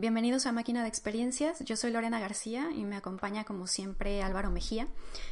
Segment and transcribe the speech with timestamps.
[0.00, 1.62] Bienvenidos a Máquina de Experiencias.
[1.62, 4.88] Yo soy Lorena García y me acompaña como siempre Álvaro Mejía.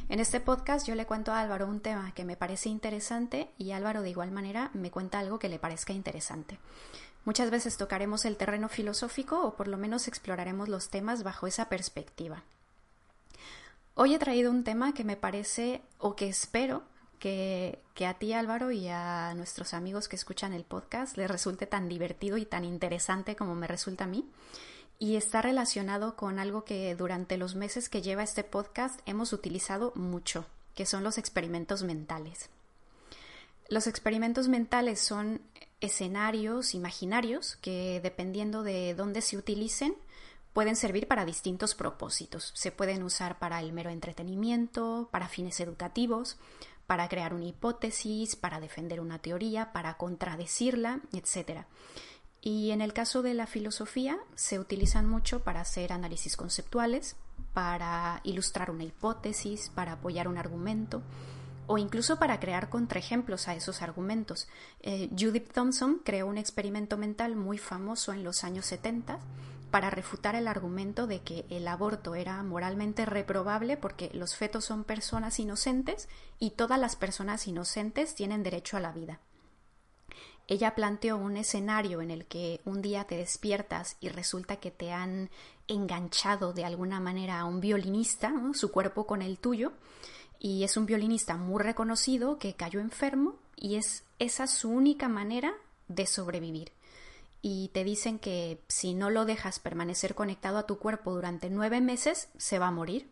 [0.09, 3.71] En este podcast yo le cuento a Álvaro un tema que me parece interesante y
[3.71, 6.59] Álvaro de igual manera me cuenta algo que le parezca interesante.
[7.25, 11.67] Muchas veces tocaremos el terreno filosófico o por lo menos exploraremos los temas bajo esa
[11.67, 12.43] perspectiva.
[13.95, 16.83] Hoy he traído un tema que me parece o que espero
[17.19, 21.89] que, a ti Álvaro y a nuestros amigos que escuchan el podcast les resulte tan
[21.89, 24.25] divertido y tan interesante como me resulta a mí.
[24.97, 29.93] Y está relacionado con algo que durante los meses que lleva este podcast hemos utilizado
[29.95, 32.49] mucho, que son los experimentos mentales.
[33.69, 35.41] Los experimentos mentales son
[35.81, 39.95] escenarios imaginarios que dependiendo de dónde se utilicen,
[40.53, 42.51] pueden servir para distintos propósitos.
[42.55, 46.37] Se pueden usar para el mero entretenimiento, para fines educativos,
[46.89, 51.65] para crear una hipótesis, para defender una teoría, para contradecirla, etc.
[52.41, 57.15] Y en el caso de la filosofía se utilizan mucho para hacer análisis conceptuales,
[57.53, 61.03] para ilustrar una hipótesis, para apoyar un argumento
[61.67, 64.47] o incluso para crear contraejemplos a esos argumentos.
[64.81, 69.19] Eh, Judith Thompson creó un experimento mental muy famoso en los años 70
[69.71, 74.83] para refutar el argumento de que el aborto era moralmente reprobable porque los fetos son
[74.83, 79.19] personas inocentes y todas las personas inocentes tienen derecho a la vida.
[80.47, 84.91] Ella planteó un escenario en el que un día te despiertas y resulta que te
[84.91, 85.29] han
[85.67, 89.73] enganchado de alguna manera a un violinista, su cuerpo con el tuyo,
[90.39, 95.53] y es un violinista muy reconocido que cayó enfermo y es esa su única manera
[95.87, 96.71] de sobrevivir
[97.41, 101.79] y te dicen que si no lo dejas permanecer conectado a tu cuerpo durante nueve
[101.81, 103.09] meses, se va a morir.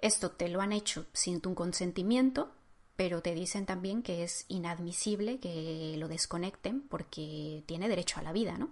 [0.00, 2.52] Esto te lo han hecho sin tu consentimiento,
[2.96, 8.32] pero te dicen también que es inadmisible que lo desconecten porque tiene derecho a la
[8.32, 8.70] vida, ¿no?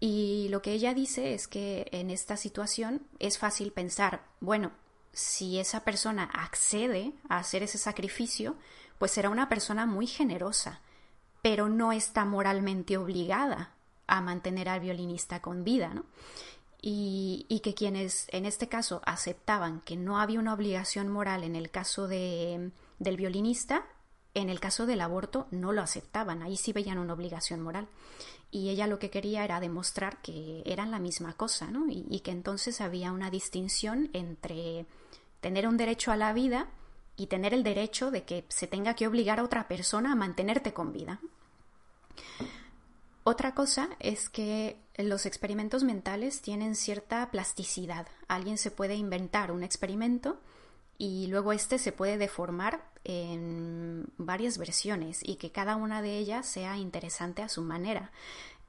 [0.00, 4.72] Y lo que ella dice es que en esta situación es fácil pensar, bueno,
[5.12, 8.56] si esa persona accede a hacer ese sacrificio,
[8.98, 10.80] pues será una persona muy generosa,
[11.42, 13.74] pero no está moralmente obligada
[14.06, 16.04] a mantener al violinista con vida, ¿no?
[16.86, 21.70] Y, que quienes en este caso aceptaban que no había una obligación moral en el
[21.70, 23.86] caso de, del violinista,
[24.34, 27.88] en el caso del aborto no lo aceptaban, ahí sí veían una obligación moral.
[28.50, 31.88] Y ella lo que quería era demostrar que eran la misma cosa, ¿no?
[31.88, 34.84] Y, y que entonces había una distinción entre
[35.40, 36.68] tener un derecho a la vida
[37.16, 40.74] y tener el derecho de que se tenga que obligar a otra persona a mantenerte
[40.74, 41.20] con vida.
[43.24, 48.06] Otra cosa es que los experimentos mentales tienen cierta plasticidad.
[48.28, 50.38] Alguien se puede inventar un experimento
[50.98, 56.46] y luego este se puede deformar en varias versiones y que cada una de ellas
[56.46, 58.12] sea interesante a su manera.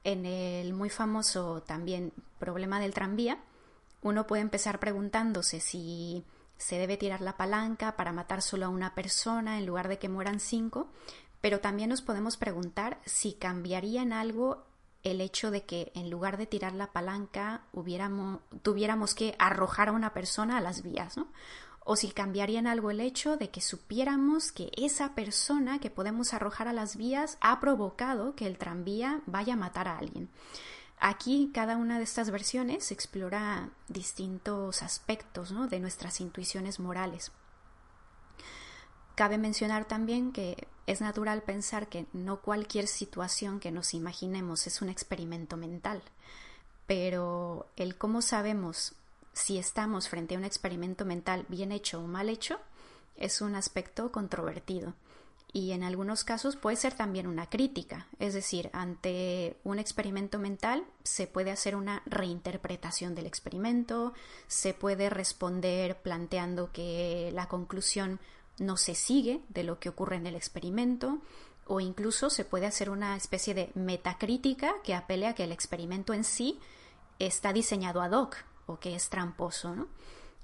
[0.04, 3.38] En el muy famoso también problema del tranvía,
[4.00, 6.24] uno puede empezar preguntándose si
[6.56, 10.08] se debe tirar la palanca para matar solo a una persona en lugar de que
[10.08, 10.88] mueran cinco,
[11.46, 14.64] pero también nos podemos preguntar si cambiaría en algo
[15.04, 17.62] el hecho de que en lugar de tirar la palanca
[18.62, 21.28] tuviéramos que arrojar a una persona a las vías, ¿no?
[21.84, 26.34] O si cambiaría en algo el hecho de que supiéramos que esa persona que podemos
[26.34, 30.28] arrojar a las vías ha provocado que el tranvía vaya a matar a alguien.
[30.98, 37.30] Aquí cada una de estas versiones explora distintos aspectos de nuestras intuiciones morales.
[39.16, 44.82] Cabe mencionar también que es natural pensar que no cualquier situación que nos imaginemos es
[44.82, 46.02] un experimento mental,
[46.86, 48.94] pero el cómo sabemos
[49.32, 52.60] si estamos frente a un experimento mental bien hecho o mal hecho
[53.16, 54.92] es un aspecto controvertido
[55.50, 60.84] y en algunos casos puede ser también una crítica, es decir, ante un experimento mental
[61.02, 64.12] se puede hacer una reinterpretación del experimento,
[64.48, 68.20] se puede responder planteando que la conclusión
[68.58, 71.20] no se sigue de lo que ocurre en el experimento
[71.66, 76.14] o incluso se puede hacer una especie de metacrítica que apele a que el experimento
[76.14, 76.60] en sí
[77.18, 78.36] está diseñado ad hoc
[78.66, 79.74] o que es tramposo.
[79.74, 79.88] ¿no?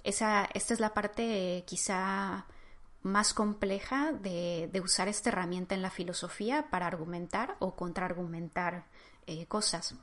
[0.03, 2.47] Esa, esta es la parte quizá
[3.03, 8.85] más compleja de, de, usar esta herramienta en la filosofía para argumentar o contraargumentar
[9.27, 9.95] eh, cosas.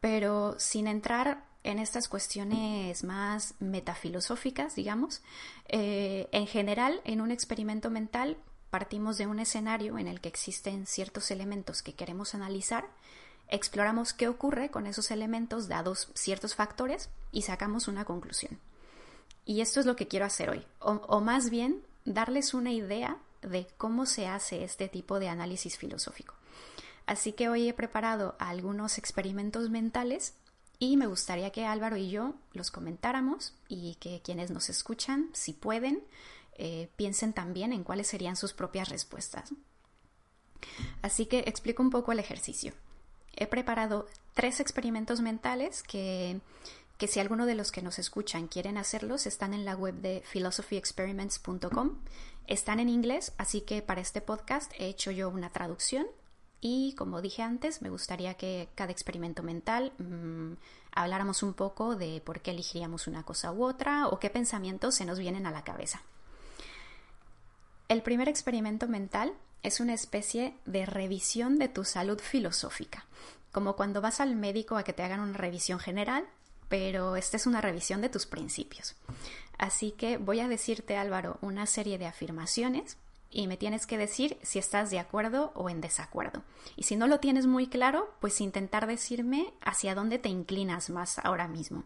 [0.00, 5.22] Pero sin entrar en estas cuestiones más metafilosóficas, digamos,
[5.68, 8.36] eh, en general, en un experimento mental
[8.70, 12.86] partimos de un escenario en el que existen ciertos elementos que queremos analizar,
[13.48, 18.58] exploramos qué ocurre con esos elementos dados ciertos factores y sacamos una conclusión.
[19.44, 23.18] Y esto es lo que quiero hacer hoy, o, o más bien darles una idea
[23.42, 26.34] de cómo se hace este tipo de análisis filosófico.
[27.06, 30.34] Así que hoy he preparado algunos experimentos mentales
[30.80, 35.52] y me gustaría que Álvaro y yo los comentáramos y que quienes nos escuchan, si
[35.52, 36.02] pueden,
[36.56, 39.52] eh, piensen también en cuáles serían sus propias respuestas.
[41.02, 42.72] Así que explico un poco el ejercicio.
[43.36, 46.40] He preparado tres experimentos mentales que,
[46.96, 50.22] que si alguno de los que nos escuchan quieren hacerlos, están en la web de
[50.32, 51.98] philosophyexperiments.com.
[52.46, 56.06] Están en inglés, así que para este podcast he hecho yo una traducción
[56.60, 60.52] y como dije antes, me gustaría que cada experimento mental mmm,
[60.92, 65.04] habláramos un poco de por qué elegiríamos una cosa u otra o qué pensamientos se
[65.04, 66.02] nos vienen a la cabeza.
[67.88, 73.06] El primer experimento mental es una especie de revisión de tu salud filosófica,
[73.52, 76.26] como cuando vas al médico a que te hagan una revisión general,
[76.68, 78.94] pero esta es una revisión de tus principios.
[79.58, 82.96] Así que voy a decirte, Álvaro, una serie de afirmaciones
[83.30, 86.42] y me tienes que decir si estás de acuerdo o en desacuerdo.
[86.76, 91.18] Y si no lo tienes muy claro, pues intentar decirme hacia dónde te inclinas más
[91.20, 91.84] ahora mismo.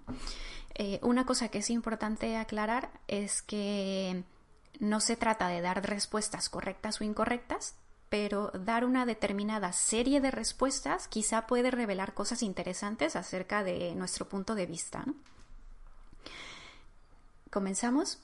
[0.74, 4.24] Eh, una cosa que es importante aclarar es que
[4.80, 7.76] no se trata de dar respuestas correctas o incorrectas,
[8.08, 14.28] pero dar una determinada serie de respuestas quizá puede revelar cosas interesantes acerca de nuestro
[14.28, 15.04] punto de vista.
[17.50, 18.18] ¿Comenzamos?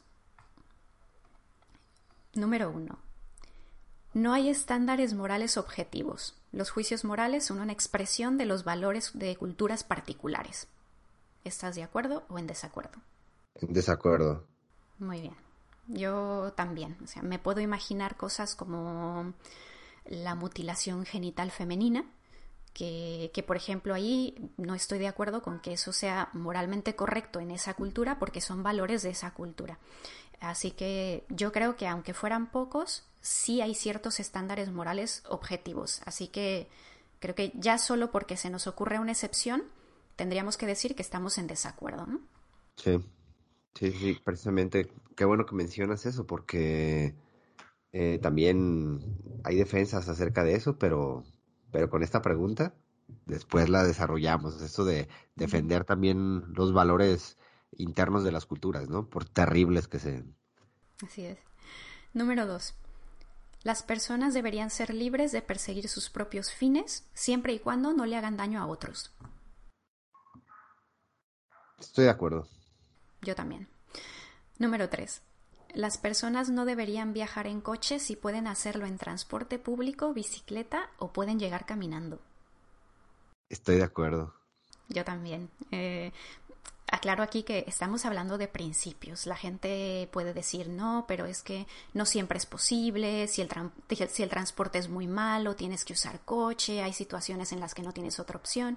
[2.34, 3.09] Número uno.
[4.12, 6.34] No hay estándares morales objetivos.
[6.52, 10.66] Los juicios morales son una expresión de los valores de culturas particulares.
[11.44, 12.98] ¿Estás de acuerdo o en desacuerdo?
[13.54, 14.44] En desacuerdo.
[14.98, 15.36] Muy bien.
[15.86, 16.96] Yo también.
[17.04, 19.32] O sea, me puedo imaginar cosas como
[20.06, 22.04] la mutilación genital femenina,
[22.74, 27.40] que, que, por ejemplo ahí no estoy de acuerdo con que eso sea moralmente correcto
[27.40, 29.78] en esa cultura porque son valores de esa cultura.
[30.40, 36.00] Así que yo creo que aunque fueran pocos, sí hay ciertos estándares morales objetivos.
[36.06, 36.68] Así que
[37.18, 39.62] creo que ya solo porque se nos ocurre una excepción,
[40.16, 42.20] tendríamos que decir que estamos en desacuerdo, ¿no?
[42.76, 42.98] Sí,
[43.74, 44.90] sí, sí, precisamente.
[45.14, 47.14] Qué bueno que mencionas eso, porque
[47.92, 49.00] eh, también
[49.44, 51.24] hay defensas acerca de eso, pero,
[51.70, 52.74] pero con esta pregunta
[53.26, 54.60] después la desarrollamos.
[54.62, 57.36] Eso de defender también los valores
[57.72, 59.08] internos de las culturas, ¿no?
[59.08, 60.36] Por terribles que sean.
[61.02, 61.38] Así es.
[62.12, 62.74] Número dos.
[63.62, 68.16] Las personas deberían ser libres de perseguir sus propios fines siempre y cuando no le
[68.16, 69.12] hagan daño a otros.
[71.78, 72.46] Estoy de acuerdo.
[73.22, 73.68] Yo también.
[74.58, 75.22] Número 3.
[75.74, 81.12] Las personas no deberían viajar en coche si pueden hacerlo en transporte público, bicicleta o
[81.12, 82.20] pueden llegar caminando.
[83.48, 84.34] Estoy de acuerdo.
[84.88, 85.50] Yo también.
[85.70, 86.12] Eh,
[86.92, 89.26] Aclaro aquí que estamos hablando de principios.
[89.26, 93.28] La gente puede decir no, pero es que no siempre es posible.
[93.28, 96.82] Si el, transporte es muy malo, tienes que usar coche.
[96.82, 98.76] Hay situaciones en las que no tienes otra opción.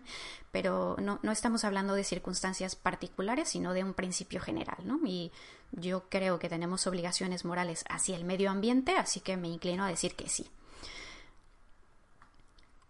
[0.52, 4.78] Pero no, estamos hablando de circunstancias particulares, sino de un principio general.
[4.84, 5.00] ¿no?
[5.04, 5.32] Y
[5.72, 9.90] yo creo que tenemos obligaciones morales hacia el medio ambiente, así que me inclino a
[9.90, 10.52] decir que sí.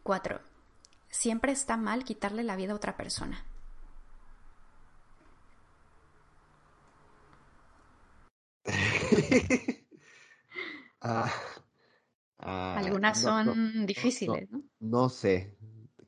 [0.04, 0.42] Cuatro.
[1.10, 3.46] Siempre está mal quitarle la vida a otra persona.
[11.06, 11.30] Ah,
[12.40, 14.64] ah, Algunas son difíciles, ¿no?
[14.80, 15.58] No, sé,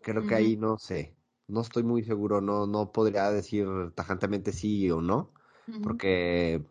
[0.01, 1.15] creo que ahí no sé.
[1.47, 5.33] No estoy muy seguro, no, no podría decir tajantemente sí o no,
[5.83, 6.63] porque,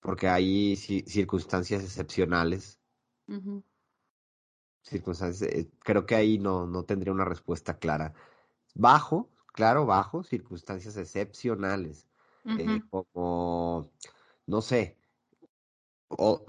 [0.00, 2.78] porque hay circunstancias excepcionales.
[4.82, 8.14] Circunstancias, eh, creo que ahí no, no tendría una respuesta clara.
[8.74, 12.08] Bajo, claro, bajo circunstancias excepcionales,
[12.56, 13.92] eh, como
[14.46, 14.99] no sé,
[16.10, 16.44] o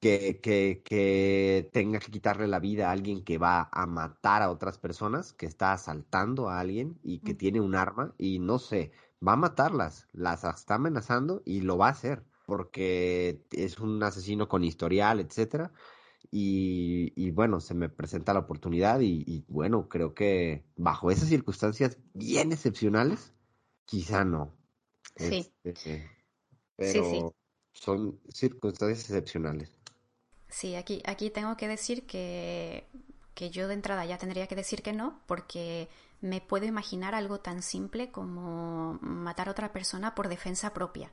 [0.00, 4.50] que, que, que, tenga que quitarle la vida a alguien que va a matar a
[4.50, 8.90] otras personas, que está asaltando a alguien y que tiene un arma y no sé,
[9.26, 14.48] va a matarlas, las está amenazando y lo va a hacer porque es un asesino
[14.48, 15.72] con historial, etcétera.
[16.30, 21.98] Y, y, bueno, se me presenta la oportunidad y, bueno, creo que bajo esas circunstancias
[22.14, 23.34] bien excepcionales,
[23.84, 24.52] quizá no.
[25.16, 25.52] Sí.
[25.62, 26.10] Este,
[26.76, 27.24] pero, sí, sí
[27.72, 29.70] son circunstancias excepcionales.
[30.48, 32.86] Sí, aquí, aquí tengo que decir que,
[33.34, 35.88] que yo de entrada ya tendría que decir que no, porque
[36.20, 41.10] me puedo imaginar algo tan simple como matar a otra persona por defensa propia.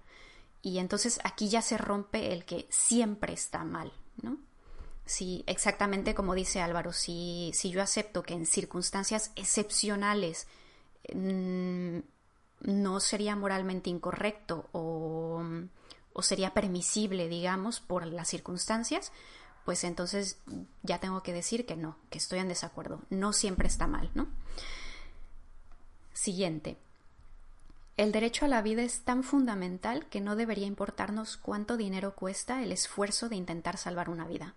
[0.61, 4.37] Y entonces aquí ya se rompe el que siempre está mal, ¿no?
[5.05, 10.47] Sí, exactamente como dice Álvaro, si, si yo acepto que en circunstancias excepcionales
[11.15, 11.99] mmm,
[12.61, 15.41] no sería moralmente incorrecto o
[16.13, 19.11] o sería permisible, digamos, por las circunstancias,
[19.65, 20.39] pues entonces
[20.83, 23.01] ya tengo que decir que no, que estoy en desacuerdo.
[23.09, 24.27] No siempre está mal, ¿no?
[26.13, 26.77] Siguiente.
[27.97, 32.63] El derecho a la vida es tan fundamental que no debería importarnos cuánto dinero cuesta
[32.63, 34.55] el esfuerzo de intentar salvar una vida.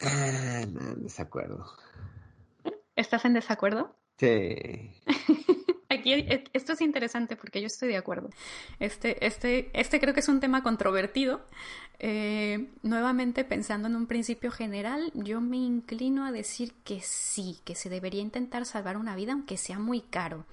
[0.00, 1.66] Ah, no, desacuerdo.
[2.96, 3.96] ¿Estás en desacuerdo?
[4.18, 4.94] Sí.
[6.04, 8.28] Aquí e, esto es interesante porque yo estoy de acuerdo.
[8.78, 11.40] Este, este, este creo que es un tema controvertido.
[11.98, 17.74] Eh, nuevamente pensando en un principio general, yo me inclino a decir que sí, que
[17.74, 20.44] se debería intentar salvar una vida aunque sea muy caro.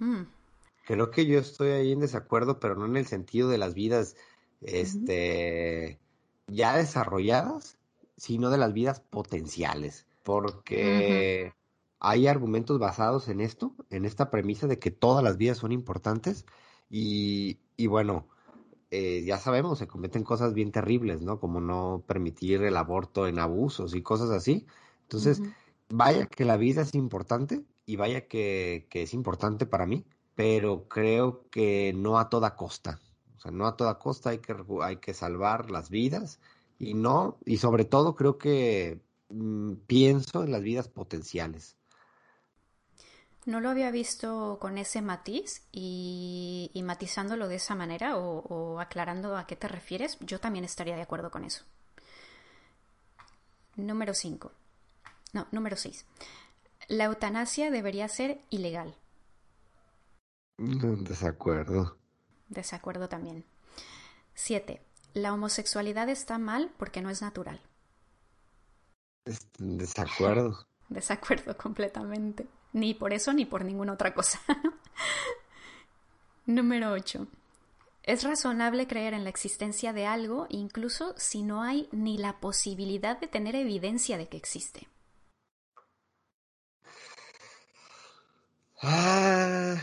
[0.00, 0.22] Mm.
[0.84, 4.16] Creo que yo estoy ahí en desacuerdo, pero no en el sentido de las vidas
[4.62, 6.00] este,
[6.48, 7.76] ya desarrolladas,
[8.16, 10.06] sino de las vidas potenciales.
[10.24, 11.52] Porque
[12.00, 16.46] hay argumentos basados en esto, en esta premisa de que todas las vidas son importantes.
[16.90, 18.28] Y, y bueno,
[18.90, 21.40] eh, ya sabemos, se cometen cosas bien terribles, ¿no?
[21.40, 24.66] Como no permitir el aborto en abusos y cosas así.
[25.02, 25.42] Entonces,
[25.88, 30.88] vaya que la vida es importante y vaya que, que, es importante para mí, pero
[30.88, 33.00] creo que no a toda costa.
[33.36, 36.40] O sea, no a toda costa hay que, hay que salvar las vidas
[36.78, 39.00] y no, y sobre todo creo que
[39.30, 41.76] mm, pienso en las vidas potenciales.
[43.46, 49.46] No lo había visto con ese matiz y, matizándolo de esa manera o, aclarando a
[49.46, 51.64] qué te refieres, yo también estaría de acuerdo con eso.
[53.76, 54.50] Número 5.
[55.32, 56.04] No, número 6.
[56.88, 58.96] La eutanasia debería ser ilegal.
[60.58, 61.96] Desacuerdo.
[62.48, 63.44] Desacuerdo también.
[64.34, 64.82] 7.
[65.14, 67.60] La homosexualidad está mal porque no es natural.
[69.58, 70.66] Desacuerdo.
[70.88, 72.48] Desacuerdo completamente.
[72.72, 74.40] Ni por eso ni por ninguna otra cosa.
[76.46, 77.26] Número 8.
[78.06, 83.18] Es razonable creer en la existencia de algo incluso si no hay ni la posibilidad
[83.18, 84.88] de tener evidencia de que existe.
[88.80, 89.74] Ah,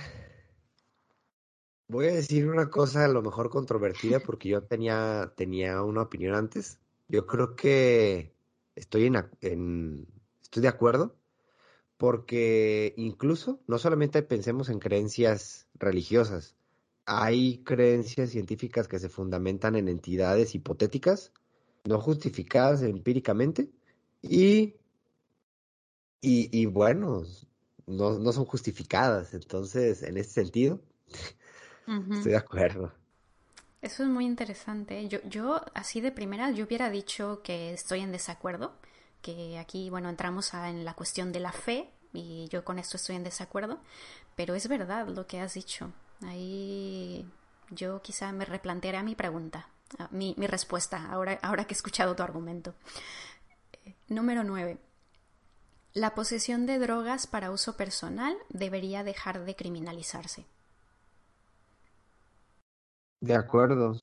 [1.89, 6.35] voy a decir una cosa a lo mejor controvertida porque yo tenía, tenía una opinión
[6.35, 6.79] antes.
[7.09, 8.33] Yo creo que
[8.75, 9.11] estoy
[9.41, 10.07] en
[10.41, 11.17] estoy de acuerdo
[12.03, 16.53] porque incluso no solamente pensemos en creencias religiosas,
[17.05, 21.31] hay creencias científicas que se fundamentan en entidades hipotéticas,
[21.85, 23.69] no justificadas empíricamente,
[24.21, 24.75] y,
[26.19, 27.23] y, bueno,
[27.87, 29.33] no, son justificadas.
[29.33, 30.81] Entonces, en ese sentido,
[32.11, 32.91] estoy de acuerdo.
[33.81, 35.07] Eso es muy interesante.
[35.07, 38.73] Yo, yo, así de primera, yo hubiera dicho que estoy en desacuerdo
[39.21, 43.15] que aquí, bueno, entramos en la cuestión de la fe y yo con esto estoy
[43.15, 43.79] en desacuerdo,
[44.35, 45.91] pero es verdad lo que has dicho.
[46.21, 47.25] Ahí
[47.71, 49.67] yo quizá me replantearé mi pregunta,
[50.11, 52.75] mi, mi respuesta, ahora, ahora que he escuchado tu argumento.
[54.07, 54.77] número 9.
[55.93, 60.45] La posesión de drogas para uso personal debería dejar de criminalizarse.
[63.19, 63.99] De acuerdo.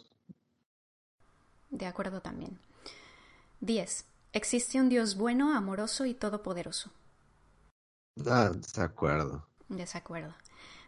[1.71, 2.59] De acuerdo también.
[3.61, 4.05] 10.
[4.33, 6.91] Existe un Dios bueno, amoroso y todopoderoso.
[8.27, 9.47] Ah, desacuerdo.
[9.69, 10.35] Desacuerdo.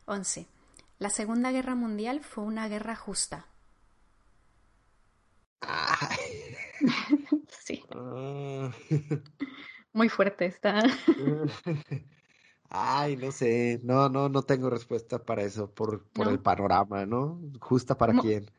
[0.07, 0.47] 11.
[0.99, 3.47] La Segunda Guerra Mundial fue una guerra justa.
[7.49, 7.83] sí.
[7.95, 8.71] Ah.
[9.93, 10.83] Muy fuerte está.
[12.75, 17.39] Ay, no sé, no, no, no tengo respuesta para eso, por, por el panorama, ¿no?
[17.61, 18.51] Justa para quién.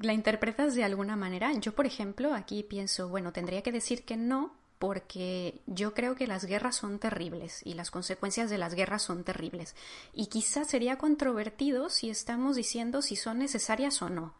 [0.00, 1.52] ¿La interpretas de alguna manera?
[1.52, 6.26] Yo, por ejemplo, aquí pienso, bueno, tendría que decir que no, porque yo creo que
[6.26, 9.76] las guerras son terribles y las consecuencias de las guerras son terribles.
[10.12, 14.34] Y quizás sería controvertido si estamos diciendo si son necesarias o no.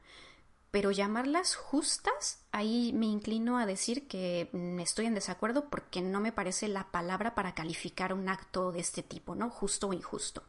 [0.73, 6.19] Pero llamarlas justas, ahí me inclino a decir que mm, estoy en desacuerdo porque no
[6.19, 9.49] me parece la palabra para calificar un acto de este tipo, ¿no?
[9.49, 10.43] Justo o injusto.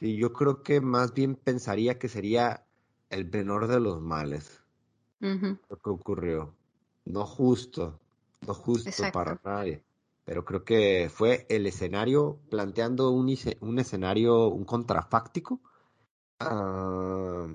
[0.00, 2.66] Sí, yo creo que más bien pensaría que sería
[3.08, 4.64] el menor de los males.
[5.20, 6.56] Lo que ocurrió.
[7.04, 8.00] No justo,
[8.46, 9.84] no justo para nadie.
[10.24, 15.60] Pero creo que fue el escenario, planteando un, un escenario, un contrafáctico,
[16.38, 17.48] ah,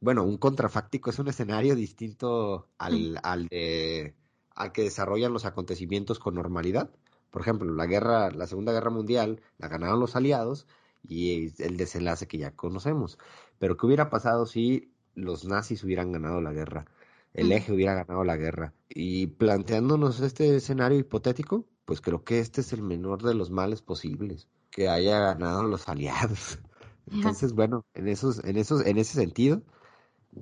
[0.00, 4.14] bueno, un contrafáctico es un escenario distinto al, al, de,
[4.54, 6.90] al que desarrollan los acontecimientos con normalidad.
[7.30, 10.66] Por ejemplo, la guerra, la Segunda Guerra Mundial la ganaron los aliados
[11.02, 13.18] y el desenlace que ya conocemos.
[13.58, 16.86] Pero ¿qué hubiera pasado si los nazis hubieran ganado la guerra?
[17.34, 18.72] El eje hubiera ganado la guerra.
[18.88, 23.82] Y planteándonos este escenario hipotético, pues creo que este es el menor de los males
[23.82, 26.58] posibles, que haya ganado los aliados.
[27.10, 29.62] Entonces, bueno, en esos, en esos, en ese sentido,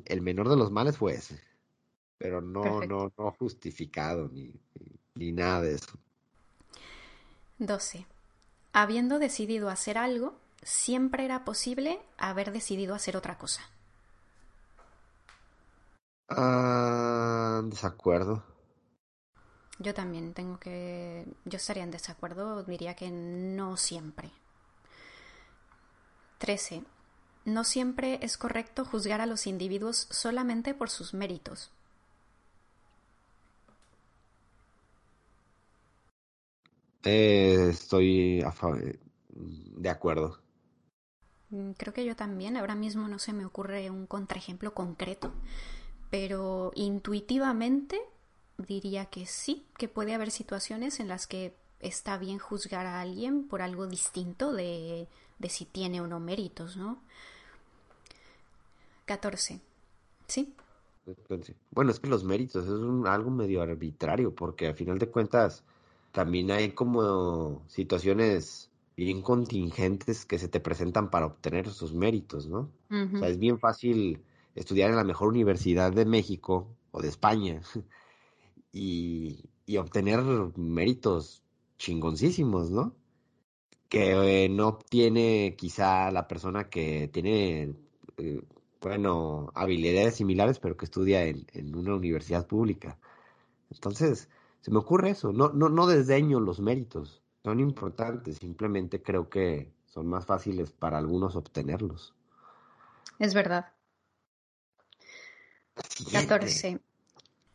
[0.05, 1.41] el menor de los males fue ese,
[2.19, 4.53] pero no, no, no justificado ni,
[5.15, 5.99] ni, nada de eso.
[7.59, 8.07] 12.
[8.73, 13.63] Habiendo decidido hacer algo, siempre era posible haber decidido hacer otra cosa.
[16.37, 18.43] Ah, desacuerdo.
[19.79, 21.27] Yo también tengo que...
[21.45, 24.31] Yo estaría en desacuerdo, diría que no siempre.
[26.39, 26.85] 13.
[27.45, 31.71] No siempre es correcto juzgar a los individuos solamente por sus méritos.
[37.05, 38.45] Eh, estoy
[39.31, 40.39] de acuerdo.
[41.51, 42.57] Mm, creo que yo también.
[42.57, 45.33] Ahora mismo no se me ocurre un contraejemplo concreto,
[46.13, 47.99] pero intuitivamente
[48.59, 53.49] diría que sí, que puede haber situaciones en las que está bien juzgar a alguien
[53.49, 56.99] por algo distinto de, de si tiene o no méritos, ¿no?
[59.07, 59.63] 14.
[60.27, 60.55] ¿Sí?
[61.71, 65.65] Bueno, es que los méritos es algo medio arbitrario, porque a final de cuentas
[66.13, 72.69] también hay como situaciones bien contingentes que se te presentan para obtener esos méritos, ¿no?
[72.91, 74.21] O sea, es bien fácil
[74.55, 77.63] estudiar en la mejor universidad de México o de España
[78.73, 80.21] y, obtener
[80.57, 81.43] méritos
[81.79, 82.95] chingoncísimos, ¿no?
[83.89, 87.75] Que eh, no obtiene quizá la persona que tiene,
[88.19, 88.43] eh,
[88.83, 92.99] bueno, habilidades similares, pero que estudia en, en una universidad pública.
[93.71, 94.29] Entonces,
[94.61, 95.33] se me ocurre eso.
[95.33, 97.23] No, no, no desdeño los méritos.
[97.43, 98.37] Son importantes.
[98.37, 102.15] Simplemente creo que son más fáciles para algunos obtenerlos.
[103.19, 103.73] Es verdad.
[106.13, 106.81] 14.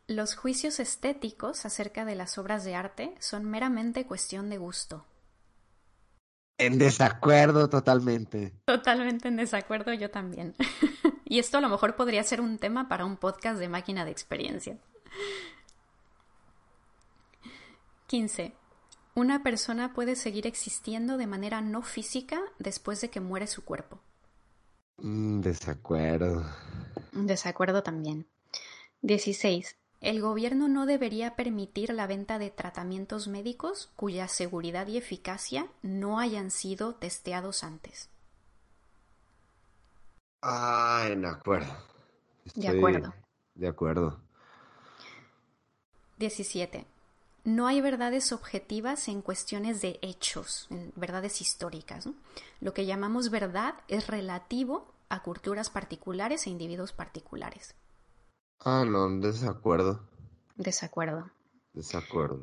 [0.06, 5.04] Los juicios estéticos acerca de las obras de arte son meramente cuestión de gusto.
[6.56, 8.52] En desacuerdo totalmente.
[8.64, 10.56] Totalmente en desacuerdo yo también.
[11.24, 14.10] y esto a lo mejor podría ser un tema para un podcast de máquina de
[14.10, 14.78] experiencia.
[18.08, 18.54] 15.
[19.14, 24.00] Una persona puede seguir existiendo de manera no física después de que muere su cuerpo.
[24.98, 26.44] Mm, desacuerdo.
[27.12, 28.26] Desacuerdo también.
[29.02, 29.76] 16.
[30.00, 36.20] El gobierno no debería permitir la venta de tratamientos médicos cuya seguridad y eficacia no
[36.20, 38.08] hayan sido testeados antes.
[40.40, 41.72] Ah, en acuerdo.
[42.54, 43.14] de acuerdo.
[43.54, 44.20] De acuerdo.
[46.18, 46.97] 17
[47.54, 52.08] no hay verdades objetivas en cuestiones de hechos, en verdades históricas.
[52.60, 57.74] Lo que llamamos verdad es relativo a culturas particulares e individuos particulares.
[58.60, 60.06] Ah, no, desacuerdo.
[60.56, 61.30] Desacuerdo.
[61.72, 62.42] Desacuerdo.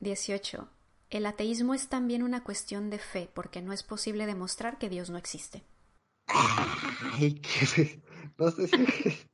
[0.00, 0.68] 18.
[1.10, 5.10] El ateísmo es también una cuestión de fe, porque no es posible demostrar que Dios
[5.10, 5.64] no existe.
[6.26, 7.42] Ay,
[8.38, 9.29] no sé si...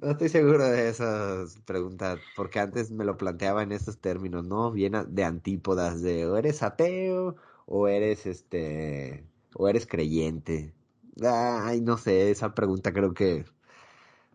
[0.00, 4.70] No estoy seguro de esa pregunta, porque antes me lo planteaba en estos términos, ¿no?
[4.70, 7.34] Bien de antípodas de o eres ateo
[7.66, 10.72] o eres este o eres creyente.
[11.20, 13.44] Ay, no sé, esa pregunta creo que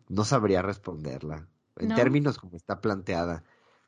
[0.10, 3.46] no sabría responderla en términos como está planteada.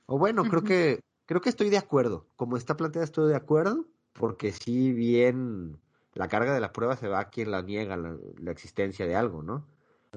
[0.07, 2.27] O bueno, creo que creo que estoy de acuerdo.
[2.37, 5.79] Como está planteada estoy de acuerdo, porque si bien
[6.13, 9.43] la carga de la prueba se va a quien la niega la existencia de algo,
[9.43, 9.67] ¿no?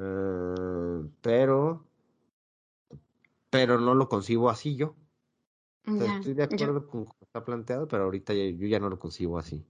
[0.00, 1.84] Eh, pero,
[3.50, 4.94] pero no lo concibo así yo.
[5.84, 9.64] estoy de acuerdo con cómo está planteado, pero ahorita yo ya no lo concibo así.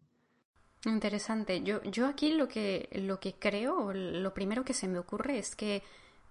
[0.85, 1.63] Interesante.
[1.63, 5.57] Yo, yo aquí lo que, lo que creo, lo primero que se me ocurre es
[5.57, 5.83] que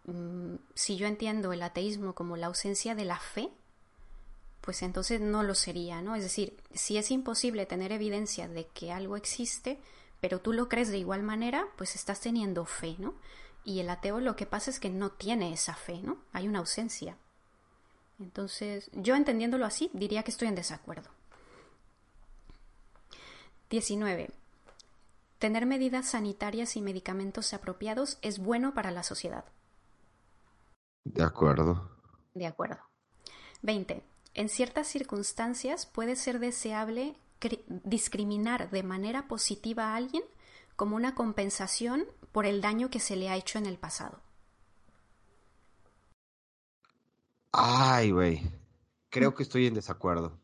[0.06, 3.50] mm, si yo entiendo el ateísmo como la ausencia de la fe,
[4.62, 6.16] pues entonces no lo sería, ¿no?
[6.16, 9.80] Es decir, si es imposible tener evidencia de que algo existe,
[10.22, 13.16] pero tú lo crees de igual manera, pues estás teniendo fe, ¿no?
[13.68, 16.20] Y el ateo lo que pasa es que no tiene esa fe, ¿no?
[16.32, 17.18] Hay una ausencia.
[18.18, 21.10] Entonces, yo entendiéndolo así, diría que estoy en desacuerdo.
[23.70, 24.30] 19.
[25.38, 29.44] Tener medidas sanitarias y medicamentos apropiados es bueno para la sociedad.
[31.04, 31.92] De acuerdo.
[32.36, 32.80] De acuerdo.
[33.64, 34.02] 20.
[34.34, 37.18] En ciertas circunstancias puede ser deseable
[37.84, 40.24] discriminar de manera positiva a alguien
[40.78, 44.22] como una compensación por el daño que se le ha hecho en el pasado.
[47.52, 48.42] Ay, güey.
[49.10, 50.40] Creo que estoy en desacuerdo.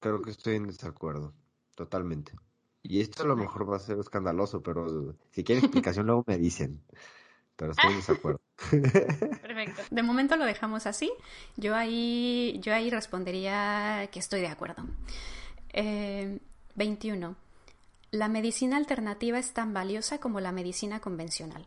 [0.00, 1.34] Creo que estoy en desacuerdo.
[1.76, 2.32] Totalmente.
[2.82, 6.38] Y esto a lo mejor va a ser escandaloso, pero si quieren explicación luego me
[6.38, 6.82] dicen.
[7.54, 8.40] Pero estoy en desacuerdo.
[8.70, 9.82] Perfecto.
[9.90, 11.12] De momento lo dejamos así.
[11.58, 14.84] Yo ahí, yo ahí respondería que estoy de acuerdo.
[15.74, 16.40] Eh,
[16.74, 17.36] 21.
[18.12, 21.66] La medicina alternativa es tan valiosa como la medicina convencional.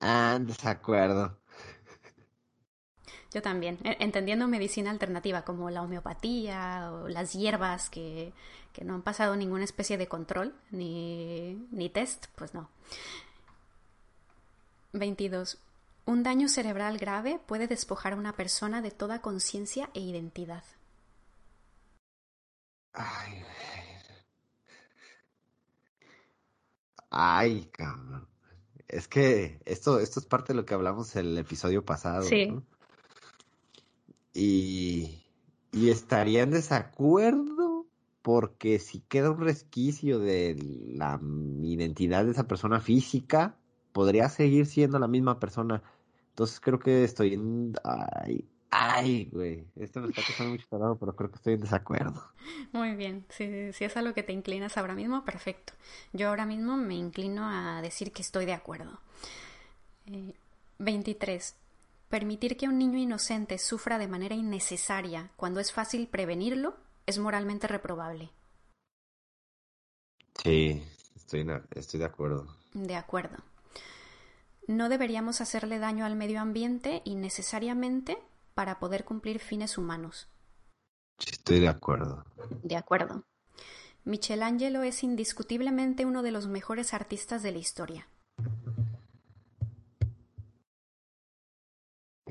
[0.00, 1.38] Ah, desacuerdo.
[3.34, 8.32] Yo también, e, entendiendo medicina alternativa como la homeopatía o las hierbas que,
[8.72, 12.70] que no han pasado ninguna especie de control ni, ni test, pues no.
[14.94, 15.58] 22.
[16.06, 20.64] Un daño cerebral grave puede despojar a una persona de toda conciencia e identidad.
[22.94, 23.44] Ay,
[27.14, 28.26] Ay, cabrón.
[28.88, 32.22] Es que esto, esto es parte de lo que hablamos en el episodio pasado.
[32.22, 32.58] Sí.
[34.32, 35.22] Y,
[35.72, 37.86] y estaría en desacuerdo
[38.22, 40.56] porque si queda un resquicio de
[40.94, 41.20] la
[41.60, 43.58] identidad de esa persona física,
[43.92, 45.82] podría seguir siendo la misma persona.
[46.30, 47.74] Entonces creo que estoy en...
[47.84, 49.64] Ay, ay, güey.
[49.76, 52.22] Esto me está costando mucho trabajo, pero creo que estoy en desacuerdo.
[52.72, 53.24] Muy bien.
[53.28, 55.74] Si, si es a lo que te inclinas ahora mismo, perfecto.
[56.12, 58.98] Yo ahora mismo me inclino a decir que estoy de acuerdo.
[60.78, 61.50] 23.
[61.50, 61.54] Eh,
[62.12, 67.66] Permitir que un niño inocente sufra de manera innecesaria cuando es fácil prevenirlo es moralmente
[67.66, 68.28] reprobable.
[70.42, 70.82] Sí,
[71.16, 72.54] estoy, estoy de acuerdo.
[72.74, 73.38] De acuerdo.
[74.66, 78.18] No deberíamos hacerle daño al medio ambiente innecesariamente
[78.54, 80.28] para poder cumplir fines humanos.
[81.18, 82.24] Estoy de acuerdo.
[82.62, 83.24] De acuerdo.
[84.04, 88.08] Michelangelo es indiscutiblemente uno de los mejores artistas de la historia.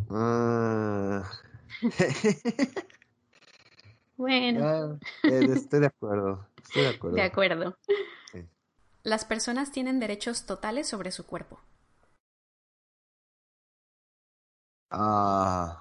[0.10, 1.24] Ah.
[4.18, 4.66] bueno.
[4.66, 6.48] Ah, eh, estoy de acuerdo.
[6.62, 7.16] Estoy de acuerdo.
[7.16, 7.78] De acuerdo.
[9.04, 11.62] Las personas tienen derechos totales sobre su cuerpo.
[14.90, 15.81] Ah.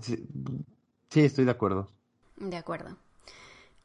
[0.00, 1.88] Sí, estoy de acuerdo.
[2.36, 2.96] De acuerdo.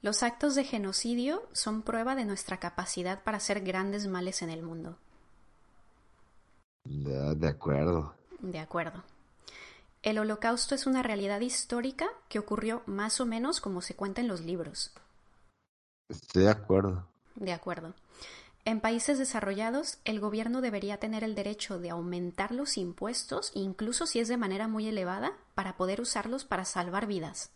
[0.02, 4.62] Los actos de genocidio son prueba de nuestra capacidad para hacer grandes males en el
[4.62, 4.98] mundo.
[6.84, 8.14] De, acuerdo.
[8.40, 9.04] De acuerdo.
[10.04, 14.28] El holocausto es una realidad histórica que ocurrió más o menos como se cuenta en
[14.28, 14.94] los libros.
[16.10, 17.08] Estoy de acuerdo.
[17.34, 17.96] De acuerdo.
[18.68, 24.20] En países desarrollados, el gobierno debería tener el derecho de aumentar los impuestos, incluso si
[24.20, 27.52] es de manera muy elevada, para poder usarlos para salvar vidas.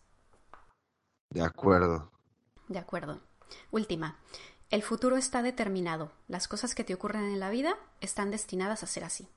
[1.32, 2.12] De acuerdo.
[2.67, 3.22] De acuerdo.
[3.72, 4.19] Última.
[4.69, 6.12] El futuro está determinado.
[6.28, 9.28] Las cosas que te ocurren en la vida están destinadas a ser así.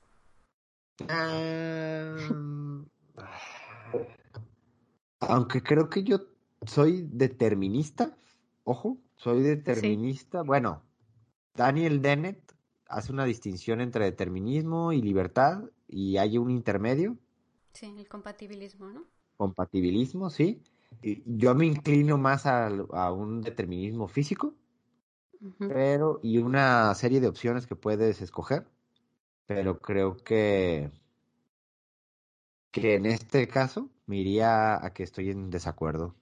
[5.21, 6.19] Aunque creo que yo
[6.67, 8.15] soy determinista,
[8.63, 10.43] ojo, soy determinista.
[10.43, 10.83] Bueno,
[11.55, 12.53] Daniel Dennett
[12.87, 17.17] hace una distinción entre determinismo y libertad y hay un intermedio.
[17.73, 19.03] Sí, el compatibilismo, ¿no?
[19.37, 20.61] Compatibilismo, sí.
[21.25, 24.53] Yo me inclino más a, a un determinismo físico
[25.59, 28.65] pero y una serie de opciones que puedes escoger,
[29.45, 30.91] pero creo que
[32.71, 36.15] que en este caso me iría a que estoy en desacuerdo.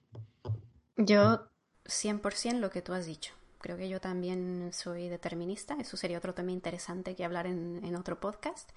[0.96, 1.48] Yo
[1.86, 3.32] 100% lo que tú has dicho.
[3.62, 5.76] Creo que yo también soy determinista.
[5.78, 8.68] Eso sería otro tema interesante que hablar en, otro podcast.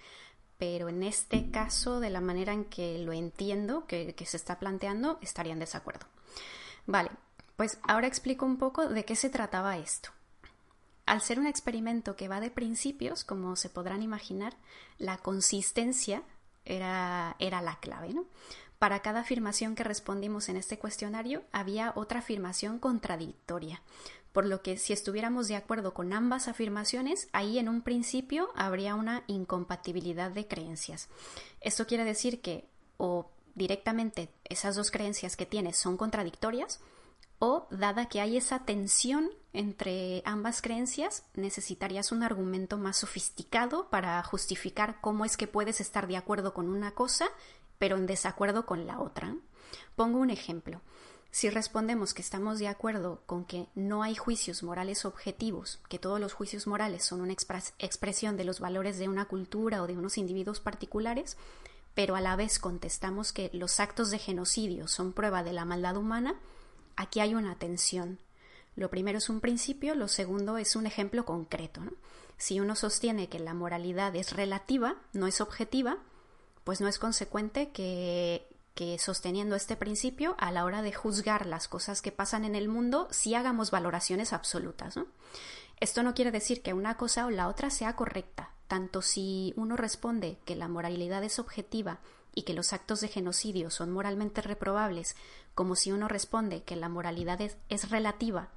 [0.58, 4.58] Pero en este caso, de la manera en que lo entiendo, que, que se está
[4.58, 6.06] planteando, estaría en desacuerdo.
[6.86, 7.10] Vale,
[7.58, 10.12] pues ahora explico un poco de qué se trataba esto.
[11.06, 14.56] Al ser un experimento que va de principios, como se podrán imaginar,
[14.98, 16.24] la consistencia
[16.64, 18.26] era, era la clave, ¿no?
[18.80, 23.82] Para cada afirmación que respondimos en este cuestionario había otra afirmación contradictoria,
[24.36, 28.94] por lo que si estuviéramos de acuerdo con ambas afirmaciones, ahí en un principio habría
[28.94, 31.08] una incompatibilidad de creencias.
[31.62, 32.68] Esto quiere decir que
[32.98, 36.82] o directamente esas dos creencias que tienes son contradictorias,
[37.40, 44.22] o dada que hay esa tensión entre ambas creencias, necesitarías un argumento más sofisticado para
[44.22, 47.30] justificar cómo es que puedes estar de acuerdo con una cosa,
[47.78, 49.34] pero en desacuerdo con la otra.
[49.96, 50.82] Pongo un ejemplo.
[51.36, 56.18] Si respondemos que estamos de acuerdo con que no hay juicios morales objetivos, que todos
[56.18, 60.18] los juicios morales son una expresión de los valores de una cultura o de unos
[60.18, 61.36] individuos particulares,
[61.94, 65.98] pero a la vez contestamos que los actos de genocidio son prueba de la maldad
[65.98, 66.40] humana,
[66.96, 68.18] aquí hay una tensión.
[68.78, 71.82] Lo primero es un principio, lo segundo es un ejemplo concreto.
[72.38, 75.98] Si uno sostiene que la moralidad es relativa, no es objetiva,
[76.64, 81.68] pues no es consecuente que, que sosteniendo este principio, a la hora de juzgar las
[81.68, 85.00] cosas que pasan en el mundo, sí hagamos valoraciones absolutas.
[85.80, 89.78] Esto no quiere decir que una cosa o la otra sea correcta, tanto si uno
[89.78, 92.00] responde que la moralidad es objetiva
[92.34, 95.16] y que los actos de genocidio son moralmente reprobables,
[95.54, 98.50] como si uno responde que la moralidad es, relativa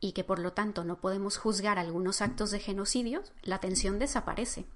[0.00, 4.66] y que por lo tanto no podemos juzgar algunos actos de genocidio, la tensión desaparece.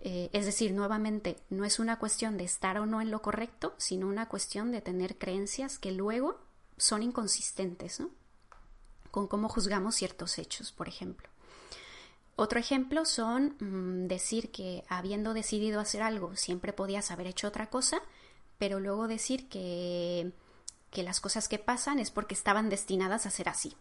[0.00, 3.74] Eh, es decir, nuevamente, no es una cuestión de estar o no en lo correcto,
[3.78, 6.38] sino una cuestión de tener creencias que luego
[6.76, 8.10] son inconsistentes, ¿no?
[9.10, 11.28] Con cómo juzgamos ciertos hechos, por ejemplo.
[12.36, 17.68] Otro ejemplo son mm, decir que habiendo decidido hacer algo siempre podías haber hecho otra
[17.68, 18.00] cosa,
[18.58, 20.30] pero luego decir que,
[20.92, 23.74] que las cosas que pasan es porque estaban destinadas a ser así.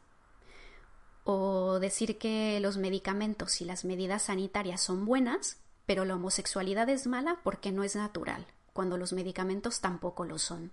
[1.24, 7.08] O decir que los medicamentos y las medidas sanitarias son buenas, pero la homosexualidad es
[7.08, 10.72] mala porque no es natural, cuando los medicamentos tampoco lo son.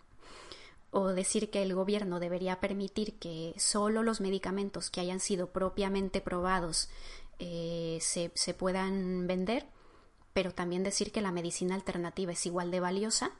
[0.90, 6.20] O decir que el gobierno debería permitir que solo los medicamentos que hayan sido propiamente
[6.20, 6.90] probados
[7.38, 9.66] eh, se, se puedan vender,
[10.32, 13.30] pero también decir que la medicina alternativa es igual de valiosa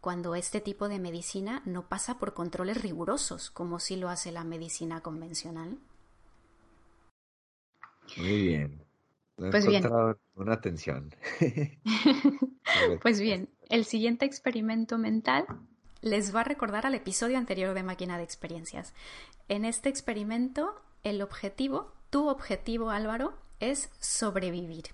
[0.00, 4.42] cuando este tipo de medicina no pasa por controles rigurosos, como sí lo hace la
[4.42, 5.78] medicina convencional.
[8.16, 8.81] Muy bien
[9.36, 9.84] pues bien.
[10.34, 11.14] Una atención.
[13.02, 15.46] pues bien, el siguiente experimento mental
[16.00, 18.92] les va a recordar al episodio anterior de Máquina de Experiencias.
[19.48, 24.86] En este experimento, el objetivo, tu objetivo Álvaro, es sobrevivir.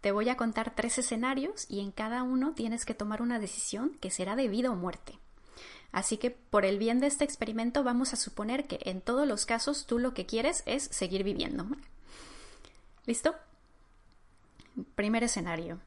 [0.00, 3.96] Te voy a contar tres escenarios y en cada uno tienes que tomar una decisión
[4.00, 5.18] que será de vida o muerte.
[5.92, 9.46] Así que por el bien de este experimento vamos a suponer que en todos los
[9.46, 11.66] casos tú lo que quieres es seguir viviendo.
[13.04, 13.34] ¿Listo?
[14.94, 15.80] Primer escenario.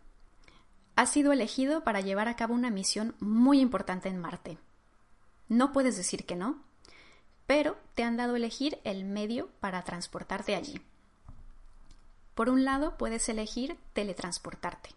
[0.97, 4.57] Has sido elegido para llevar a cabo una misión muy importante en Marte.
[5.47, 6.61] No puedes decir que no,
[7.47, 10.81] pero te han dado elegir el medio para transportarte allí.
[12.33, 14.89] Por un lado, puedes elegir teletransportarte.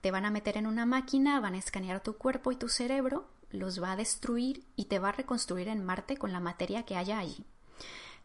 [0.00, 3.28] Te van a meter en una máquina, van a escanear tu cuerpo y tu cerebro,
[3.50, 6.96] los va a destruir y te va a reconstruir en Marte con la materia que
[6.96, 7.46] haya allí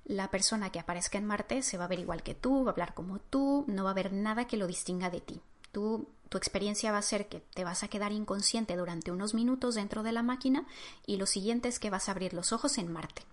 [0.05, 2.73] la persona que aparezca en Marte se va a ver igual que tú, va a
[2.73, 5.41] hablar como tú, no va a haber nada que lo distinga de ti.
[5.71, 9.75] Tú, tu experiencia va a ser que te vas a quedar inconsciente durante unos minutos
[9.75, 10.65] dentro de la máquina
[11.05, 13.23] y lo siguiente es que vas a abrir los ojos en Marte.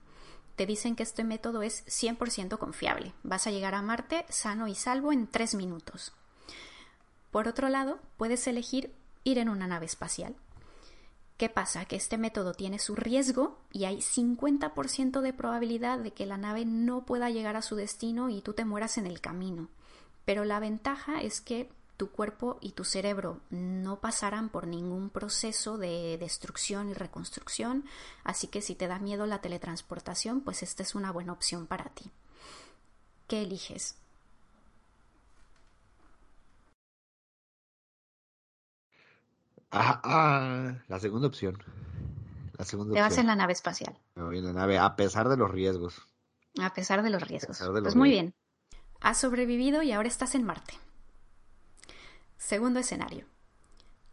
[0.57, 3.15] Te dicen que este método es 100% confiable.
[3.23, 6.13] Vas a llegar a Marte sano y salvo en tres minutos.
[7.31, 10.37] Por otro lado, puedes elegir ir en una nave espacial.
[11.41, 11.87] ¿Qué pasa?
[11.87, 16.67] Que este método tiene su riesgo y hay 50% de probabilidad de que la nave
[16.67, 19.71] no pueda llegar a su destino y tú te mueras en el camino.
[20.27, 25.79] Pero la ventaja es que tu cuerpo y tu cerebro no pasarán por ningún proceso
[25.79, 27.87] de destrucción y reconstrucción,
[28.23, 31.87] así que si te da miedo la teletransportación, pues esta es una buena opción para
[31.87, 32.11] ti.
[33.29, 33.97] ¿Qué eliges?
[39.71, 41.63] Ah, ah, la segunda opción.
[42.59, 43.97] La segunda Te vas en la nave espacial.
[44.15, 46.03] Me voy en la nave, a pesar de los riesgos.
[46.61, 47.59] A pesar de los riesgos.
[47.59, 48.35] pues muy bien.
[49.01, 50.75] Has sobrevivido y ahora estás en Marte.
[52.37, 53.27] Segundo escenario.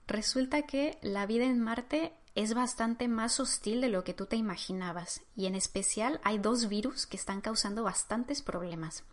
[0.07, 4.35] Resulta que la vida en Marte es bastante más hostil de lo que tú te
[4.35, 9.03] imaginabas y en especial hay dos virus que están causando bastantes problemas.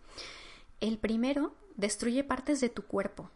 [0.80, 3.30] El primero destruye partes de tu cuerpo,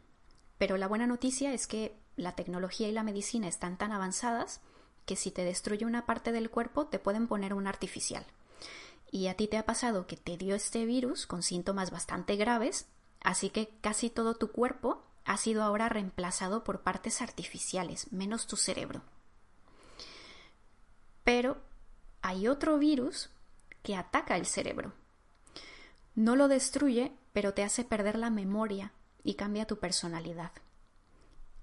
[0.59, 4.61] pero la buena noticia es que la tecnología y la medicina están tan avanzadas
[5.07, 8.27] que si te destruye una parte del cuerpo te pueden poner un artificial.
[9.11, 12.89] Y a ti te ha pasado que te dio este virus con síntomas bastante graves,
[13.21, 18.57] así que casi todo tu cuerpo ha sido ahora reemplazado por partes artificiales, menos tu
[18.57, 19.03] cerebro.
[21.25, 21.57] Pero
[22.21, 23.31] hay otro virus
[23.83, 24.93] que ataca el cerebro.
[26.15, 30.51] No lo destruye, pero te hace perder la memoria y cambia tu personalidad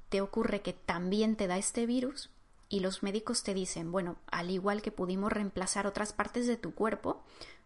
[0.10, 2.30] te ocurre que también te da este virus
[2.70, 6.74] y los médicos te dicen, bueno, al igual que pudimos reemplazar otras partes de tu
[6.74, 7.24] cuerpo,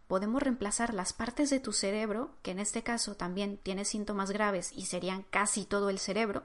[0.07, 4.71] podemos reemplazar las partes de tu cerebro, que en este caso también tiene síntomas graves
[4.75, 6.43] y serían casi todo el cerebro,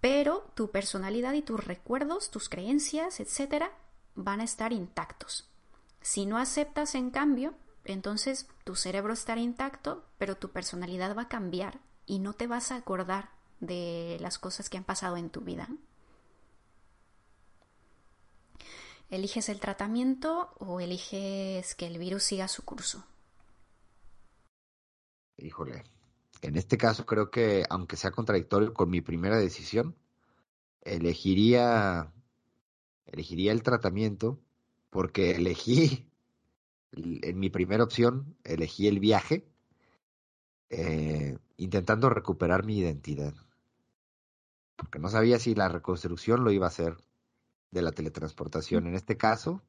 [0.00, 3.72] pero tu personalidad y tus recuerdos, tus creencias, etcétera,
[4.14, 5.48] van a estar intactos.
[6.00, 11.28] Si no aceptas, en cambio, entonces tu cerebro estará intacto, pero tu personalidad va a
[11.28, 13.30] cambiar y no te vas a acordar
[13.62, 15.68] de las cosas que han pasado en tu vida.
[19.08, 23.04] ¿Eliges el tratamiento o eliges que el virus siga su curso?
[25.36, 25.84] Híjole,
[26.40, 29.94] en este caso creo que, aunque sea contradictorio con mi primera decisión,
[30.80, 32.12] elegiría,
[33.06, 34.40] elegiría el tratamiento
[34.90, 36.10] porque elegí,
[36.92, 39.46] en mi primera opción, elegí el viaje,
[40.70, 43.34] eh, intentando recuperar mi identidad
[44.82, 46.96] porque no sabía si la reconstrucción lo iba a hacer
[47.70, 48.88] de la teletransportación.
[48.88, 49.62] En este caso,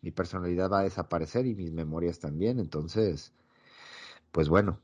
[0.00, 3.32] mi personalidad va a desaparecer y mis memorias también, entonces,
[4.30, 4.78] pues bueno,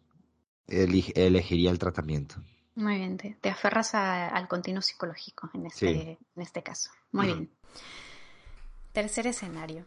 [0.66, 2.35] elegiría el tratamiento.
[2.75, 6.90] Muy bien, te, aferras al continuo psicológico en este, en este caso.
[7.12, 7.51] Muy bien.
[8.92, 9.85] Tercer escenario.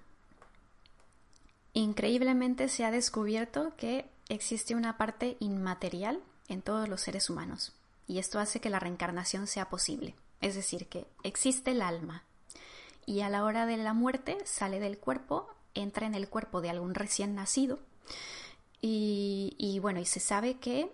[1.74, 7.76] Increíblemente se ha descubierto que existe una parte inmaterial en todos los seres humanos
[8.10, 10.16] y esto hace que la reencarnación sea posible.
[10.42, 12.24] Es decir, que existe el alma
[13.06, 16.72] y a la hora de la muerte sale del cuerpo, entra en el cuerpo de
[16.72, 17.78] algún recién nacido
[18.82, 20.92] y, bueno, y se sabe que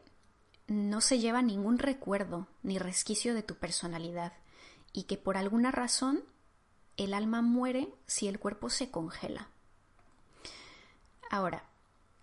[0.68, 4.34] no se lleva ningún recuerdo ni resquicio de tu personalidad
[4.92, 6.22] y que por alguna razón
[6.98, 9.48] el alma muere si el cuerpo se congela.
[11.30, 11.64] Ahora,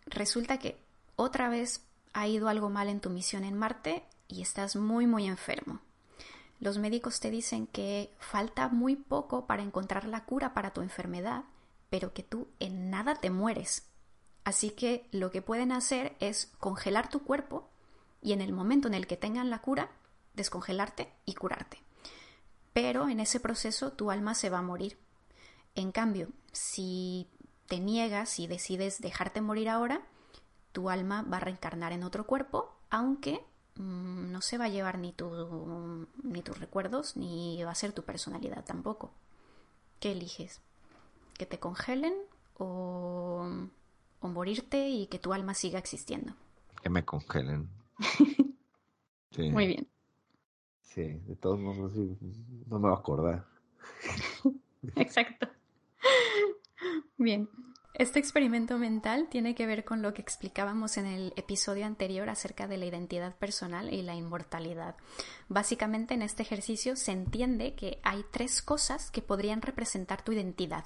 [0.05, 0.77] resulta que
[1.17, 1.81] otra vez
[2.13, 5.81] ha ido algo mal en tu misión en Marte y estás muy muy enfermo.
[6.59, 11.45] Los médicos te dicen que falta muy poco para encontrar la cura para tu enfermedad,
[11.91, 13.89] pero que tú en nada te mueres.
[14.45, 17.69] Así que lo que pueden hacer es congelar tu cuerpo
[18.21, 19.91] y en el momento en el que tengan la cura,
[20.35, 21.83] descongelarte y curarte.
[22.73, 24.99] Pero en ese proceso tu alma se va a morir.
[25.75, 27.29] En cambio, si
[27.67, 30.03] te niegas y decides dejarte morir ahora,
[30.73, 33.45] tu alma va a reencarnar en otro cuerpo, aunque
[33.77, 38.03] no se va a llevar ni, tu, ni tus recuerdos ni va a ser tu
[38.03, 39.13] personalidad tampoco.
[40.01, 40.61] ¿Qué eliges?
[41.35, 42.15] ¿Que te congelen
[42.59, 43.47] o,
[44.21, 46.35] o morirte y que tu alma siga existiendo?
[46.83, 47.69] Que me congelen.
[49.39, 49.89] Muy bien.
[50.81, 51.93] Sí, de todos modos
[52.67, 53.47] no me va a acordar.
[54.97, 55.49] Exacto.
[57.17, 57.49] Bien.
[58.03, 62.67] Este experimento mental tiene que ver con lo que explicábamos en el episodio anterior acerca
[62.67, 64.97] de la identidad personal y la inmortalidad.
[65.49, 70.85] Básicamente en este ejercicio se entiende que hay tres cosas que podrían representar tu identidad.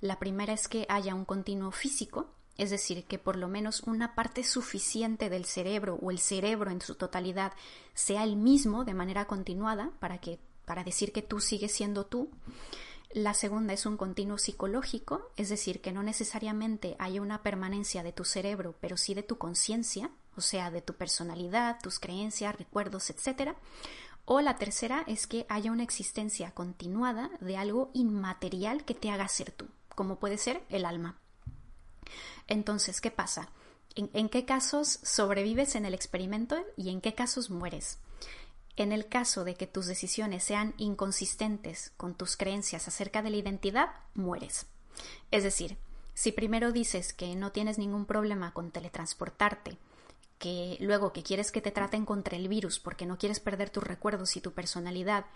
[0.00, 4.14] La primera es que haya un continuo físico, es decir, que por lo menos una
[4.14, 7.54] parte suficiente del cerebro o el cerebro en su totalidad
[7.92, 12.30] sea el mismo de manera continuada para que para decir que tú sigues siendo tú.
[13.14, 18.12] La segunda es un continuo psicológico, es decir, que no necesariamente haya una permanencia de
[18.12, 23.10] tu cerebro, pero sí de tu conciencia, o sea, de tu personalidad, tus creencias, recuerdos,
[23.10, 23.52] etc.
[24.24, 29.28] O la tercera es que haya una existencia continuada de algo inmaterial que te haga
[29.28, 31.18] ser tú, como puede ser el alma.
[32.48, 33.50] Entonces, ¿qué pasa?
[33.94, 37.98] ¿En, qué casos sobrevives en el experimento y en qué casos mueres?
[38.76, 43.36] En el caso de que tus decisiones sean inconsistentes con tus creencias acerca de la
[43.36, 44.66] identidad, mueres.
[45.30, 45.76] Es decir,
[46.14, 49.78] si primero dices que no tienes ningún problema con teletransportarte,
[50.38, 53.84] que luego que quieres que te traten contra el virus porque no quieres perder tus
[53.84, 55.26] recuerdos y tu personalidad,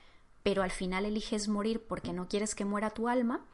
[0.42, 3.46] pero al final eliges morir porque no quieres que muera tu alma,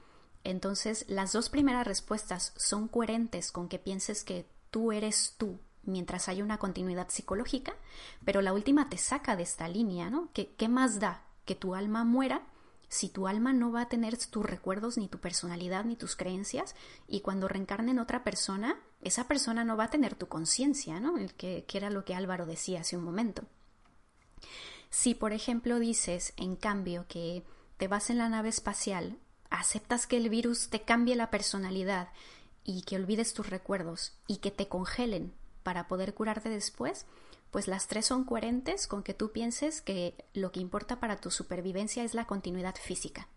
[0.44, 6.28] entonces, las dos primeras respuestas son coherentes con que pienses que tú eres tú mientras
[6.28, 7.74] hay una continuidad psicológica,
[8.24, 10.28] pero la última te saca de esta línea, ¿no?
[10.32, 12.42] ¿Qué, qué más da que tu alma muera
[12.92, 16.74] si tu alma no va a tener tus recuerdos, ni tu personalidad, ni tus creencias,
[17.08, 21.16] y cuando reencarne en otra persona, esa persona no va a tener tu conciencia, ¿no?
[21.16, 23.44] El que, que era lo que Álvaro decía hace un momento.
[24.90, 27.46] Si, por ejemplo, dices, en cambio, que
[27.78, 29.18] te vas en la nave espacial
[29.48, 32.10] aceptas que el virus te cambie la personalidad
[32.62, 37.06] y que olvides tus recuerdos y que te congelen para poder curarte después,
[37.50, 41.30] pues las tres son coherentes con que tú pienses que lo que importa para tu
[41.30, 43.28] supervivencia es la continuidad física.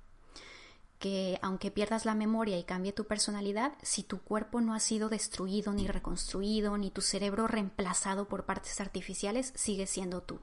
[0.99, 5.09] Que aunque pierdas la memoria y cambie tu personalidad, si tu cuerpo no ha sido
[5.09, 10.39] destruido ni reconstruido, ni tu cerebro reemplazado por partes artificiales, sigue siendo tú.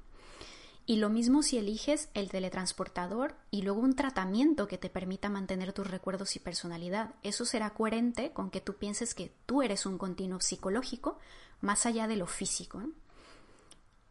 [0.84, 5.72] Y lo mismo si eliges el teletransportador y luego un tratamiento que te permita mantener
[5.72, 7.14] tus recuerdos y personalidad.
[7.22, 11.18] Eso será coherente con que tú pienses que tú eres un continuo psicológico
[11.60, 12.82] más allá de lo físico.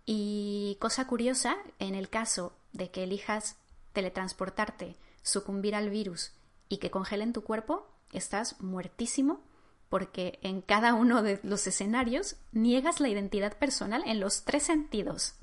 [0.05, 3.57] Y cosa curiosa, en el caso de que elijas
[3.93, 6.31] teletransportarte, sucumbir al virus
[6.69, 9.41] y que congelen tu cuerpo, estás muertísimo
[9.89, 15.33] porque en cada uno de los escenarios niegas la identidad personal en los tres sentidos.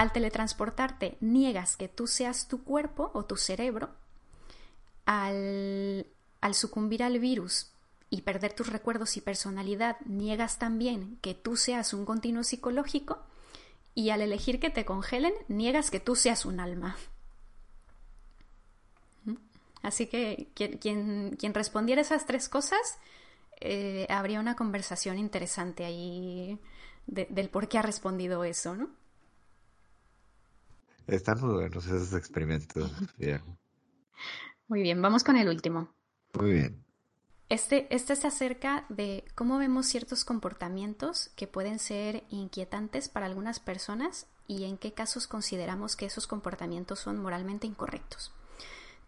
[0.00, 3.90] Al teletransportarte, niegas que tú seas tu cuerpo o tu cerebro.
[5.04, 6.06] Al,
[6.40, 7.72] al sucumbir al virus
[8.08, 13.18] y perder tus recuerdos y personalidad, niegas también que tú seas un continuo psicológico.
[13.94, 16.96] Y al elegir que te congelen, niegas que tú seas un alma.
[19.26, 19.34] ¿Mm?
[19.82, 22.98] Así que quien, quien, respondiera esas tres cosas,
[23.60, 26.58] eh, habría una conversación interesante ahí
[27.06, 28.99] del por qué ha respondido eso, ¿no?
[31.10, 32.90] Están muy buenos esos experimentos.
[34.68, 35.92] Muy bien, vamos con el último.
[36.38, 36.84] Muy bien.
[37.48, 43.58] Este, este se acerca de cómo vemos ciertos comportamientos que pueden ser inquietantes para algunas
[43.58, 48.32] personas y en qué casos consideramos que esos comportamientos son moralmente incorrectos.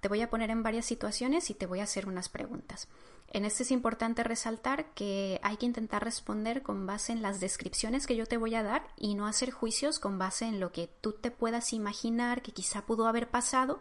[0.03, 2.88] Te voy a poner en varias situaciones y te voy a hacer unas preguntas.
[3.28, 8.09] En este es importante resaltar que hay que intentar responder con base en las descripciones
[8.09, 10.88] que yo te voy a dar y no hacer juicios con base en lo que
[11.00, 13.80] tú te puedas imaginar que quizá pudo haber pasado,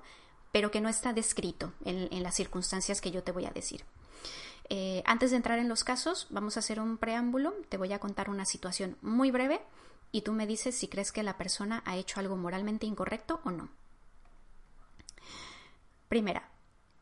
[0.51, 3.84] pero que no está descrito en, las circunstancias que yo te voy a decir.
[4.69, 7.55] Eh, antes de entrar en los casos, vamos a hacer un preámbulo.
[7.67, 9.59] Te voy a contar una situación muy breve
[10.11, 13.49] y tú me dices si crees que la persona ha hecho algo moralmente incorrecto o
[13.49, 13.81] no.
[16.12, 16.51] Primera,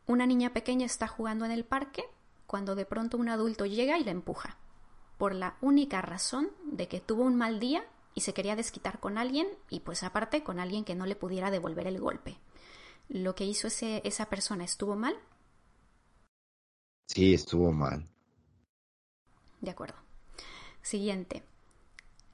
[0.06, 2.04] una niña pequeña está jugando en el parque
[2.46, 4.60] cuando de pronto un adulto llega y la empuja,
[5.18, 7.84] por la única razón de que tuvo un mal día
[8.14, 11.50] y se quería desquitar con alguien y pues aparte con alguien que no le pudiera
[11.50, 12.38] devolver el golpe.
[13.08, 15.18] ¿Lo que hizo ese, esa persona estuvo mal?
[17.08, 18.08] Sí, estuvo mal.
[19.60, 19.98] De acuerdo.
[20.84, 21.42] Siguiente.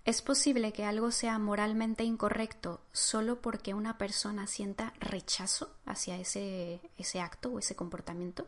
[0.06, 6.80] ¿Es posible que algo sea moralmente incorrecto solo porque una persona sienta rechazo hacia ese,
[6.95, 8.47] ese acto o ese comportamiento?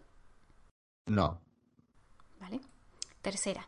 [1.08, 1.42] No.
[2.40, 2.62] ¿Vale?
[3.24, 3.68] Tercera.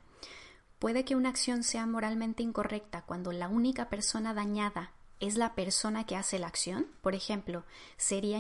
[0.78, 6.06] ¿Puede que una acción sea moralmente incorrecta cuando la única persona dañada es la persona
[6.06, 6.86] que hace la acción?
[7.02, 7.66] Por ejemplo,
[7.98, 8.40] ¿sería,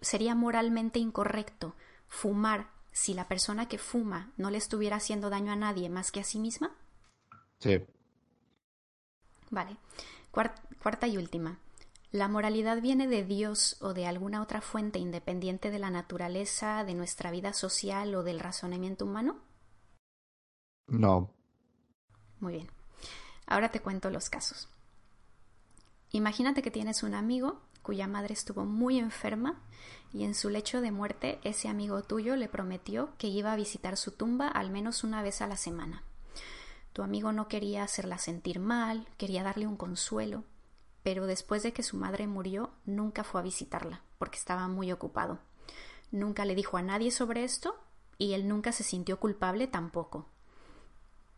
[0.00, 1.74] sería moralmente incorrecto
[2.08, 6.20] fumar si la persona que fuma no le estuviera haciendo daño a nadie más que
[6.20, 6.74] a sí misma?
[7.58, 7.82] Sí.
[9.52, 9.76] Vale.
[10.32, 11.58] cuarta y última.
[12.10, 16.94] ¿La moralidad viene de Dios o de alguna otra fuente independiente de la naturaleza, de
[16.94, 19.40] nuestra vida social o del razonamiento humano?
[20.86, 21.30] No.
[22.40, 22.70] Muy bien.
[23.46, 24.68] Ahora te cuento los casos.
[26.10, 29.60] Imagínate que tienes un amigo cuya madre estuvo muy enferma
[30.14, 33.98] y en su lecho de muerte ese amigo tuyo le prometió que iba a visitar
[33.98, 36.04] su tumba al menos una vez a la semana.
[36.92, 40.44] Tu amigo no quería hacerla sentir mal, quería darle un consuelo,
[41.02, 45.38] pero después de que su madre murió nunca fue a visitarla porque estaba muy ocupado.
[46.10, 47.76] Nunca le dijo a nadie sobre esto
[48.18, 50.26] y él nunca se sintió culpable tampoco.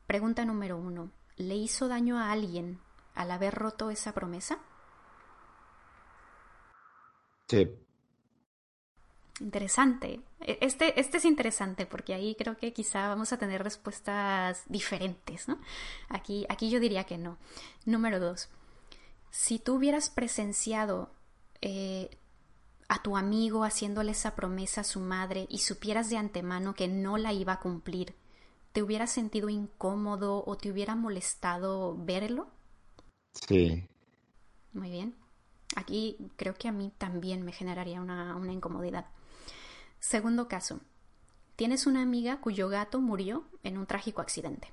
[0.06, 1.10] Pregunta número uno.
[1.36, 2.80] ¿Le hizo daño a alguien
[3.14, 4.58] al haber roto esa promesa?
[7.48, 7.83] Sí.
[9.40, 10.20] Interesante.
[10.40, 15.48] E, este, este es interesante porque ahí creo que quizá vamos a tener respuestas diferentes,
[15.48, 15.58] ¿no?
[16.08, 17.38] Aquí, aquí yo diría que no.
[17.84, 18.48] Número dos.
[19.30, 21.10] Si tú hubieras presenciado
[21.60, 22.16] eh,
[22.88, 27.16] a tu amigo haciéndole esa promesa a su madre y supieras de antemano que no
[27.16, 28.14] la iba a cumplir,
[28.72, 32.46] ¿te hubieras sentido incómodo o te hubiera molestado verlo?
[33.32, 33.88] Sí.
[34.72, 35.16] Muy bien.
[35.74, 39.06] Aquí creo que a mí también me generaría una, una incomodidad.
[40.06, 40.80] Segundo caso.
[41.56, 44.70] Tienes una amiga cuyo gato murió en un trágico accidente.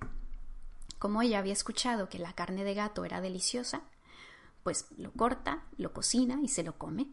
[0.99, 3.83] Como ella había escuchado que la carne de gato era deliciosa,
[4.61, 7.07] pues lo corta, lo cocina y se lo come.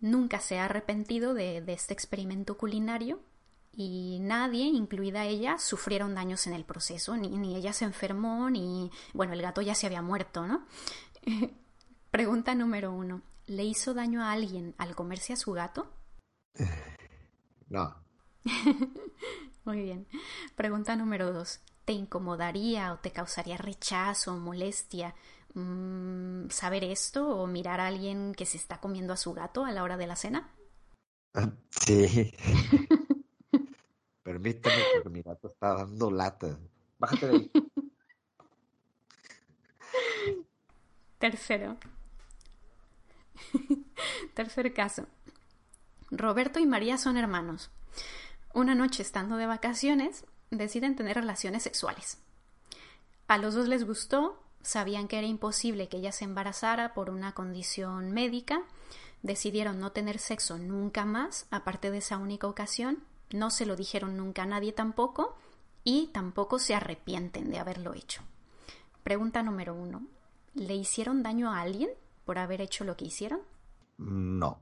[0.00, 3.20] Nunca se ha arrepentido de, este experimento culinario
[3.72, 8.90] y nadie, incluida ella, sufrieron daños en el proceso, ni, ni, ella se enfermó, ni,
[9.12, 10.66] bueno, el gato ya se había muerto, ¿no?
[12.10, 13.22] Pregunta número uno.
[13.46, 15.92] ¿Le hizo daño a alguien al comerse a su gato?
[17.68, 17.94] No.
[19.64, 20.06] Muy bien.
[20.54, 21.60] Pregunta número dos.
[21.84, 25.14] ¿Te incomodaría o te causaría rechazo o molestia
[25.54, 29.72] mmm, saber esto o mirar a alguien que se está comiendo a su gato a
[29.72, 30.50] la hora de la cena?
[31.70, 32.32] Sí.
[34.22, 36.58] Permíteme porque mi gato está dando lata.
[36.98, 37.50] Bájate de ahí.
[41.18, 41.76] Tercero.
[44.34, 45.06] Tercer caso.
[46.16, 47.70] Roberto y María son hermanos.
[48.52, 52.18] Una noche estando de vacaciones, deciden tener relaciones sexuales.
[53.26, 57.32] A los dos les gustó, sabían que era imposible que ella se embarazara por una
[57.32, 58.62] condición médica,
[59.22, 64.16] decidieron no tener sexo nunca más, aparte de esa única ocasión, no se lo dijeron
[64.16, 65.36] nunca a nadie tampoco,
[65.82, 68.22] y tampoco se arrepienten de haberlo hecho.
[69.02, 70.06] Pregunta número uno.
[70.54, 71.90] ¿Le hicieron daño a alguien?
[72.24, 73.40] por haber hecho lo que hicieron?
[73.98, 74.58] No.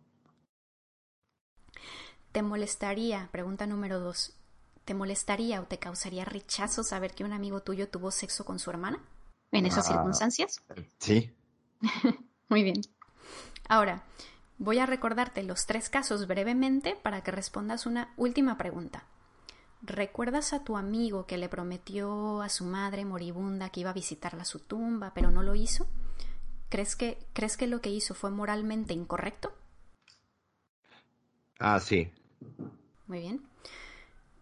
[2.32, 4.32] ¿Te molestaría, pregunta número dos,
[4.86, 8.70] ¿te molestaría o te causaría rechazo saber que un amigo tuyo tuvo sexo con su
[8.70, 9.00] hermana?
[9.50, 10.62] ¿En esas ah, circunstancias?
[10.98, 11.30] Sí.
[12.48, 12.80] Muy bien.
[13.68, 14.02] Ahora,
[14.56, 19.04] voy a recordarte los tres casos brevemente para que respondas una última pregunta.
[19.82, 24.42] ¿Recuerdas a tu amigo que le prometió a su madre moribunda que iba a visitarla
[24.42, 25.86] a su tumba, pero no lo hizo?
[26.70, 29.52] ¿Crees que, ¿Crees que lo que hizo fue moralmente incorrecto?
[31.58, 32.10] Ah, sí.
[33.06, 33.42] Muy bien.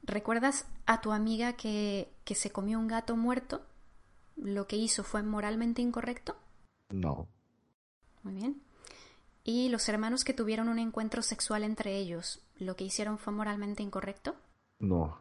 [0.03, 3.63] ¿Recuerdas a tu amiga que, que se comió un gato muerto?
[4.37, 6.37] ¿Lo que hizo fue moralmente incorrecto?
[6.89, 7.29] No.
[8.23, 8.63] Muy bien.
[9.45, 13.83] ¿Y los hermanos que tuvieron un encuentro sexual entre ellos, lo que hicieron fue moralmente
[13.83, 14.37] incorrecto?
[14.79, 15.19] No.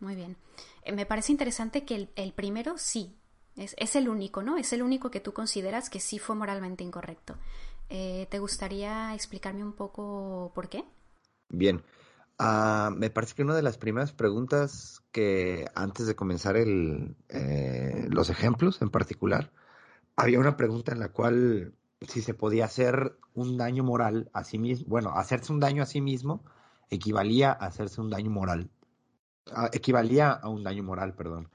[0.00, 0.36] Muy bien.
[0.82, 3.14] Eh, me parece interesante que el, primero sí,
[3.56, 4.56] es, es, el único, ¿no?
[4.56, 7.36] Es el único que tú consideras que sí fue moralmente incorrecto.
[7.88, 10.84] Eh, ¿Te gustaría explicarme un poco por qué?
[11.50, 11.82] Bien.
[12.38, 18.06] Uh, me parece que una de las primeras preguntas que antes de comenzar el, eh,
[18.08, 19.52] los ejemplos en particular,
[20.16, 24.58] había una pregunta en la cual si se podía hacer un daño moral a sí
[24.58, 26.42] mismo, bueno, hacerse un daño a sí mismo
[26.88, 28.70] equivalía a hacerse un daño moral
[29.72, 31.48] equivalía a un daño moral, perdón.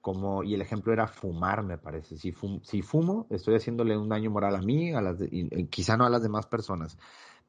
[0.00, 2.16] Como, y el ejemplo era fumar, me parece.
[2.16, 2.32] Si,
[2.62, 6.10] si fumo, estoy haciéndole un daño moral a mí, a las y, quizá no a
[6.10, 6.96] las demás personas.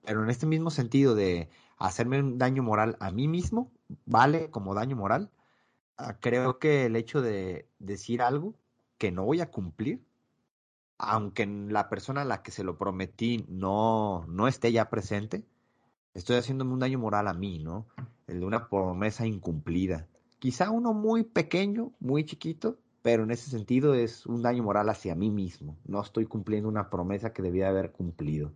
[0.03, 3.71] Pero en este mismo sentido de hacerme un daño moral a mí mismo,
[4.05, 5.29] vale como daño moral.
[5.97, 8.55] Ah, creo que el hecho de decir algo
[8.97, 10.03] que no voy a cumplir,
[10.97, 15.45] aunque la persona a la que se lo prometí no, no esté ya presente,
[16.13, 17.87] estoy haciéndome un daño moral a mí, ¿no?
[18.27, 20.07] el de una promesa incumplida.
[20.39, 25.15] Quizá uno muy pequeño, muy chiquito, pero en ese sentido es un daño moral hacia
[25.15, 25.77] mí mismo.
[25.85, 28.51] No estoy cumpliendo una promesa que debía haber cumplido.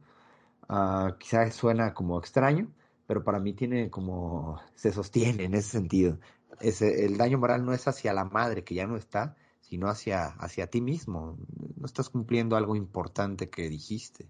[0.69, 2.67] Uh, quizá suena como extraño,
[3.12, 6.18] pero para mí tiene como se sostiene en ese sentido.
[6.62, 10.68] el daño moral no es hacia la madre que ya no está, sino hacia, hacia
[10.68, 11.38] ti mismo.
[11.76, 14.30] No estás cumpliendo algo importante que dijiste.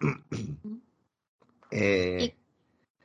[1.70, 2.36] eh,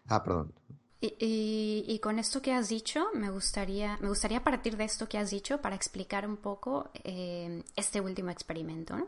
[0.08, 0.54] ah, perdón.
[1.00, 5.30] Y, con esto que has dicho, me gustaría, me gustaría partir de esto que has
[5.30, 9.08] dicho para explicar un poco eh, este último experimento.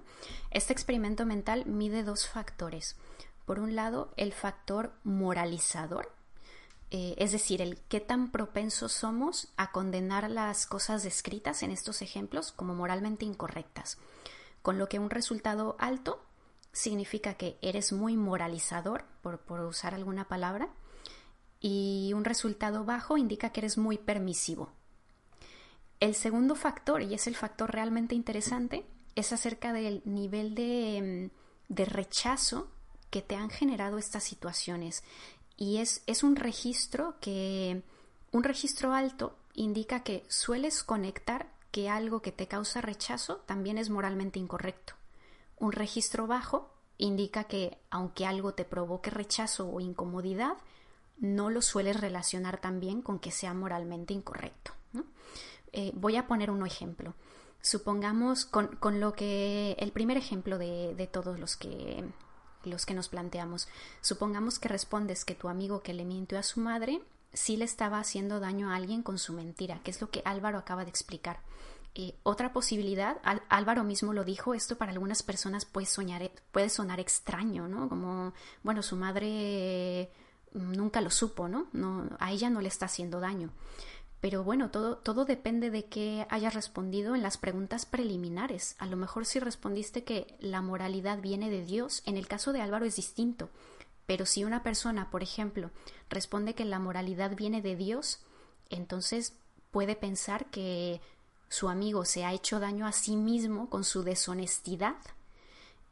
[0.51, 2.95] Este experimento mental mide dos factores.
[3.49, 6.13] Por un lado, el factor moralizador,
[6.91, 12.03] eh, es decir, el qué tan propensos somos a condenar las cosas descritas en estos
[12.03, 13.97] ejemplos como moralmente incorrectas.
[14.61, 16.23] Con lo que un resultado alto
[16.73, 20.69] significa que eres muy moralizador, por, usar alguna palabra,
[21.59, 24.69] y un resultado bajo indica que eres muy permisivo.
[25.99, 28.85] El segundo factor, y es el factor realmente interesante,
[29.15, 32.69] es acerca del nivel de, mm, de rechazo
[33.09, 35.03] que te han generado estas situaciones.
[35.57, 37.83] Y es, es un registro que,
[38.31, 43.89] un registro alto indica que sueles conectar que algo que te causa rechazo también es
[43.89, 44.93] moralmente incorrecto.
[45.57, 50.53] Un registro bajo indica que aunque algo te provoque rechazo o incomodidad,
[51.17, 54.73] no lo sueles relacionar también con que sea moralmente incorrecto.
[55.71, 57.13] Eh, voy a poner un ejemplo.
[57.61, 62.03] Supongamos con, lo que el primer ejemplo de, todos los que
[62.63, 63.67] los que nos planteamos.
[64.01, 67.01] Supongamos que respondes que tu amigo que le mintió a su madre
[67.33, 70.57] sí le estaba haciendo daño a alguien con su mentira, que es lo que Álvaro
[70.57, 71.39] acaba de explicar.
[71.95, 73.17] Eh, otra posibilidad,
[73.49, 77.89] Álvaro mismo lo dijo, esto para algunas personas puede, puede sonar extraño, ¿no?
[77.89, 78.33] Como,
[78.63, 80.11] bueno, su madre
[80.53, 81.67] nunca lo supo, ¿no?
[81.73, 82.09] ¿no?
[82.19, 83.51] A ella no le está haciendo daño.
[84.21, 88.75] Pero bueno, todo, todo depende de qué hayas respondido en las preguntas preliminares.
[88.77, 92.61] A lo mejor si respondiste que la moralidad viene de Dios, en el caso de
[92.61, 93.49] Álvaro es distinto.
[94.05, 95.71] Pero si una persona, por ejemplo,
[96.09, 98.19] responde que la moralidad viene de Dios,
[98.69, 99.35] entonces
[99.71, 100.99] puede pensar que
[101.47, 104.97] su amigo se ha hecho daño a sí mismo con su deshonestidad.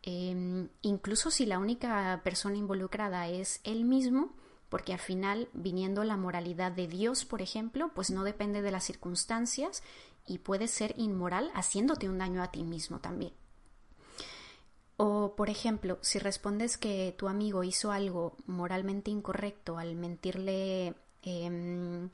[0.03, 4.34] Em, incluso si la única persona involucrada es él mismo,
[4.70, 8.84] porque al final, viniendo la moralidad de Dios, por ejemplo, pues no depende de las
[8.84, 9.84] circunstancias
[10.26, 13.34] y puede ser inmoral haciéndote un daño a ti mismo también.
[14.97, 22.09] O, por ejemplo, si respondes que tu amigo hizo algo moralmente incorrecto al mentirle, em,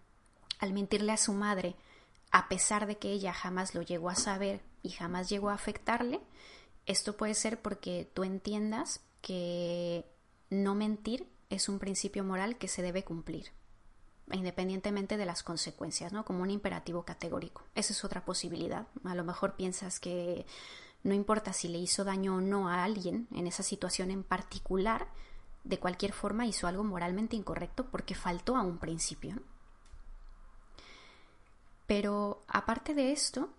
[0.60, 1.76] al mentirle a su madre,
[2.32, 6.20] a pesar de que ella jamás lo llegó a saber y jamás llegó a afectarle,
[6.86, 10.06] esto puede ser porque tú entiendas que
[10.49, 13.51] no mentir es un principio moral que se debe cumplir,
[14.32, 16.26] independientemente de las consecuencias, ¿no?
[16.26, 17.64] Como un imperativo categórico.
[17.76, 18.88] Esa es otra posibilidad.
[19.04, 20.45] A lo mejor piensas que
[21.04, 25.08] no importa si le hizo daño o no a alguien en esa situación en particular,
[25.64, 29.41] de cualquier forma hizo algo moralmente incorrecto porque faltó a un principio.
[31.88, 33.49] Pero aparte de esto,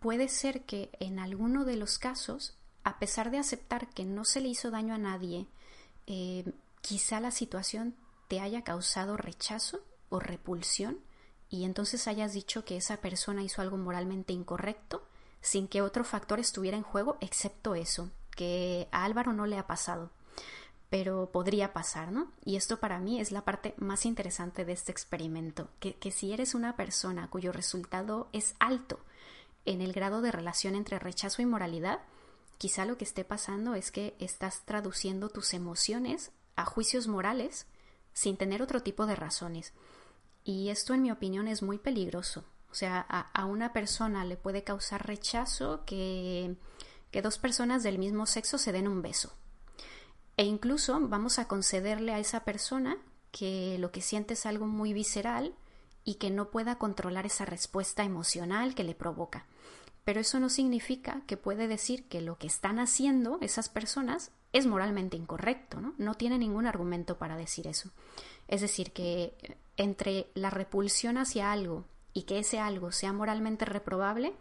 [0.00, 4.40] puede ser que en alguno de los casos, a pesar de aceptar que no se
[4.40, 5.46] le hizo daño a nadie,
[6.06, 6.44] eh,
[6.82, 7.96] quizá la situación
[8.28, 9.80] te haya causado rechazo
[10.10, 10.98] o repulsión
[11.48, 15.06] y entonces hayas dicho que esa persona hizo algo moralmente incorrecto
[15.40, 19.66] sin que otro factor estuviera en juego excepto eso, que a Álvaro no le ha
[19.66, 20.10] pasado.
[20.90, 22.30] pero podría pasar, ¿no?
[22.44, 26.34] Y esto para mí es la parte más interesante de este experimento, que, que si
[26.34, 29.00] eres una persona cuyo resultado es alto
[29.64, 32.00] en el grado de relación entre rechazo y moralidad,
[32.58, 37.66] quizá lo que esté pasando es que estás traduciendo tus emociones a juicios morales
[38.12, 39.72] sin tener otro tipo de razones.
[40.44, 42.44] Y esto, en mi opinión, es muy peligroso.
[42.70, 46.56] O sea, a, una persona le puede causar rechazo que,
[47.10, 49.32] que dos personas del mismo sexo se den un beso.
[50.36, 52.96] E incluso vamos a concederle a esa persona
[53.30, 55.54] que lo que siente es algo muy visceral
[56.04, 59.46] y que no pueda controlar esa respuesta emocional que le provoca.
[60.04, 64.66] Pero eso no significa que puede decir que lo que están haciendo esas personas es
[64.66, 65.94] moralmente incorrecto, ¿no?
[65.98, 67.90] No tiene ningún argumento para decir eso.
[68.48, 69.34] Es decir, que
[69.76, 74.34] entre la repulsión hacia algo y que ese algo sea moralmente reprobable,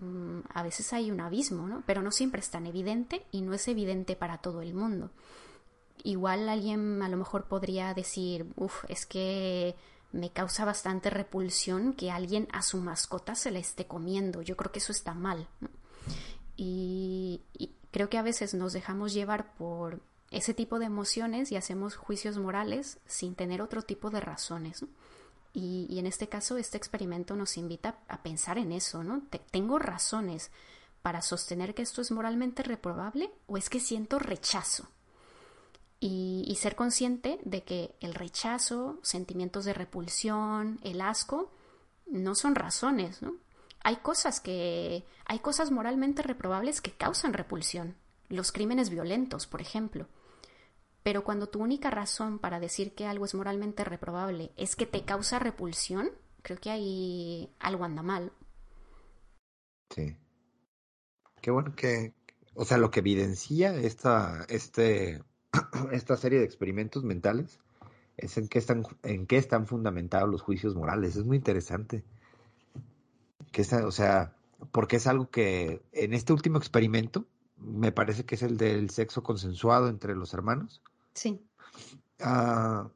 [0.00, 1.82] Mm, a veces hay un abismo, ¿no?
[1.86, 5.10] Pero no siempre es tan evidente y no es evidente para todo el mundo.
[6.02, 9.76] Igual alguien a lo mejor podría decir, uff, es que
[10.12, 14.40] me causa bastante repulsión que alguien a su mascota se la esté comiendo.
[14.42, 15.46] Yo creo que eso está mal.
[16.56, 17.42] Y,
[17.90, 22.38] creo que a veces nos dejamos llevar por ese tipo de emociones y hacemos juicios
[22.38, 24.84] morales sin tener otro tipo de razones.
[25.52, 29.22] Y, en este caso, este experimento nos invita a pensar en eso, ¿no?
[29.50, 30.52] ¿Tengo razones
[31.02, 34.88] para sostener que esto es moralmente reprobable o es que siento rechazo?
[35.98, 41.50] Y, y, ser consciente de que el rechazo, sentimientos de repulsión, el asco,
[42.06, 43.34] no son razones, ¿no?
[43.82, 47.96] Hay cosas que, hay cosas moralmente reprobables que causan repulsión.
[48.28, 50.06] Los crímenes violentos, por ejemplo.
[51.02, 55.04] Pero cuando tu única razón para decir que algo es moralmente reprobable es que te
[55.04, 56.10] causa repulsión,
[56.42, 58.32] creo que ahí algo anda mal.
[59.94, 60.16] Sí.
[61.40, 62.12] Qué bueno que,
[62.54, 65.22] o sea, lo que evidencia esta, este,
[65.92, 67.60] esta serie de experimentos mentales
[68.18, 71.16] es en qué están, en qué están fundamentados los juicios morales.
[71.16, 72.04] Es muy interesante.
[73.52, 74.36] Que o sea,
[74.70, 77.26] porque es algo que en este último experimento,
[77.56, 80.82] me parece que es el del sexo consensuado entre los hermanos,
[81.14, 81.42] Sí.
[82.20, 82.90] Ah,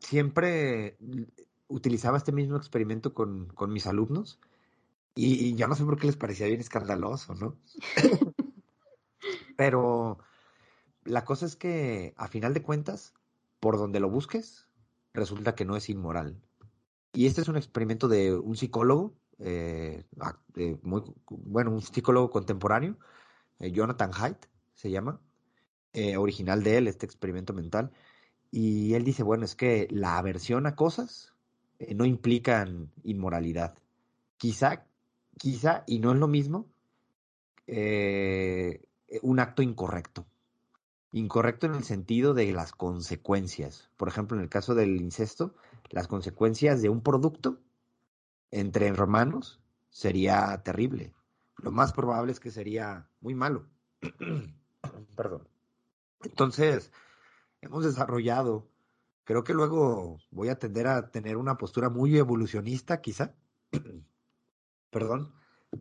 [0.00, 0.96] siempre
[1.68, 4.40] utilizaba este mismo experimento con, con mis alumnos
[5.14, 7.56] y, ya no sé por qué les parecía bien escandaloso, ¿no?
[9.56, 10.18] Pero
[11.04, 13.12] la cosa es que, a final de cuentas,
[13.60, 14.68] por donde lo busques,
[15.12, 16.40] resulta que no es inmoral.
[17.12, 20.04] Y este es un experimento de un psicólogo, eh,
[20.82, 22.96] muy, bueno, un psicólogo contemporáneo,
[23.58, 25.20] eh, Jonathan Haidt se llama,
[25.92, 27.92] eh, original de él, este experimento mental.
[28.50, 31.34] Y él dice, bueno, es que la aversión a cosas
[31.78, 33.78] eh, no implican inmoralidad.
[34.38, 34.86] Quizá,
[35.38, 36.66] quizá, y no es lo mismo,
[37.66, 38.82] eh,
[39.22, 40.26] un acto incorrecto.
[41.12, 43.90] Incorrecto en el sentido de las consecuencias.
[43.96, 45.54] Por ejemplo, en el caso del incesto,
[45.90, 47.60] las consecuencias de un producto
[48.52, 51.12] entre hermanos sería terrible.
[51.56, 53.66] Lo más probable es que sería muy malo.
[55.16, 55.48] Perdón.
[56.22, 56.92] Entonces,
[57.60, 58.68] hemos desarrollado,
[59.24, 63.34] creo que luego voy a tender a tener una postura muy evolucionista, quizá,
[64.90, 65.34] perdón,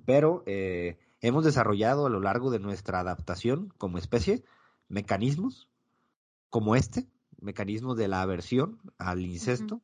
[0.05, 4.43] pero eh, hemos desarrollado a lo largo de nuestra adaptación como especie
[4.87, 5.69] mecanismos
[6.51, 7.07] como este,
[7.39, 9.81] mecanismos de la aversión al incesto,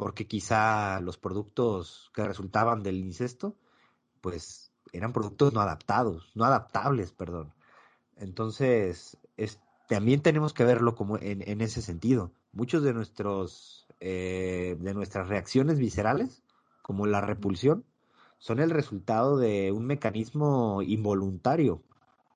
[0.00, 3.54] porque quizá los productos que resultaban del incesto,
[4.22, 7.52] pues eran productos no adaptados, no adaptables, perdón.
[8.16, 12.32] Entonces, es, también tenemos que verlo como en, ese sentido.
[12.50, 16.42] Muchos de nuestros eh, de nuestras reacciones viscerales,
[16.80, 17.84] como la repulsión,
[18.38, 21.82] son el resultado de un mecanismo involuntario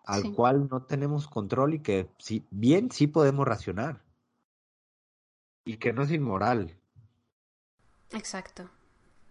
[0.05, 4.03] al cual no tenemos control y que si, bien sí podemos racionar
[5.65, 6.79] y que no es inmoral.
[8.13, 8.69] Exacto,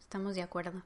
[0.02, 0.84] estamos de acuerdo.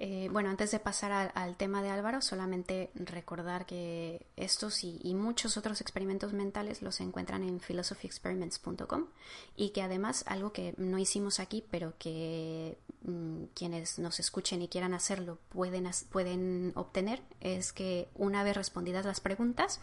[0.00, 5.56] Eh, bueno, antes de pasar al tema de Álvaro, solamente recordar que estos y, muchos
[5.56, 9.06] otros experimentos mentales los encuentran en philosophyexperiments.com
[9.56, 14.68] y que además algo que no hicimos aquí, pero que mm, quienes nos escuchen y
[14.68, 19.80] quieran hacerlo pueden, pueden obtener, es que una vez respondidas las preguntas,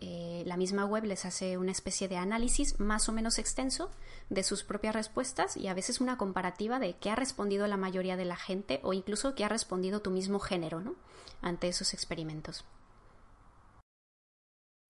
[0.00, 3.90] eh, la misma web les hace una especie de análisis más o menos extenso
[4.30, 8.16] de sus propias respuestas y a veces una comparativa de qué ha respondido la mayoría
[8.16, 10.94] de la gente o incluso qué ha respondido tu mismo género ¿no?
[11.42, 12.64] ante esos experimentos.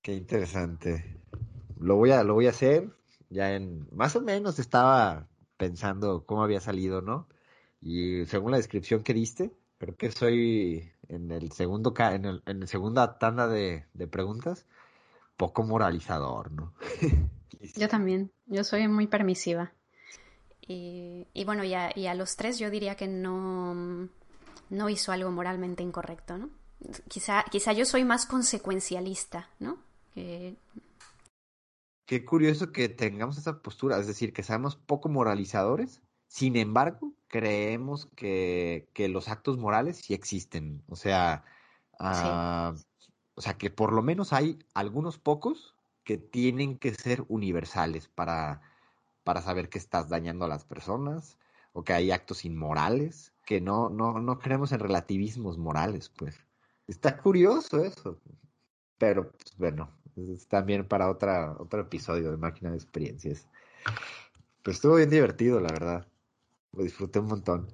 [0.03, 1.21] Qué interesante.
[1.79, 2.91] Lo voy a, lo voy a hacer.
[3.31, 7.29] Ya en más o menos estaba pensando cómo había salido, ¿no?
[7.81, 12.67] Y según la descripción que diste, creo que soy en el segundo en el, la
[12.67, 14.67] segunda tanda de preguntas
[15.39, 16.75] poco moralizador, ¿no?
[17.77, 19.73] yo también, yo soy muy permisiva.
[20.71, 24.11] Y, bueno, y a, y a, los tres yo diría que no,
[24.69, 26.51] no hizo algo moralmente incorrecto, ¿no?
[27.09, 29.79] Quizá, quizá yo soy más consecuencialista, ¿no?
[30.13, 30.57] Que...
[32.05, 38.07] Qué curioso que tengamos esa postura, es decir, que seamos poco moralizadores, sin embargo, creemos
[38.15, 40.83] que, que los actos morales sí existen.
[40.89, 41.45] O sea,
[41.99, 42.75] ah,
[43.39, 48.63] o sea, que por lo menos hay algunos pocos que tienen que ser universales para,
[49.23, 51.39] para saber que estás dañando a las personas
[51.73, 56.37] o que hay actos inmorales, que no, no, no creemos en relativismos morales, pues.
[56.89, 58.19] Está curioso eso.
[58.99, 63.47] Pero, pues, bueno, es también para otra, otro episodio de Máquina de Experiencias.
[64.65, 66.09] Pues estuvo bien divertido, la verdad.
[66.73, 67.69] Lo disfruté un montón.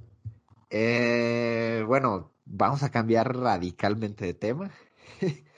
[0.69, 4.71] Eh, bueno, vamos a cambiar radicalmente de tema.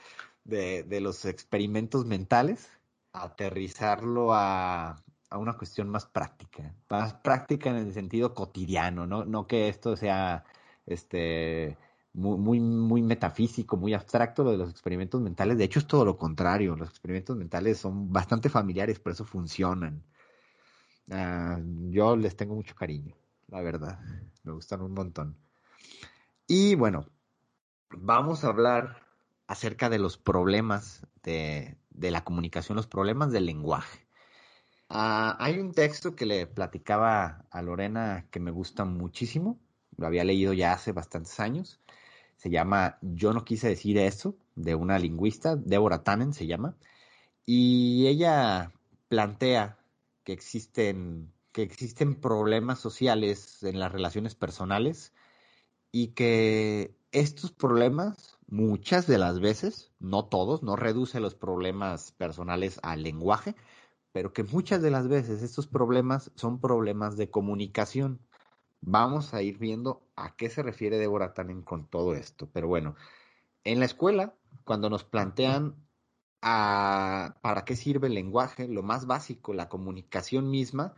[0.46, 2.70] de, los experimentos mentales,
[3.12, 9.68] aterrizarlo a, una cuestión más práctica, más práctica en el sentido cotidiano, no, no que
[9.68, 10.44] esto sea
[10.86, 11.76] este
[12.14, 15.58] muy, muy, metafísico, muy abstracto lo de los experimentos mentales.
[15.58, 16.74] De hecho, es todo lo contrario.
[16.74, 20.02] Los experimentos mentales son bastante familiares, por eso funcionan.
[21.10, 23.14] Ah, yo les tengo mucho cariño,
[23.48, 24.00] la verdad.
[24.44, 25.36] Me gustan un montón.
[26.46, 27.06] Y bueno,
[27.90, 29.05] vamos a hablar
[29.46, 34.06] acerca de los problemas de, la comunicación, los problemas del lenguaje.
[34.88, 39.58] Ah, hay un texto que le platicaba a Lorena que me gusta muchísimo,
[39.96, 41.80] lo había leído ya hace bastantes años,
[42.36, 46.76] se llama Yo no quise decir eso, de una lingüista, Deborah Tannen se llama,
[47.44, 48.72] y ella
[49.08, 49.78] plantea
[50.24, 51.32] que existen
[52.20, 55.12] problemas sociales en las relaciones personales
[55.92, 62.78] y que estos problemas muchas de las veces, no todos, no reduce los problemas personales
[62.82, 63.54] al lenguaje,
[64.12, 68.20] pero que muchas de las veces estos problemas son problemas de comunicación.
[68.80, 72.48] Vamos a ir viendo a qué se refiere Deborah Tannen con todo esto.
[72.52, 72.94] Pero bueno,
[73.64, 74.34] en la escuela,
[74.64, 75.74] cuando nos plantean
[76.40, 80.94] a, para qué sirve el lenguaje, lo más básico, la comunicación misma,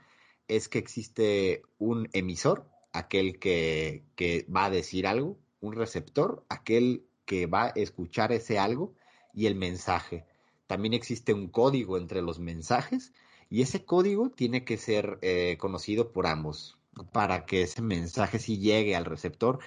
[0.47, 7.08] es que existe un emisor, aquel que, que va a decir algo, un receptor, aquel
[7.29, 8.95] que va a escuchar ese algo
[9.35, 10.25] y el mensaje.
[10.67, 13.13] También existe un código entre los mensajes
[13.51, 16.79] y ese código tiene que ser eh, conocido por ambos
[17.13, 19.59] para que ese mensaje sí llegue al receptor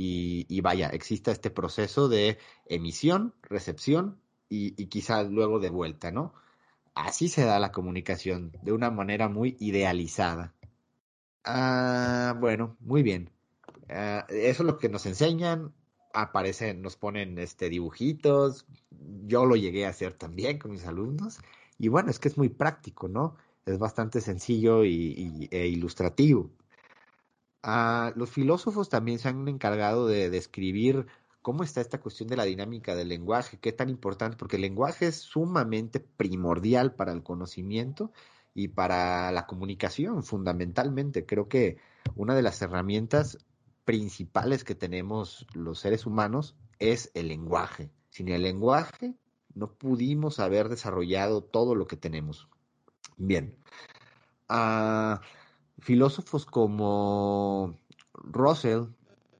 [0.00, 6.34] y, vaya, exista este proceso de emisión, recepción y, y quizá luego de vuelta, ¿no?
[6.94, 10.54] Así se da la comunicación, de una manera muy idealizada.
[11.44, 13.30] Ah, bueno, muy bien.
[13.88, 15.74] Ah, eso es lo que nos enseñan
[16.22, 18.66] aparecen, nos ponen este dibujitos.
[19.26, 21.38] Yo lo llegué a hacer también con mis alumnos.
[21.78, 23.36] Y bueno, es que es muy práctico, ¿no?
[23.66, 26.50] Es bastante sencillo y, e ilustrativo.
[27.62, 31.06] Ah, los filósofos también se han encargado de describir
[31.42, 35.06] cómo está esta cuestión de la dinámica del lenguaje, qué tan importante, porque el lenguaje
[35.08, 38.12] es sumamente primordial para el conocimiento
[38.54, 41.26] y para la comunicación, fundamentalmente.
[41.26, 41.78] Creo que
[42.16, 43.38] una de las herramientas
[43.88, 47.90] principales que tenemos los seres humanos es el lenguaje.
[48.10, 49.14] Sin el lenguaje
[49.54, 52.50] no pudimos haber desarrollado todo lo que tenemos.
[53.16, 53.56] Bien.
[54.46, 55.22] Ah,
[55.78, 57.78] filósofos como
[58.12, 58.88] Russell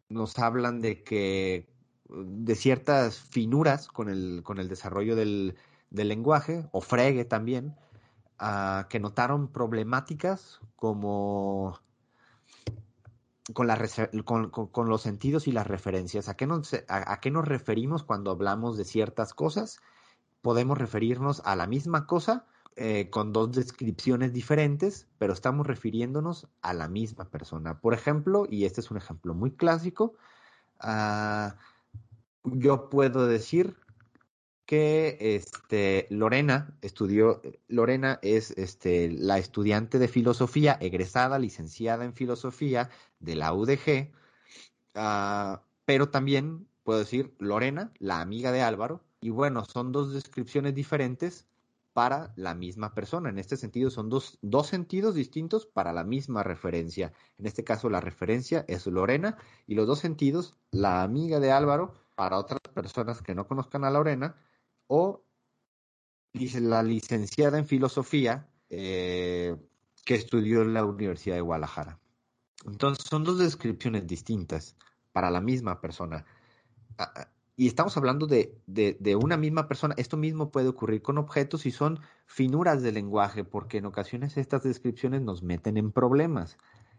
[0.08, 1.68] nos hablan de que
[2.08, 5.56] de ciertas finuras con el, con el desarrollo del,
[5.90, 7.76] lenguaje, o Frege también,
[8.38, 11.78] ah, que notaron problemáticas como
[13.54, 16.28] con, los sentidos y las referencias.
[16.28, 19.80] ¿A qué, nos, a, qué nos referimos cuando hablamos de ciertas cosas?
[20.42, 22.46] Podemos referirnos a la misma cosa
[22.76, 27.80] eh, con dos descripciones diferentes, pero estamos refiriéndonos a la misma persona.
[27.80, 30.14] Por ejemplo, y este es un ejemplo muy clásico,
[30.84, 31.50] uh,
[32.44, 33.76] yo puedo decir
[34.68, 42.90] que este, Lorena estudió, Lorena es este, la estudiante de filosofía, egresada, licenciada en filosofía
[43.18, 44.12] de la UDG,
[44.94, 50.74] ah, pero también puedo decir Lorena, la amiga de Álvaro, y bueno, son dos descripciones
[50.74, 51.46] diferentes
[51.94, 53.30] para la misma persona.
[53.30, 57.14] En este sentido, son dos, dos sentidos distintos para la misma referencia.
[57.38, 61.94] En este caso, la referencia es Lorena y los dos sentidos, la amiga de Álvaro,
[62.14, 64.36] para otras personas que no conozcan a Lorena,
[64.88, 65.24] o
[66.60, 69.56] la licenciada en filosofía eh,
[70.04, 71.98] que estudió en la Universidad de Guadalajara.
[72.66, 74.76] Entonces son dos descripciones distintas
[75.12, 76.24] para la misma persona.
[77.56, 79.94] y estamos hablando de, de, una misma persona.
[79.96, 84.62] Esto mismo puede ocurrir con objetos y son finuras del lenguaje, porque en ocasiones estas
[84.62, 86.56] descripciones nos meten en problemas.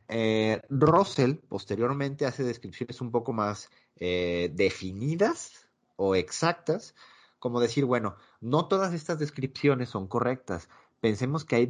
[0.07, 6.95] Eh, Russell posteriormente hace descripciones un poco más eh, definidas o exactas,
[7.39, 10.69] como decir, bueno, no todas estas descripciones son correctas.
[10.99, 11.67] Pensemos que hay,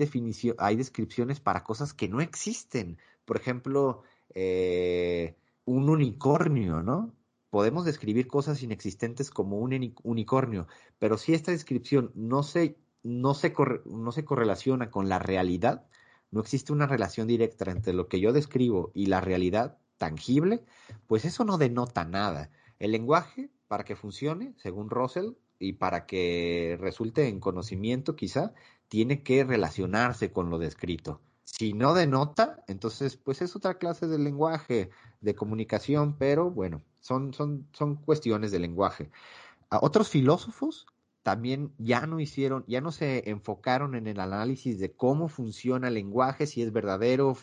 [0.57, 2.97] hay descripciones para cosas que no existen.
[3.25, 4.03] Por ejemplo,
[4.33, 7.13] eh, un unicornio, ¿no?
[7.49, 10.67] podemos describir cosas inexistentes como un unicornio,
[10.99, 13.53] pero si esta descripción no se, no se,
[13.85, 15.87] no se correlaciona con la realidad,
[16.31, 20.63] no existe una relación directa entre lo que yo describo y la realidad tangible,
[21.07, 22.51] pues eso no denota nada.
[22.77, 28.53] El lenguaje, para que funcione, según Russell, y para que resulte en conocimiento quizá,
[28.87, 31.21] tiene que relacionarse con lo descrito.
[31.43, 34.89] Si no denota, entonces pues es otra clase de lenguaje,
[35.21, 39.09] de comunicación, pero bueno, son, son, son cuestiones de lenguaje.
[39.69, 40.87] Otros filósofos
[41.23, 45.95] también ya no hicieron, ya no se enfocaron en el análisis de cómo funciona el
[45.95, 47.37] lenguaje, si es verdadero,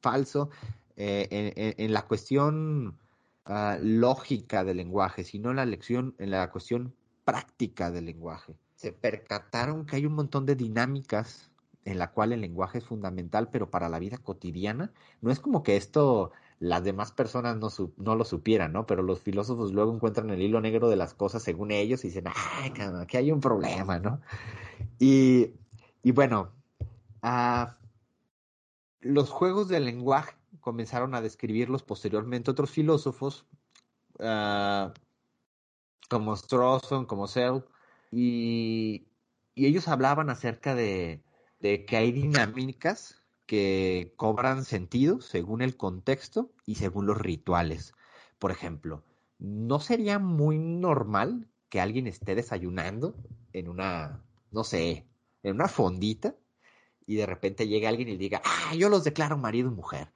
[0.00, 0.50] falso,
[0.96, 2.98] eh, en, la cuestión
[3.46, 6.94] ah, lógica del lenguaje, sino en la lección, en la cuestión
[7.24, 8.56] práctica del lenguaje.
[8.74, 11.50] Se percataron que hay un montón de dinámicas
[11.84, 15.62] en la cual el lenguaje es fundamental, pero para la vida cotidiana no es como
[15.62, 18.86] que esto las demás personas no, no lo supieran, ¿no?
[18.86, 22.26] Pero los filósofos luego encuentran el hilo negro de las cosas según ellos y dicen,
[22.26, 24.20] ay, aquí hay un problema, ¿no?
[24.98, 25.54] Y,
[26.04, 26.52] bueno,
[27.22, 27.78] ah,
[29.00, 33.46] los juegos del lenguaje comenzaron a describirlos posteriormente otros filósofos,
[34.18, 34.92] ah,
[36.08, 37.64] como Strawson, como Searle,
[38.10, 39.06] y,
[39.54, 41.22] y ellos hablaban acerca de,
[41.60, 47.94] de que hay dinámicas que cobran sentido según el contexto y según los rituales.
[48.38, 49.04] Por ejemplo,
[49.38, 53.16] ¿no sería muy normal que alguien esté desayunando
[53.52, 55.06] en una, no sé,
[55.42, 56.36] en una fondita
[57.06, 60.12] y de repente llegue alguien y diga, ah, yo los declaro marido y mujer?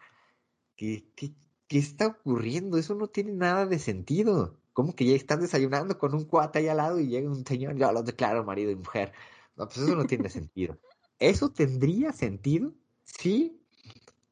[0.76, 1.32] ¿Qué, qué,
[1.68, 2.78] qué está ocurriendo?
[2.78, 4.58] Eso no tiene nada de sentido.
[4.74, 7.76] ¿Cómo que ya estás desayunando con un cuate ahí al lado y llega un señor,
[7.76, 9.12] yo los declaro marido y mujer?
[9.56, 10.76] No, pues eso no tiene sentido.
[11.18, 13.60] Eso tendría sentido sí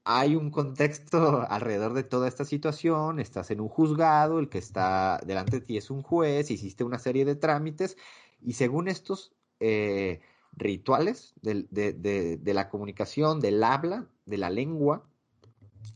[0.04, 5.20] hay un contexto alrededor de toda esta situación, estás en un juzgado, el que está
[5.24, 7.96] delante de ti es un juez, hiciste una serie de trámites
[8.40, 10.20] y según estos eh,
[10.56, 15.04] rituales de, la comunicación, del habla, de la lengua,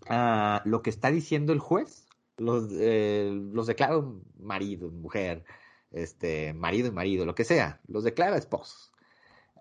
[0.08, 2.05] ah, lo que está diciendo el juez,
[2.36, 4.02] los, eh, los declara
[4.38, 5.44] marido, mujer,
[5.90, 8.92] este, marido y marido, lo que sea, los declara esposos.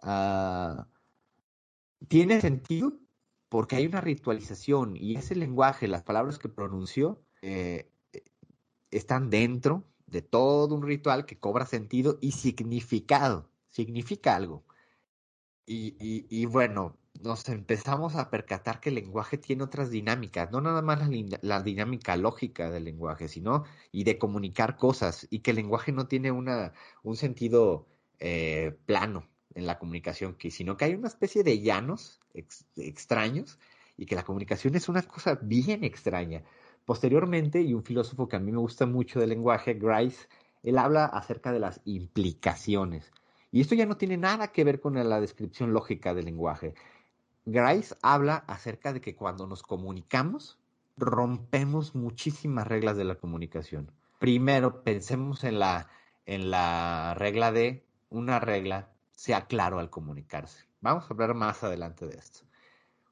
[0.01, 0.87] Ah,
[2.07, 2.93] ¿Tiene sentido?
[3.55, 7.89] porque hay una ritualización y ese lenguaje, las palabras que pronunció, eh,
[8.91, 14.65] están dentro de todo un ritual que cobra sentido y significado, significa algo.
[15.65, 20.99] Y, bueno, nos empezamos a percatar que el lenguaje tiene otras dinámicas, no nada más
[21.41, 26.07] la, dinámica lógica del lenguaje, sino y de comunicar cosas, y que el lenguaje no
[26.07, 27.87] tiene una, un sentido
[28.19, 32.19] eh, plano, en la comunicación, sino que hay una especie de llanos
[32.75, 33.57] extraños
[33.97, 36.43] y que la comunicación es una cosa bien extraña.
[36.83, 40.27] Posteriormente, y un filósofo que a mí me gusta mucho del lenguaje, Grice,
[40.61, 43.11] él habla acerca de las implicaciones.
[43.51, 46.73] Y esto ya no tiene nada que ver con la descripción lógica del lenguaje.
[47.45, 50.57] Grice habla acerca de que cuando nos comunicamos,
[50.97, 53.91] rompemos muchísimas reglas de la comunicación.
[54.19, 55.89] Primero, pensemos en la,
[56.25, 60.65] en la regla de una regla sea claro al comunicarse.
[60.81, 62.39] Vamos a hablar más adelante de esto.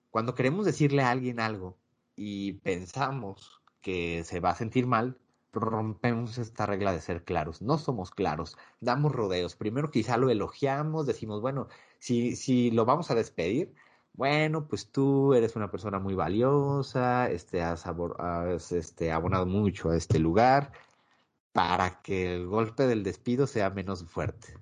[0.10, 1.78] Cuando queremos decirle a alguien algo
[2.16, 5.18] y pensamos que se va a sentir mal,
[5.52, 7.62] rompemos esta regla de ser claros.
[7.62, 9.56] No somos claros, damos rodeos.
[9.56, 11.68] Primero quizá lo elogiamos, decimos, bueno,
[12.00, 13.74] si, si lo vamos a despedir,
[14.14, 19.98] bueno, pues tú eres una persona muy valiosa, este, has, has este, abonado mucho a
[19.98, 20.72] este lugar
[21.52, 24.56] para que el golpe del despido sea menos fuerte.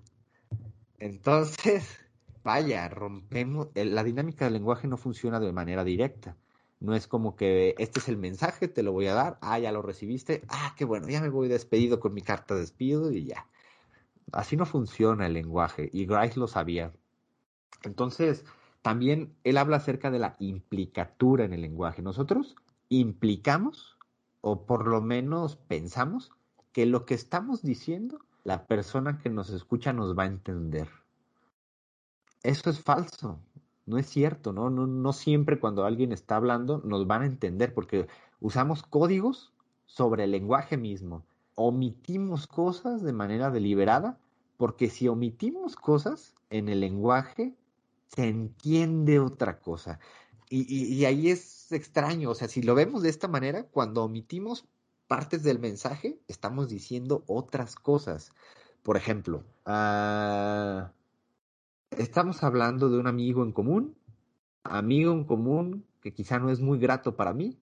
[0.99, 1.99] Entonces,
[2.43, 6.37] vaya, rompemos, la dinámica del lenguaje no funciona de manera directa.
[6.79, 9.71] No es como que este es el mensaje, te lo voy a dar, ah, ya
[9.71, 13.25] lo recibiste, ah, qué bueno, ya me voy despedido con mi carta de despido y
[13.25, 13.47] ya.
[14.31, 16.91] Así no funciona el lenguaje y Grice lo sabía.
[17.83, 18.45] Entonces,
[18.81, 22.01] también él habla acerca de la implicatura en el lenguaje.
[22.01, 22.55] Nosotros
[22.89, 23.97] implicamos,
[24.41, 26.31] o por lo menos pensamos,
[26.71, 30.89] que lo que estamos diciendo la persona que nos escucha nos va a entender.
[32.43, 33.39] Eso es falso,
[33.85, 34.69] no es cierto, ¿no?
[34.69, 38.07] No, no siempre cuando alguien está hablando nos van a entender porque
[38.39, 39.53] usamos códigos
[39.85, 41.23] sobre el lenguaje mismo
[41.55, 44.17] omitimos cosas de manera deliberada,
[44.57, 47.53] porque si omitimos cosas en el lenguaje,
[48.15, 49.99] se entiende otra cosa.
[50.49, 54.65] Y, ahí es extraño, o sea, si lo vemos de esta manera, cuando omitimos
[55.07, 58.33] partes del mensaje, estamos diciendo otras cosas.
[58.83, 60.91] Por ejemplo, ah,
[61.91, 63.95] estamos hablando de un amigo en común,
[64.63, 67.57] amigo en común que quizá no es muy grato para mí.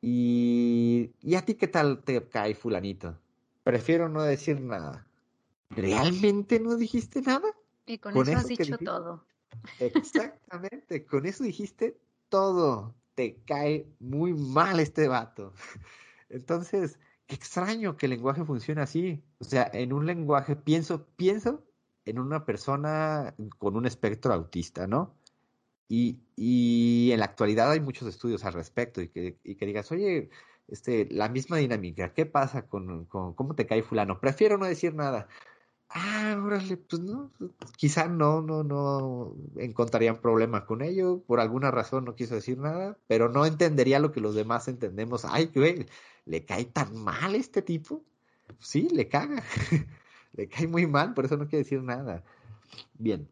[0.00, 3.18] Y, ¿y a ti qué tal te cae fulanito?
[3.64, 5.06] Prefiero no decir nada.
[5.68, 7.48] ¿Realmente no dijiste nada?
[7.84, 9.24] Y con, eso, has dicho todo.
[9.78, 11.98] Exactamente, con eso dijiste
[12.28, 12.94] todo.
[13.14, 15.54] Te cae muy mal este vato.
[16.28, 19.22] Entonces, qué extraño que el lenguaje funcione así.
[19.38, 21.64] O sea, en un lenguaje pienso, pienso
[22.04, 25.14] en una persona con un espectro autista, ¿no?
[25.88, 29.92] Y, y en la actualidad hay muchos estudios al respecto y que, y que digas,
[29.92, 30.30] oye,
[30.68, 34.20] este, la misma dinámica, ¿qué pasa con, con cómo te cae fulano?
[34.20, 35.28] Prefiero no decir nada.
[35.88, 37.30] Ah, órale, pues no,
[37.76, 42.98] quizá no, no, no encontrarían problema con ello, por alguna razón no quiso decir nada,
[43.06, 45.24] pero no entendería lo que los demás entendemos.
[45.24, 45.86] Ay, güey,
[46.24, 48.04] ¿le cae tan mal este tipo?
[48.58, 49.42] Sí, le caga,
[50.32, 52.24] le cae muy mal, por eso no quiere decir nada.
[52.98, 53.28] Bien,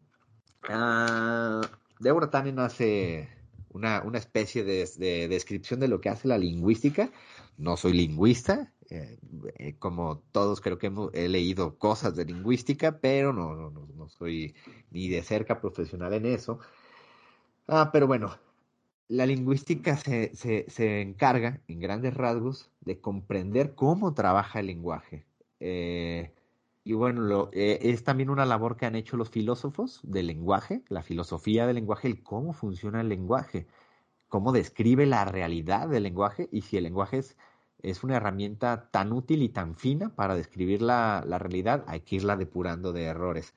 [0.69, 1.65] uh,
[1.99, 3.29] Deborah Tannen hace
[3.69, 7.09] una, una especie de, de descripción de lo que hace la lingüística.
[7.57, 9.17] No soy lingüista, eh,
[9.57, 14.09] eh, como todos creo que hemos, he leído cosas de lingüística, pero no, no, no,
[14.09, 14.55] soy
[14.91, 16.59] ni de cerca profesional en eso.
[17.67, 18.37] Ah, pero bueno,
[19.07, 25.25] la lingüística se, se, se, encarga, en grandes rasgos, de comprender cómo trabaja el lenguaje.
[25.59, 26.33] Eh,
[26.83, 31.65] y bueno, es también una labor que han hecho los filósofos del lenguaje, la filosofía
[31.65, 33.67] del lenguaje, el cómo funciona el lenguaje,
[34.27, 37.37] cómo describe la realidad del lenguaje y si el lenguaje es
[37.83, 42.37] es una herramienta tan útil y tan fina para describir la, realidad, hay que irla
[42.37, 43.53] depurando de errores.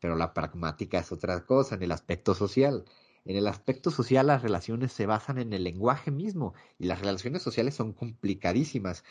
[0.00, 2.84] Pero la pragmática es otra cosa, en el aspecto social.
[3.24, 7.42] En el aspecto social las relaciones se basan en el lenguaje mismo y las relaciones
[7.42, 9.04] sociales son complicadísimas.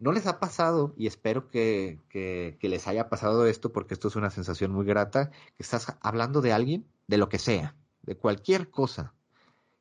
[0.00, 4.08] ¿No les ha pasado, y espero que, que, que, les haya pasado esto porque esto
[4.08, 8.16] es una sensación muy grata, que estás hablando de alguien, de lo que sea, de
[8.16, 9.14] cualquier cosa,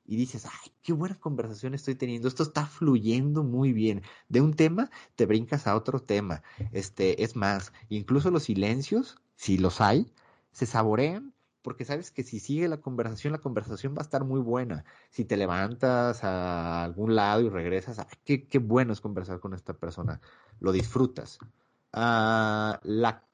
[0.07, 4.01] y dices, ay, qué buena conversación estoy teniendo, esto está fluyendo muy bien.
[4.29, 6.41] De un tema te brincas a otro tema.
[6.71, 10.11] Este, es más, incluso los silencios, si los hay,
[10.51, 11.33] se saborean
[11.67, 14.85] porque sabes que si sigue la conversación, la conversación va a estar muy buena.
[15.09, 19.53] Si te levantas a algún lado y regresas, ay, qué, qué bueno es conversar con
[19.53, 20.21] esta persona,
[20.61, 21.39] lo disfrutas.
[21.91, 23.26] Ah, la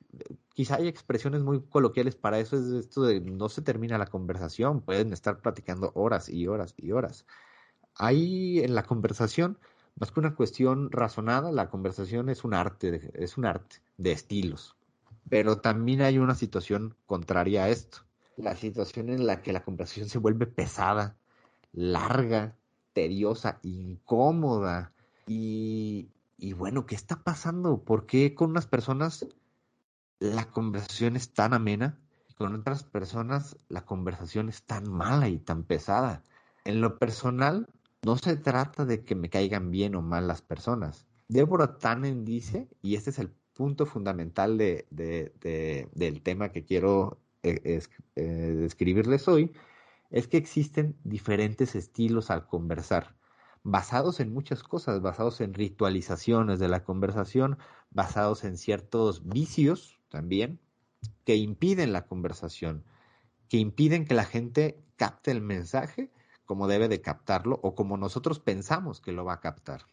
[0.54, 4.82] quizá hay expresiones muy coloquiales para eso, es esto de no se termina la conversación,
[4.82, 7.26] pueden estar platicando horas y horas y horas.
[7.96, 9.58] Ahí en la conversación,
[10.00, 14.76] más que una cuestión razonada, la conversación es un arte, es un arte de estilos.
[15.30, 18.00] Pero también hay una situación contraria a esto,
[18.36, 21.16] la situación en la que la conversación se vuelve pesada,
[21.72, 22.56] larga,
[22.94, 24.92] tediosa, incómoda.
[25.28, 27.84] Y, y bueno, ¿qué está pasando?
[27.84, 29.26] ¿Por qué con unas personas
[30.20, 32.00] la conversación es tan amena,
[32.36, 36.24] con otras personas la conversación es tan mala y tan pesada.
[36.66, 37.68] En lo personal,
[38.04, 41.06] no se trata de que me caigan bien o mal las personas.
[41.28, 44.88] Deborah Tannen dice, y este es el punto fundamental de,
[45.94, 47.82] del tema que quiero eh,
[48.16, 49.52] eh, describirles hoy,
[50.10, 53.16] es que existen diferentes estilos al conversar,
[53.64, 57.58] basados en muchas cosas, basados en ritualizaciones de la conversación,
[57.90, 60.60] basados en ciertos vicios también
[61.26, 62.86] que impiden la conversación,
[63.50, 66.12] que impiden que la gente capte el mensaje
[66.46, 69.88] como debe de captarlo o como nosotros pensamos que lo va a captar.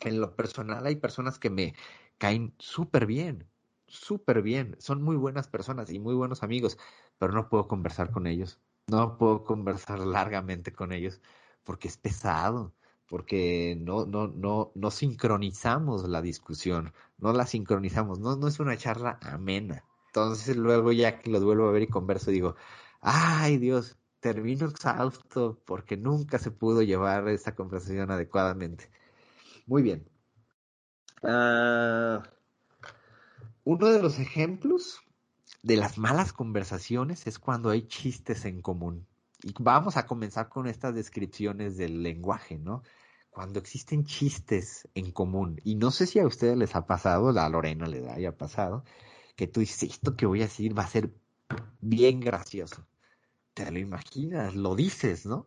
[0.00, 1.74] En lo personal hay personas que me
[2.18, 3.48] caen súper bien,
[3.86, 6.76] súper bien, son muy buenas personas y muy buenos amigos,
[7.16, 11.22] pero no puedo conversar con ellos, no puedo conversar largamente con ellos
[11.64, 12.74] porque es pesado,
[13.08, 18.76] porque no, no, no, no sincronizamos la discusión, no la sincronizamos, no, no es una
[18.76, 19.84] charla amena.
[20.08, 22.56] Entonces luego ya que lo vuelvo a ver y converso digo,
[23.00, 28.90] ay Dios, termino exhausto porque nunca se pudo llevar esta conversación adecuadamente.
[29.66, 30.08] Muy bien.
[31.22, 32.22] Ah,
[33.64, 35.00] uno de los ejemplos
[35.62, 39.06] de las malas conversaciones es cuando hay chistes en común.
[39.46, 42.82] Y vamos a comenzar con estas descripciones del lenguaje, ¿no?
[43.30, 47.48] Cuando existen chistes en común, y no sé si a ustedes les ha pasado, a
[47.48, 48.82] Lorena le haya pasado,
[49.36, 51.12] que tú dices, esto que voy a decir va a ser
[51.80, 52.86] bien gracioso.
[53.54, 55.46] Te lo imaginas, lo dices, ¿no?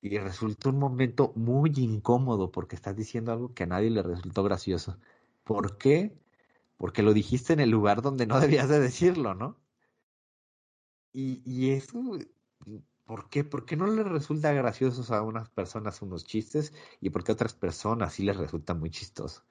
[0.00, 4.44] Y resulta un momento muy incómodo porque estás diciendo algo que a nadie le resultó
[4.44, 4.98] gracioso.
[5.44, 6.20] ¿Por qué?
[6.80, 9.58] porque lo dijiste en el lugar donde no debías de decirlo, ¿no?
[11.12, 12.18] Y, y eso,
[13.10, 13.42] ¿por qué?
[13.42, 17.34] ¿Por qué no les resulta gracioso a unas personas unos chistes y por qué a
[17.34, 19.42] otras personas sí les resulta muy chistoso?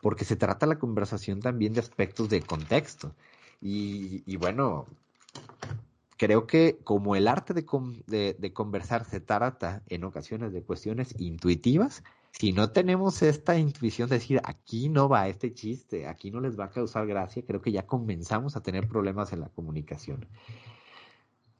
[0.00, 3.12] Porque se trata la conversación también de aspectos de contexto.
[3.60, 4.86] Y, bueno,
[6.16, 12.52] creo que como el arte de, conversar se trata en ocasiones de cuestiones intuitivas, si
[12.52, 16.66] no tenemos esta intuición de decir, aquí no va este chiste, aquí no les va
[16.66, 20.28] a causar gracia, creo que ya comenzamos a tener problemas en la comunicación.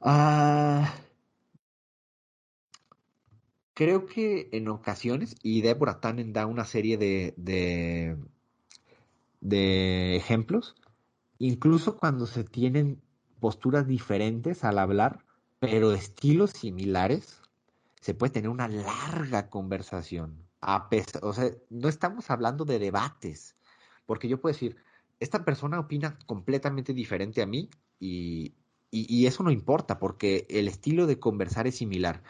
[0.01, 0.93] Ah,
[3.74, 7.34] creo que en ocasiones, y Deborah Tannen da una serie de,
[9.40, 10.74] de, ejemplos,
[11.38, 13.00] incluso cuando se tienen
[13.40, 15.24] posturas diferentes al hablar,
[15.58, 17.40] pero estilos similares,
[18.00, 20.42] se puede tener una larga conversación.
[20.60, 23.56] A pesar, o sea, no estamos hablando de debates,
[24.06, 24.76] porque yo puedo decir,
[25.20, 27.70] esta persona opina completamente diferente a mí
[28.00, 28.54] y,
[28.90, 32.22] y, eso no importa porque el estilo de conversar es similar.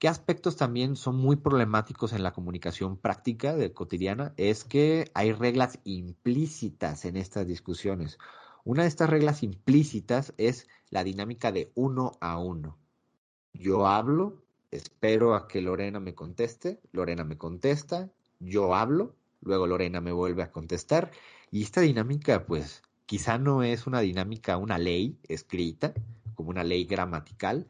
[0.00, 4.32] ¿Qué aspectos también son muy problemáticos en la comunicación práctica de cotidiana?
[4.38, 8.18] Es que hay reglas implícitas en estas discusiones.
[8.64, 12.78] Una de estas reglas implícitas es la dinámica de uno a uno.
[13.52, 20.00] Yo hablo, espero a que Lorena me conteste, Lorena me contesta, yo hablo, luego Lorena
[20.00, 21.10] me vuelve a contestar
[21.50, 25.92] y esta dinámica pues Quizá no es una dinámica, una ley escrita,
[26.36, 27.66] como una ley gramatical,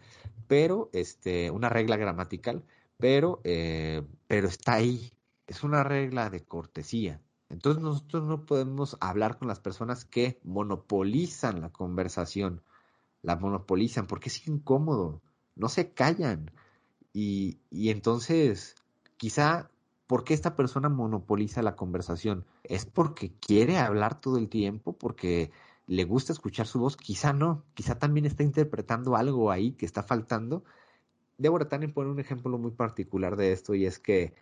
[0.50, 2.64] pero este, una regla gramatical,
[2.98, 5.12] pero, eh, pero está ahí.
[5.46, 7.20] Es una regla de cortesía.
[7.48, 12.64] Entonces nosotros no podemos hablar con las personas que monopolizan la conversación,
[13.22, 15.22] la monopolizan, porque es incómodo,
[15.54, 16.50] no se callan.
[17.12, 18.74] Y, y entonces
[19.18, 19.70] quizá
[20.08, 22.44] ¿Por qué esta persona monopoliza la conversación?
[22.64, 24.98] ¿Es porque quiere hablar todo el tiempo?
[24.98, 25.52] ¿Porque
[25.90, 26.96] le gusta escuchar su voz?
[26.96, 30.62] Quizá no, quizá también está interpretando algo ahí que está faltando.
[31.36, 34.32] Débora Tannen pone un ejemplo muy particular de esto y es que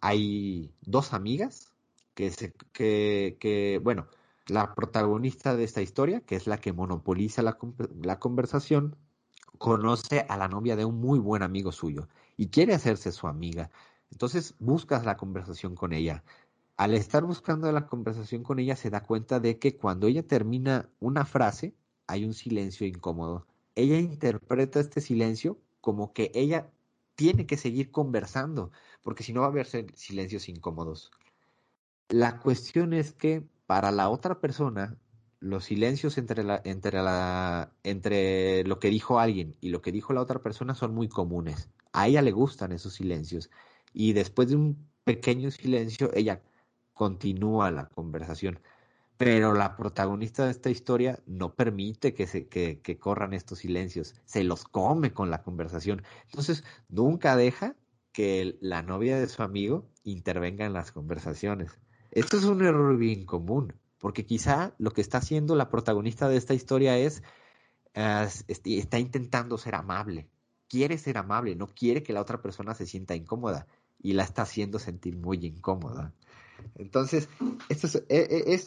[0.00, 1.72] hay dos amigas
[2.14, 4.06] que, se, que, que bueno,
[4.46, 7.58] la protagonista de esta historia, que es la que monopoliza la,
[8.00, 8.94] la conversación,
[9.58, 13.68] conoce a la novia de un muy buen amigo suyo y quiere hacerse su amiga.
[14.12, 16.22] Entonces buscas la conversación con ella.
[16.76, 20.88] Al estar buscando la conversación con ella se da cuenta de que cuando ella termina
[20.98, 21.74] una frase
[22.06, 23.46] hay un silencio incómodo.
[23.76, 26.70] Ella interpreta este silencio como que ella
[27.14, 28.72] tiene que seguir conversando,
[29.02, 31.12] porque si no va a haber silencios incómodos.
[32.08, 34.96] La cuestión es que para la otra persona,
[35.40, 40.12] los silencios entre, la, entre, la, entre lo que dijo alguien y lo que dijo
[40.12, 41.70] la otra persona son muy comunes.
[41.92, 43.50] A ella le gustan esos silencios
[43.92, 46.42] y después de un pequeño silencio, ella
[46.94, 48.60] continúa la conversación.
[49.16, 54.42] Pero la protagonista de esta historia no permite que, se, que, corran estos silencios, se
[54.42, 56.02] los come con la conversación.
[56.24, 57.76] Entonces, nunca deja
[58.12, 61.78] que la novia de su amigo intervenga en las conversaciones.
[62.10, 66.36] Esto es un error bien común, porque quizá lo que está haciendo la protagonista de
[66.36, 67.22] esta historia es,
[67.94, 70.28] está intentando ser amable,
[70.68, 73.66] quiere ser amable, no quiere que la otra persona se sienta incómoda
[73.98, 76.12] y la está haciendo sentir muy incómoda.
[76.76, 77.28] Entonces,
[77.68, 78.60] esto es, e, e,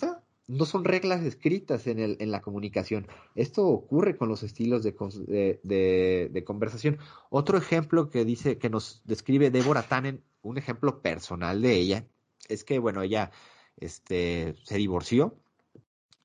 [0.48, 3.08] no son reglas escritas en, el, en la comunicación.
[3.36, 7.00] Esto ocurre con los estilos de, de, conversación.
[7.30, 12.08] Otro ejemplo que dice, que nos describe Deborah Tannen, un ejemplo personal de ella,
[12.48, 13.32] es que, bueno, ella
[13.76, 15.38] este, se divorció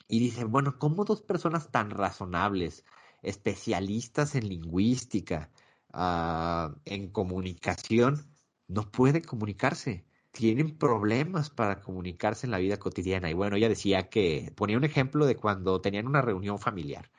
[0.07, 2.85] y dice, bueno, ¿cómo dos personas tan razonables,
[3.23, 5.51] especialistas en lingüística,
[5.93, 8.33] ah, en comunicación,
[8.69, 10.05] no pueden comunicarse.
[10.33, 13.31] Tienen problemas para comunicarse en la vida cotidiana.
[13.31, 17.11] Y bueno, ella decía que ponía un ejemplo de cuando tenían una reunión familiar.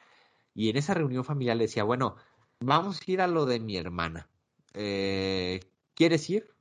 [0.55, 2.15] Y en esa reunión familiar le decía, bueno,
[2.59, 4.29] vamos a ir a lo de mi hermana.
[4.73, 5.61] Eh,
[5.95, 6.53] ¿Quieres ir?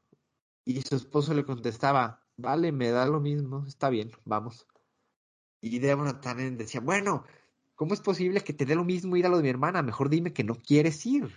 [0.65, 4.67] Y su esposo le contestaba, vale, me da lo mismo, está bien, vamos.
[5.61, 7.25] Y Deborah también decía, bueno,
[7.75, 9.83] ¿cómo es posible que te dé lo mismo ir a lo de mi hermana?
[9.83, 11.33] Mejor dime que no quieres ir.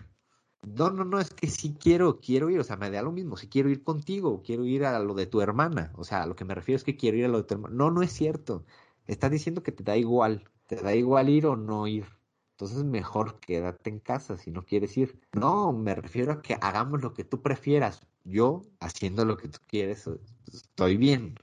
[0.65, 3.37] No, no, no, es que sí quiero, quiero ir, o sea, me da lo mismo,
[3.37, 6.35] si quiero ir contigo, quiero ir a lo de tu hermana, o sea, a lo
[6.35, 7.75] que me refiero es que quiero ir a lo de tu hermana.
[7.75, 8.65] No, no es cierto,
[9.05, 12.05] estás diciendo que te da igual, te da igual ir o no ir.
[12.51, 15.19] Entonces mejor quédate en casa si no quieres ir.
[15.33, 18.07] No, me refiero a que hagamos lo que tú prefieras.
[18.23, 20.09] Yo, haciendo lo que tú quieres,
[20.51, 21.35] estoy bien.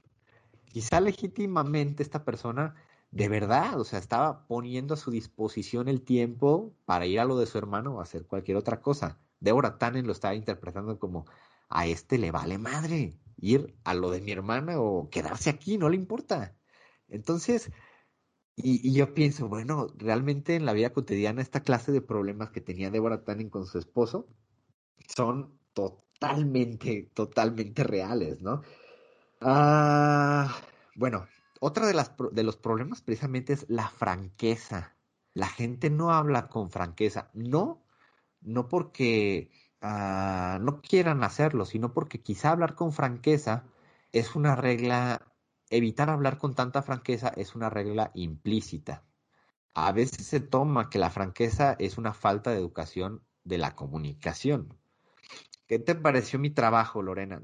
[0.65, 2.75] Quizá legítimamente esta persona
[3.13, 7.37] de verdad, o sea, estaba poniendo a su disposición el tiempo para ir a lo
[7.37, 9.19] de su hermano o hacer cualquier otra cosa.
[9.39, 11.25] Deborah Tannen lo estaba interpretando como
[11.69, 15.89] a este le vale madre ir a lo de mi hermana o quedarse aquí, no
[15.89, 16.55] le importa.
[17.07, 17.71] Entonces,
[18.55, 22.91] Y, yo pienso, bueno, realmente en la vida cotidiana esta clase de problemas que tenía
[22.91, 24.27] Deborah Tannen con su esposo
[25.15, 28.61] son totalmente, totalmente reales, ¿no?
[29.41, 30.55] Ah,
[30.95, 31.27] bueno,
[31.65, 34.97] otra de, las, de los problemas precisamente es la franqueza.
[35.33, 37.85] La gente no habla con franqueza, no,
[38.41, 39.49] no porque
[39.81, 43.63] ah, no quieran hacerlo, sino porque quizá hablar con franqueza
[44.11, 45.21] es una regla
[45.69, 49.05] evitar hablar con tanta franqueza es una regla implícita.
[49.73, 54.77] A veces se toma que la franqueza es una falta de educación de la comunicación.
[55.65, 57.41] ¿Qué te pareció mi trabajo, Lorena?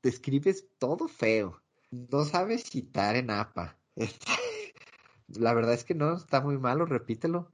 [0.00, 1.63] Te escribes todo feo.
[1.94, 3.78] No sabes citar en APA.
[5.28, 7.52] La verdad es que no, está muy malo, repítelo.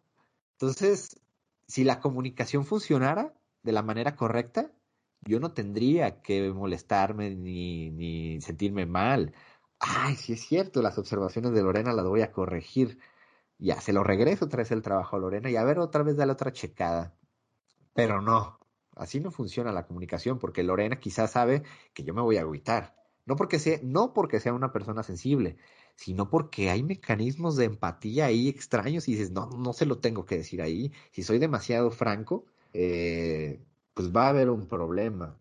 [0.53, 1.21] Entonces,
[1.67, 4.73] si la comunicación funcionara de la manera correcta,
[5.23, 9.35] yo no tendría que molestarme ni, ni sentirme mal.
[9.79, 12.99] Ay, sí es cierto, las observaciones de Lorena las voy a corregir.
[13.59, 16.17] Ya, se lo regreso otra vez el trabajo a Lorena y a ver otra vez
[16.17, 17.15] dale otra checada.
[17.95, 18.59] Pero no,
[18.97, 21.63] así no funciona la comunicación, porque Lorena quizás sabe
[21.93, 23.00] que yo me voy a agüitar.
[23.27, 25.57] No porque sea, no porque sea una persona sensible,
[25.95, 30.25] sino porque hay mecanismos de empatía ahí extraños y dices, no, no se lo tengo
[30.25, 30.93] que decir ahí.
[31.13, 33.61] Si soy demasiado franco, eh,
[33.95, 35.37] pues va a haber un problema.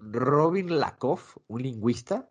[0.00, 2.28] Robin Lakoff, un lingüista,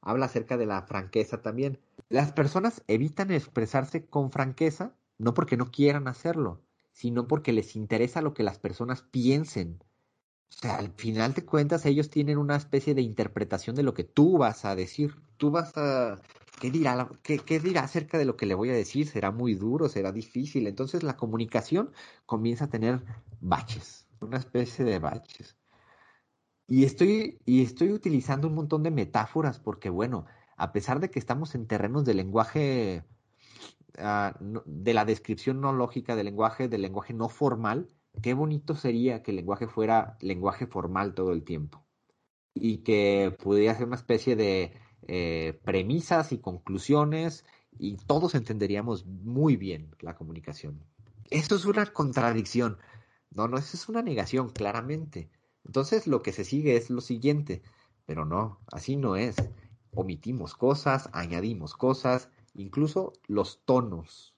[0.00, 1.78] habla acerca de la franqueza también.
[2.08, 6.62] Las personas evitan expresarse con franqueza no porque no quieran hacerlo,
[6.92, 9.82] sino porque les interesa lo que las personas piensen.
[10.50, 14.04] O sea, al final de cuentas ellos tienen una especie de interpretación de lo que
[14.04, 15.14] tú vas a decir.
[15.36, 16.20] Tú vas a...
[16.60, 19.08] ¿Qué dirá, qué, qué dirá acerca de lo que le voy a decir?
[19.08, 19.88] ¿Será muy duro?
[19.88, 20.66] ¿Será difícil?
[20.66, 21.92] Entonces la comunicación
[22.26, 23.02] comienza a tener
[23.40, 25.56] baches una especie de baches.
[26.66, 31.18] Y estoy, y estoy utilizando un montón de metáforas porque, bueno, a pesar de que
[31.18, 33.04] estamos en terrenos de lenguaje,
[33.98, 37.88] ah, de la descripción no lógica del lenguaje, del lenguaje no formal,
[38.22, 41.84] qué bonito sería que el lenguaje fuera lenguaje formal todo el tiempo
[42.54, 44.72] y que pudiera ser una especie de
[45.06, 47.44] eh, premisas y conclusiones
[47.78, 50.84] y todos entenderíamos muy bien la comunicación.
[51.30, 52.78] Esto es una contradicción.
[53.30, 55.30] No, no, eso es una negación, claramente.
[55.64, 57.62] Entonces lo que se sigue es lo siguiente,
[58.04, 59.36] pero no, así no es.
[59.92, 64.34] Omitimos cosas, añadimos cosas, incluso los tonos.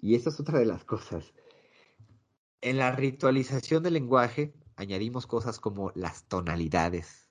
[0.00, 1.32] Y esta es otra de las cosas.
[2.66, 7.28] En la ritualización del lenguaje añadimos cosas como las tonalidades.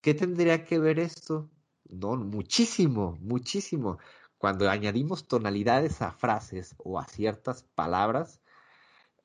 [0.00, 1.50] ¿Qué tendría que ver esto?
[1.90, 3.98] No, muchísimo, muchísimo.
[4.38, 8.40] Cuando añadimos tonalidades a frases o a ciertas palabras,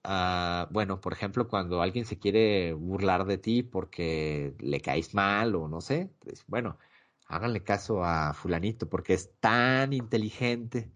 [0.03, 5.55] Ah, bueno, por ejemplo, cuando alguien se quiere burlar de ti porque le caes mal
[5.55, 6.77] o no sé, pues bueno,
[7.27, 10.91] háganle caso a fulanito porque es tan inteligente.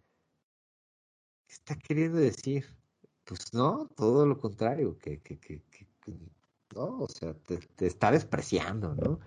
[1.48, 2.82] ¿Qué está queriendo decir?
[3.26, 5.62] Pues no, todo lo contrario, que, que, que,
[6.76, 9.20] no, o sea, te, te, está despreciando, ¿no?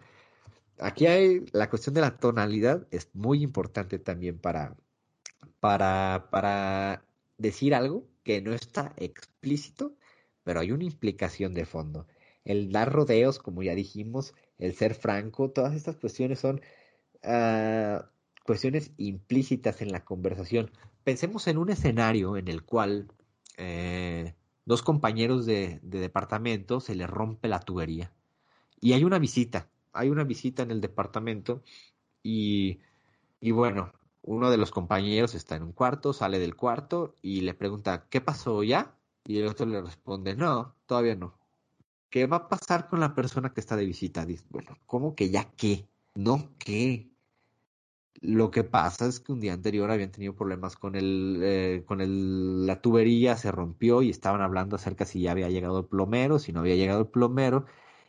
[0.79, 4.77] Aquí hay la cuestión de la tonalidad, es muy importante también para,
[5.61, 7.05] para, para
[7.39, 9.97] decir algo que no está explícito,
[10.45, 12.07] pero hay una implicación de fondo.
[12.45, 16.61] El dar rodeos, como ya dijimos, el ser franco, todas estas cuestiones son
[17.25, 18.11] ah,
[18.45, 20.71] cuestiones implícitas en la conversación.
[21.05, 23.09] Pensemos en un escenario en el cual
[23.57, 24.35] eh,
[24.65, 28.13] dos compañeros de, departamento se les rompe la tubería
[28.81, 31.63] y hay una visita, hay una visita en el departamento
[32.23, 32.81] y,
[33.41, 33.93] y bueno,
[34.23, 38.21] uno de los compañeros está en un cuarto, sale del cuarto y le pregunta, ¿qué
[38.21, 38.95] pasó ya?
[39.25, 41.39] Y el otro le responde, no, todavía no.
[42.11, 44.25] ¿Qué va a pasar con la persona que está de visita?
[44.27, 45.89] Dice, bueno, ¿cómo que ya qué?
[46.15, 47.11] No, ¿qué?
[48.21, 52.01] Lo que pasa es que un día anterior habían tenido problemas con el, eh, con
[52.01, 56.39] el, la tubería, se rompió y estaban hablando acerca si ya había llegado el plomero,
[56.39, 57.67] si no había llegado el plomero.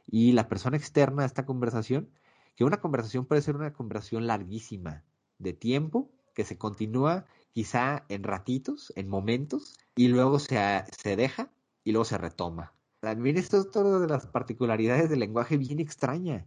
[0.09, 2.09] Y la persona externa a esta conversación,
[2.55, 5.03] que una conversación puede ser una conversación larguísima,
[5.39, 10.57] de tiempo que se continúa quizá en ratitos, en momentos, y luego se,
[10.97, 11.51] se deja
[11.83, 12.73] y luego se retoma.
[12.99, 16.45] También esto es todas de las particularidades del lenguaje bien extraña.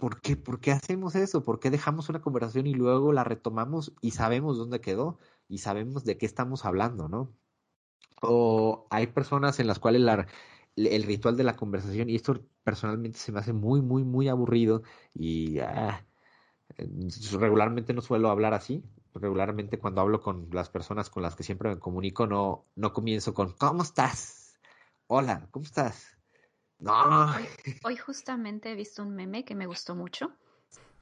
[0.00, 0.36] ¿Por qué?
[0.36, 1.42] ¿Por qué hacemos eso?
[1.42, 5.18] ¿Por qué dejamos una conversación y luego la retomamos y sabemos dónde quedó
[5.48, 7.32] y sabemos de qué estamos hablando, ¿no?
[8.20, 10.02] O hay personas en las cuales
[10.76, 14.82] el ritual de la conversación, y esto personalmente se me hace muy, muy, muy aburrido
[15.14, 16.04] y ah,
[17.32, 18.84] regularmente no suelo hablar así.
[19.14, 23.32] Regularmente cuando hablo con las personas con las que siempre me comunico, no, no comienzo
[23.32, 24.58] con ¿cómo estás?
[25.06, 26.15] Hola, ¿cómo estás?
[26.78, 27.34] No.
[27.84, 30.32] Hoy, justamente he visto un meme que me gustó mucho,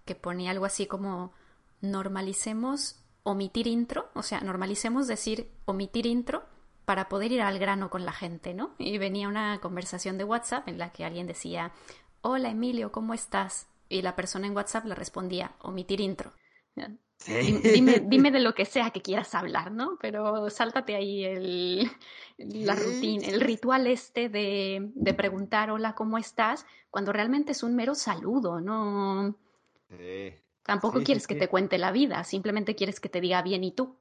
[0.05, 1.33] que ponía algo así como
[1.81, 6.45] normalicemos omitir intro, o sea, normalicemos decir omitir intro
[6.85, 8.75] para poder ir al grano con la gente, ¿no?
[8.79, 11.73] Y venía una conversación de WhatsApp en la que alguien decía,
[12.21, 13.69] hola Emilio, ¿cómo estás?
[13.89, 16.33] Y la persona en WhatsApp le respondía, omitir intro.
[17.27, 19.99] Dime, dime, de lo que sea que quieras hablar, ¿no?
[20.01, 21.91] Pero sáltate ahí el,
[22.39, 26.67] la rutina, el ritual este de, de, preguntar hola, ¿cómo estás?
[26.91, 29.37] Cuando realmente es un mero saludo, ¿no?
[30.65, 33.97] Tampoco quieres que te cuente la vida, simplemente quieres que te diga bien y tú.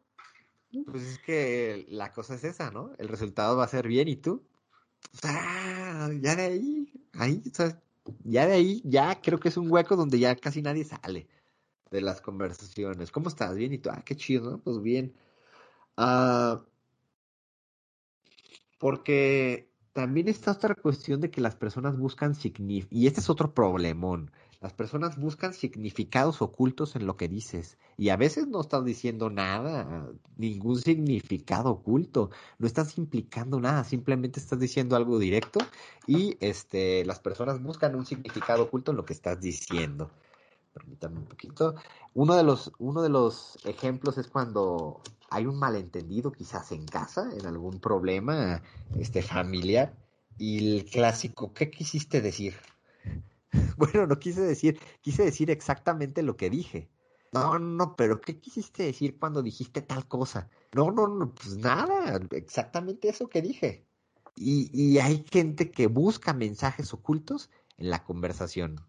[0.86, 2.92] Pues es que la cosa es esa, ¿no?
[2.98, 4.44] El resultado va a ser bien y tú.
[5.22, 7.44] ya de ahí, ahí,
[8.24, 11.28] ya de ahí, ya creo que es un hueco donde ya casi nadie sale
[11.94, 13.12] de las conversaciones.
[13.12, 13.56] ¿Cómo estás?
[13.56, 14.58] Bien y tú, ah, qué chido, ¿no?
[14.60, 15.14] Pues bien.
[15.96, 16.64] Ah,
[18.80, 23.54] porque también está otra cuestión de que las personas buscan significado, y este es otro
[23.54, 24.32] problemón.
[24.60, 29.30] Las personas buscan significados ocultos en lo que dices y a veces no estás diciendo
[29.30, 35.60] nada, ningún significado oculto, no estás implicando nada, simplemente estás diciendo algo directo
[36.08, 40.10] y este las personas buscan un significado oculto en lo que estás diciendo.
[40.74, 41.76] Permítame un poquito.
[42.16, 47.30] Uno de los uno de los ejemplos es cuando hay un malentendido quizás en casa,
[47.38, 48.62] en algún problema
[48.98, 49.96] este familiar
[50.38, 52.56] y el clásico, ¿qué quisiste decir?
[53.78, 56.90] Bueno, no quise decir, quise decir exactamente lo que dije.
[57.32, 60.50] No, no, pero ¿qué quisiste decir cuando dijiste tal cosa?
[60.74, 63.86] No, no, no, pues nada, exactamente eso que dije.
[64.36, 68.84] Y, y hay gente que busca mensajes ocultos en la conversación.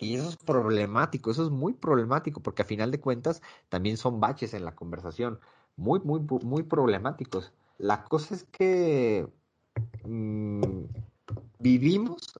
[0.00, 4.20] Y eso es problemático, eso es muy problemático, porque a final de cuentas también son
[4.20, 5.40] baches en la conversación,
[5.76, 7.52] muy, muy, muy problemáticos.
[7.78, 9.28] La cosa es que
[10.04, 10.84] mm,
[11.58, 12.34] vivimos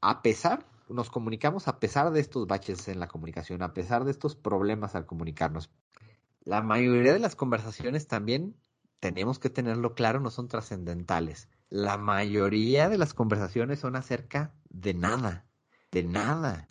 [0.00, 4.10] a pesar nos comunicamos a pesar de estos baches en la comunicación, a pesar de
[4.10, 5.70] estos problemas al comunicarnos.
[6.44, 8.56] La mayoría de las conversaciones también
[8.98, 11.48] tenemos que tenerlo claro, no son trascendentales.
[11.68, 15.46] La mayoría de las conversaciones son acerca de nada,
[15.92, 16.68] de nada.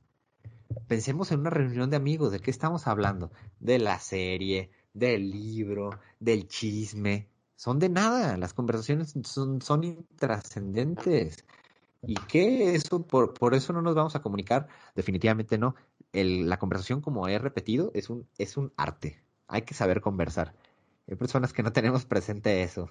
[0.87, 3.31] Pensemos en una reunión de amigos, ¿de qué estamos hablando?
[3.59, 5.89] De la serie, del libro,
[6.19, 7.29] del chisme.
[7.55, 11.45] Son de nada, las conversaciones son, son intrascendentes.
[12.01, 13.05] ¿Y qué eso?
[13.05, 14.67] Por, por eso no nos vamos a comunicar.
[14.95, 15.75] Definitivamente no.
[16.13, 19.21] La conversación, como he repetido, es un, es un arte.
[19.47, 20.55] Hay que saber conversar.
[21.07, 22.89] Hay personas que no tenemos presente eso.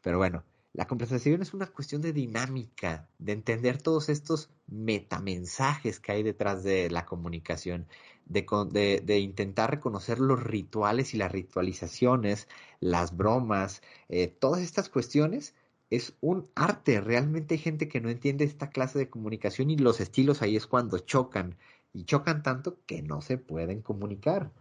[0.00, 0.44] Pero bueno,
[0.76, 6.62] la conversación es una cuestión de dinámica, de entender todos estos metamensajes que hay detrás
[6.64, 7.86] de la comunicación,
[8.26, 12.46] de, de, de intentar reconocer los rituales y las ritualizaciones,
[12.80, 13.80] las bromas,
[14.10, 15.54] eh, todas estas cuestiones
[15.88, 17.00] es un arte.
[17.00, 20.66] Realmente hay gente que no entiende esta clase de comunicación y los estilos ahí es
[20.66, 21.56] cuando chocan.
[21.94, 24.52] Y chocan tanto que no se pueden comunicar.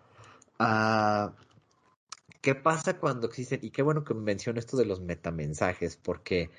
[0.59, 1.33] Ah,
[2.45, 3.59] ¿Qué pasa cuando existen?
[3.63, 6.51] Y qué bueno que menciono esto de los metamensajes, porque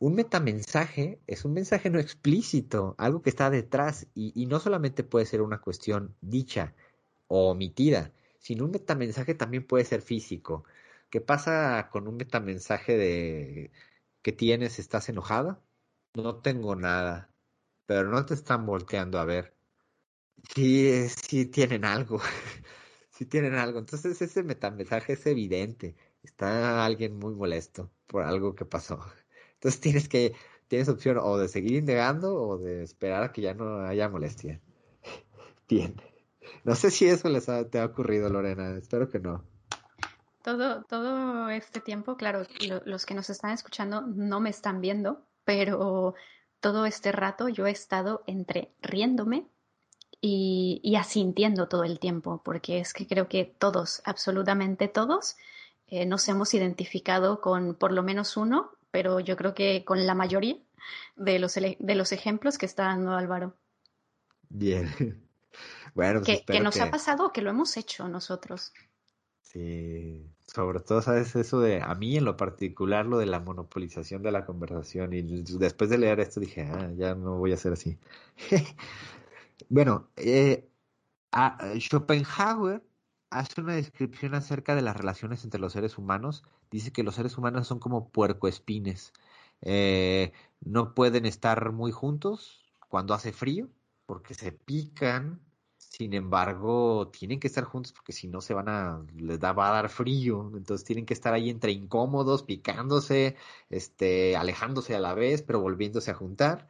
[0.00, 5.26] un metamensaje es un mensaje no explícito, algo que está detrás y, no solamente puede
[5.26, 6.74] ser una cuestión dicha
[7.28, 10.64] o omitida, sino un metamensaje también puede ser físico.
[11.10, 13.70] ¿Qué pasa con un metamensaje de
[14.22, 14.80] ¿Qué tienes?
[14.80, 15.60] ¿Estás enojada?
[16.14, 17.30] No tengo nada,
[17.86, 19.54] pero no te están volteando a ver.
[20.54, 22.20] Sí, sí tienen algo,
[23.26, 23.78] tienen algo.
[23.78, 25.94] Entonces ese metamensaje es evidente.
[26.22, 29.00] Está alguien muy molesto por algo que pasó.
[29.54, 30.34] Entonces tienes que,
[30.68, 34.60] tienes opción o de seguir indagando o de esperar a que ya no haya molestia.
[35.68, 36.00] Bien.
[36.64, 38.76] No sé si eso les te ha ocurrido, Lorena.
[38.76, 39.44] Espero que no.
[40.42, 42.42] Todo, todo este tiempo, claro,
[42.84, 46.14] los que nos están escuchando no me están viendo, pero
[46.58, 49.46] todo este rato yo he estado entre riéndome
[50.24, 55.36] y, y asintiendo todo el tiempo, porque es que creo que todos, absolutamente todos,
[55.88, 60.14] eh, nos hemos identificado con por lo menos uno, pero yo creo que con la
[60.14, 60.56] mayoría
[61.16, 63.54] de los, de los ejemplos que está dando Álvaro.
[64.48, 64.88] Bien.
[65.94, 68.72] Bueno, pues que, que nos ha pasado, que lo hemos hecho nosotros.
[69.42, 71.36] Sí, sobre todo, ¿sabes?
[71.36, 75.12] Eso de, a mí en lo particular, lo de la monopolización de la conversación.
[75.12, 75.20] Y
[75.58, 77.98] después de leer esto dije, ah, ya no voy a ser así.
[79.68, 80.70] bueno, eh,
[81.78, 82.84] Schopenhauer
[83.30, 86.44] hace una descripción acerca de las relaciones entre los seres humanos.
[86.70, 89.12] Dice que los seres humanos son como puercoespines.
[89.62, 93.68] Eh, no pueden estar muy juntos cuando hace frío
[94.06, 95.40] porque se pican
[95.92, 99.72] sin embargo, tienen que estar juntos porque si no se van a, les va a
[99.72, 100.50] dar frío.
[100.56, 103.36] Entonces tienen que estar ahí entre incómodos, picándose,
[103.68, 106.66] este, alejándose a la vez, pero volviéndose a juntar.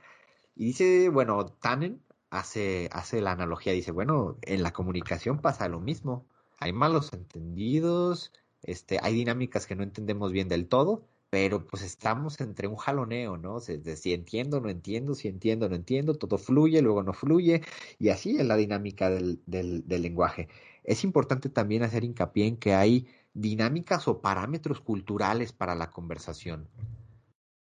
[0.57, 2.03] Y dice, bueno, Tannen
[2.33, 6.27] hace, hace la analogía, dice, bueno, en la comunicación pasa lo mismo.
[6.59, 8.33] hay malos entendidos,
[8.63, 13.37] este, hay dinámicas que no entendemos bien del todo, pero pues estamos entre un jaloneo,
[13.37, 13.61] ¿no?
[13.61, 17.63] De si entiendo, no entiendo, si entiendo, no entiendo, todo fluye, luego no fluye,
[17.99, 20.49] y así es la dinámica del, del lenguaje.
[20.85, 26.69] Es importante también hacer hincapié en que hay dinámicas o parámetros culturales para la conversación.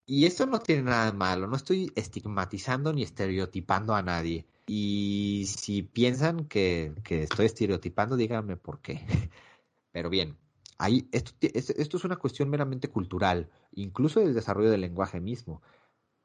[0.07, 4.45] Y esto no tiene nada de malo, no estoy estigmatizando ni estereotipando a nadie.
[4.67, 9.01] Y si piensan que, estoy estereotipando, díganme por qué.
[9.91, 10.37] Pero bien,
[10.77, 15.61] ahí, esto, esto, es una cuestión meramente cultural, incluso del desarrollo del lenguaje mismo.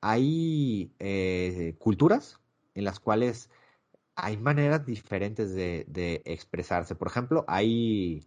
[0.03, 2.41] Hay eh, culturas
[2.75, 3.51] en las cuales
[4.17, 6.95] hay maneras diferentes de, de expresarse.
[6.95, 8.27] Por ejemplo, hay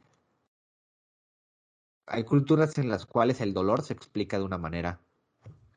[2.06, 5.00] hay culturas en las cuales el dolor se explica de una manera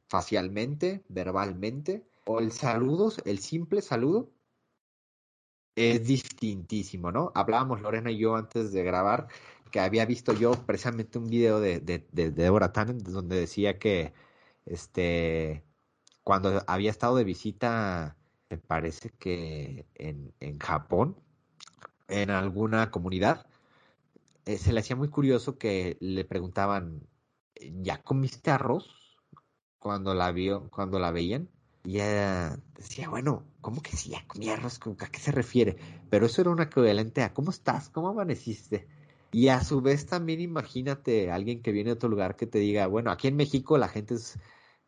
[0.08, 4.30] facialmente, verbalmente, o el saludo, el simple saludo,
[5.74, 7.32] es distintísimo, ¿no?
[7.34, 9.28] Hablábamos Lorena y yo antes de grabar
[9.70, 14.14] que había visto yo precisamente un video de, de, de, Deborah Tannen donde decía que
[14.64, 15.64] este
[16.26, 18.16] cuando había estado de visita,
[18.50, 21.16] me parece que en, en Japón,
[22.08, 23.46] en alguna comunidad,
[24.44, 27.06] eh, se le hacía muy curioso que le preguntaban,
[27.54, 29.05] ¿ya comiste arroz?
[29.86, 31.48] Cuando la vio, cuando la veían.
[31.84, 34.80] Ella decía, bueno, ¿cómo que sí, ya comí arroz?
[34.98, 35.76] ¿A qué se refiere?
[36.10, 37.88] Pero eso era una equivalente a, ¿cómo estás?
[37.90, 38.88] ¿Cómo amaneciste?
[39.30, 42.88] Y a su vez también imagínate alguien que viene de otro lugar que te diga,
[42.88, 44.40] bueno, aquí en México la gente es,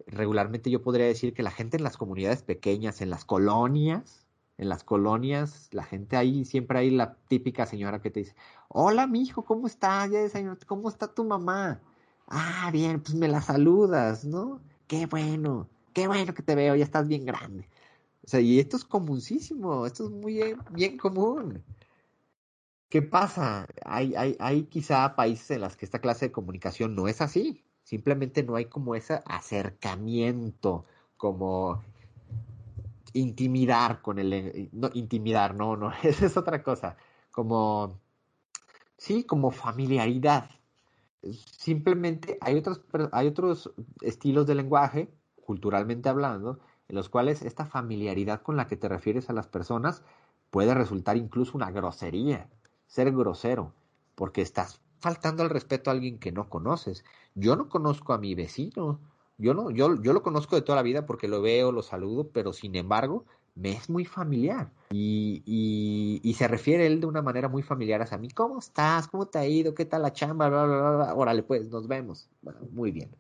[0.09, 4.27] regularmente yo podría decir que la gente en las comunidades pequeñas, en las colonias,
[4.57, 8.35] en las colonias, la gente ahí, siempre hay la típica señora que te dice,
[8.67, 10.11] hola mi hijo, ¿cómo estás?
[10.11, 10.19] Ya
[10.67, 11.81] ¿Cómo está tu mamá?
[12.27, 14.61] Ah, bien, pues me la saludas, ¿no?
[14.89, 17.69] Qué bueno, qué bueno que te veo, ya estás bien grande.
[18.25, 21.63] O sea, y esto es comunísimo, esto es muy bien, común.
[22.89, 23.67] ¿Qué pasa?
[23.85, 27.63] Hay, hay, hay quizá países en los que esta clase de comunicación no es así.
[27.85, 30.87] Simplemente no hay como ese acercamiento,
[31.19, 31.83] como
[33.13, 34.71] intimidar con el...
[34.73, 36.97] No, intimidar, no, no, esa es otra cosa.
[37.31, 38.01] Como,
[38.97, 40.51] sí, como familiaridad.
[41.23, 42.83] Simplemente hay otros,
[43.13, 43.73] otros
[44.03, 45.11] estilos de lenguaje,
[45.45, 50.03] culturalmente hablando, en los cuales esta familiaridad con la que te refieres a las personas
[50.51, 52.49] puede resultar incluso una grosería,
[52.87, 53.75] ser grosero,
[54.15, 57.05] porque estás faltando al respeto a alguien que no conoces.
[57.35, 59.01] Yo no conozco a mi vecino,
[59.37, 62.53] yo no, yo lo conozco de toda la vida porque lo veo, lo saludo, pero
[62.53, 63.25] sin embargo,
[63.59, 64.71] me es muy familiar.
[64.91, 65.43] Y,
[66.23, 68.31] y, se refiere él de una manera muy familiar a mí.
[68.31, 69.09] ¿Cómo estás?
[69.09, 69.75] ¿Cómo te ha ido?
[69.75, 70.47] ¿Qué tal la chamba?
[71.15, 72.29] Órale, pues, nos vemos.
[72.71, 73.11] Muy bien.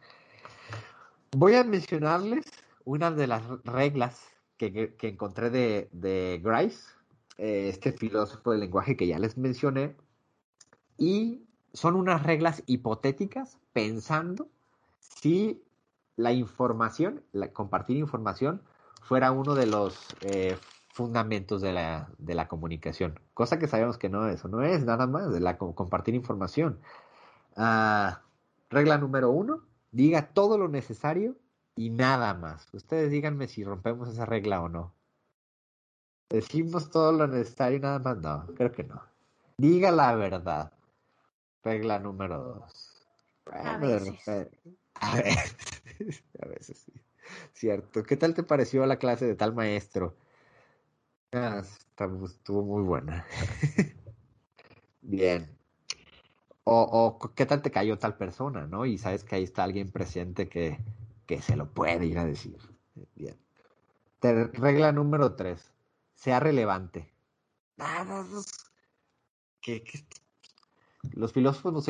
[1.36, 2.46] Voy a mencionarles
[2.84, 4.20] una de las reglas
[4.56, 6.88] que, que encontré de, de Grice,
[7.36, 9.96] eh, este filósofo del lenguaje que ya les mencioné.
[10.96, 11.42] Y
[11.72, 14.48] son unas reglas hipotéticas pensando
[15.00, 15.62] si
[16.16, 18.62] la información, la, compartir información,
[19.08, 20.58] fuera uno de los eh,
[20.90, 23.18] fundamentos de la, de la, comunicación.
[23.32, 26.78] Cosa que sabemos que no, eso no es nada más de la compartir información.
[27.56, 28.20] Ah,
[28.68, 29.62] regla número uno,
[29.92, 31.36] diga todo lo necesario
[31.74, 32.68] y nada más.
[32.74, 34.92] Ustedes díganme si rompemos esa regla o no.
[36.28, 38.18] ¿Decimos todo lo necesario y nada más?
[38.18, 39.00] No, creo que no.
[39.56, 40.70] Diga la verdad.
[41.64, 43.06] Regla número dos.
[43.50, 44.18] a veces.
[45.00, 46.92] A veces, a veces sí.
[47.52, 48.02] Cierto.
[48.02, 50.16] ¿Qué tal te pareció la clase de tal maestro?
[51.32, 51.62] Ah,
[52.24, 53.26] estuvo muy buena.
[55.02, 55.48] Bien.
[56.64, 58.84] O, o, qué tal te cayó tal persona, ¿no?
[58.86, 60.78] Y sabes que ahí está alguien presente que,
[61.26, 62.58] que se lo puede ir a decir.
[63.14, 63.36] Bien.
[64.20, 65.72] regla número tres.
[66.14, 67.10] Sea relevante.
[67.78, 68.24] Ah,
[69.60, 70.04] ¿Qué, qué,
[71.12, 71.88] los filósofos nos,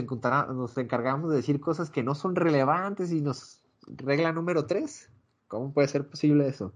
[0.55, 3.61] nos encargamos de decir cosas que no son relevantes y nos...
[3.87, 5.11] Regla número tres.
[5.49, 6.75] ¿Cómo puede ser posible eso?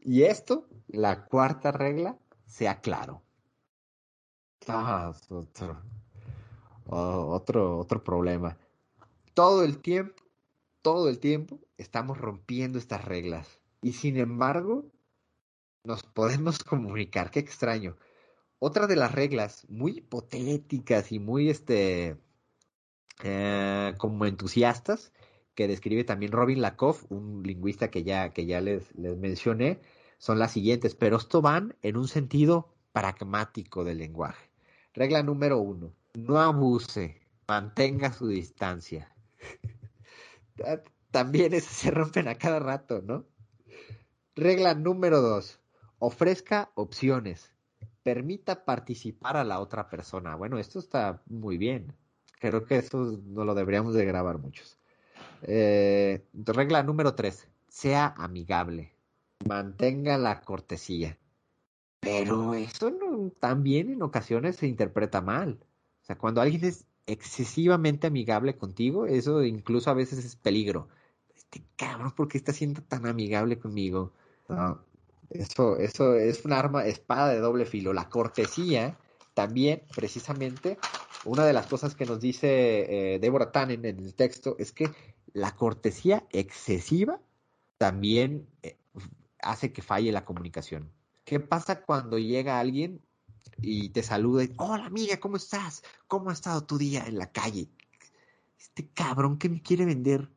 [0.00, 2.16] Y esto, la cuarta regla,
[2.46, 3.22] sea claro.
[4.68, 5.82] Ah, otro,
[6.86, 8.56] otro, otro problema.
[9.34, 10.22] Todo el tiempo,
[10.82, 13.60] todo el tiempo estamos rompiendo estas reglas.
[13.82, 14.86] Y sin embargo,
[15.84, 17.30] nos podemos comunicar.
[17.30, 17.96] Qué extraño.
[18.60, 22.16] Otra de las reglas muy hipotéticas y muy este
[23.22, 25.12] eh, como entusiastas
[25.58, 29.80] que describe también Robin Lakoff, un lingüista que ya, que ya les, les mencioné,
[30.16, 34.52] son las siguientes, pero esto van en un sentido pragmático del lenguaje.
[34.94, 39.12] Regla número uno, no abuse, mantenga su distancia.
[41.10, 43.26] También se rompen a cada rato, ¿no?
[44.36, 45.58] Regla número dos,
[45.98, 47.52] ofrezca opciones
[48.04, 50.36] permita participar a la otra persona.
[50.36, 51.96] Bueno, esto está muy bien.
[52.38, 54.77] Creo que eso no lo deberíamos de grabar muchos.
[55.42, 58.92] Eh, regla número tres, sea amigable.
[59.46, 61.16] Mantenga la cortesía.
[62.00, 62.92] Pero eso
[63.40, 65.58] también en ocasiones se interpreta mal.
[66.02, 70.88] O sea, cuando alguien es excesivamente amigable contigo, eso incluso a veces es peligro.
[71.34, 74.12] Este cabrón, ¿por qué está siendo tan amigable conmigo?
[74.48, 74.80] No,
[75.30, 77.92] eso, eso es un arma, espada de doble filo.
[77.92, 78.96] La cortesía
[79.34, 80.78] también, precisamente,
[81.24, 84.90] una de las cosas que nos dice eh, Deborah Tannen en el texto es que
[85.32, 87.20] la cortesía excesiva
[87.78, 88.76] también eh,
[89.40, 90.90] hace que falle la comunicación.
[91.24, 93.00] ¿Qué pasa cuando llega alguien
[93.60, 95.82] y te saluda y, hola amiga, ¿cómo estás?
[96.06, 97.68] ¿Cómo ha estado tu día en la calle?
[98.58, 100.30] Este cabrón que me quiere vender.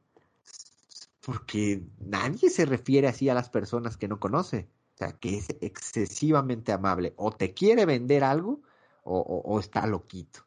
[1.22, 4.69] Porque nadie se refiere así a las personas que no conoce.
[4.95, 7.13] O sea, que es excesivamente amable.
[7.15, 8.61] O te quiere vender algo
[9.03, 10.45] o, está loquito.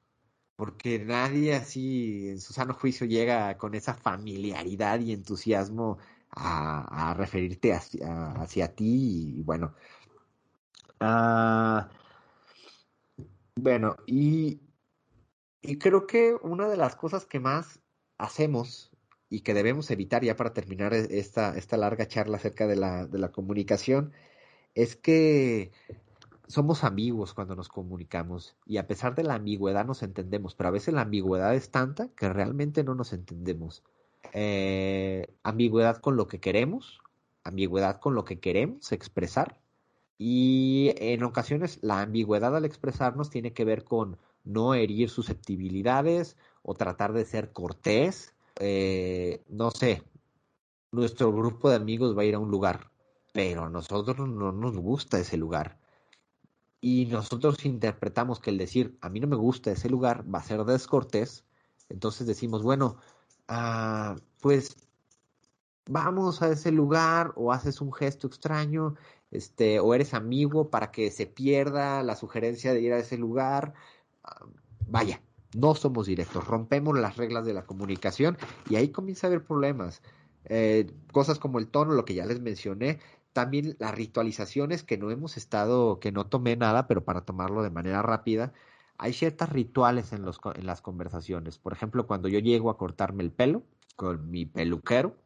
[0.57, 5.99] Porque nadie así en su sano juicio llega con esa familiaridad y entusiasmo
[6.31, 9.35] a, referirte hacia, hacia, ti.
[9.39, 9.75] Y bueno,
[11.01, 11.91] Ah,
[13.57, 14.61] bueno, y,
[15.61, 17.81] y creo que una de las cosas que más
[18.19, 18.91] hacemos
[19.29, 23.07] y que debemos evitar ya para terminar e, esta, esta larga charla acerca de la,
[23.07, 24.13] de la comunicación
[24.75, 25.73] es que
[26.47, 30.73] somos amigos cuando nos comunicamos y a pesar de la ambigüedad nos entendemos, pero a
[30.73, 33.83] veces la ambigüedad es tanta que realmente no nos entendemos.
[34.33, 37.01] Eh, ambigüedad con lo que queremos,
[37.45, 39.61] ambigüedad con lo que queremos expresar
[40.19, 46.75] y en ocasiones la ambigüedad al expresarnos tiene que ver con no herir susceptibilidades o
[46.75, 48.35] tratar de ser cortés.
[48.61, 50.03] Eh, no sé,
[50.93, 52.91] nuestro grupo de amigos va a ir a un lugar,
[53.33, 55.79] pero a nosotros no nos gusta ese lugar.
[56.87, 60.43] Y nosotros interpretamos que el decir a mí no me gusta ese lugar va a
[60.43, 61.43] ser descortés.
[61.89, 62.99] Entonces decimos, bueno,
[63.49, 64.77] ah, pues
[65.87, 68.97] vamos a ese lugar o haces un gesto extraño
[69.31, 73.73] este, o eres amigo para que se pierda la sugerencia de ir a ese lugar.
[74.23, 74.45] Ah,
[74.87, 75.23] vaya,
[75.57, 78.37] no somos directos, rompemos las reglas de la comunicación
[78.69, 80.03] y ahí comienza a haber problemas.
[80.47, 83.01] Eh, cosas como el tono, lo que ya les mencioné,
[83.35, 87.71] también las ritualizaciones que no hemos estado, que no tomé nada, pero para tomarlo de
[87.71, 88.55] manera rápida,
[88.97, 91.59] hay ciertas rituales en, los, en las conversaciones.
[91.59, 93.63] Por ejemplo, cuando yo llego a cortarme el pelo
[93.97, 95.17] con mi peluquero,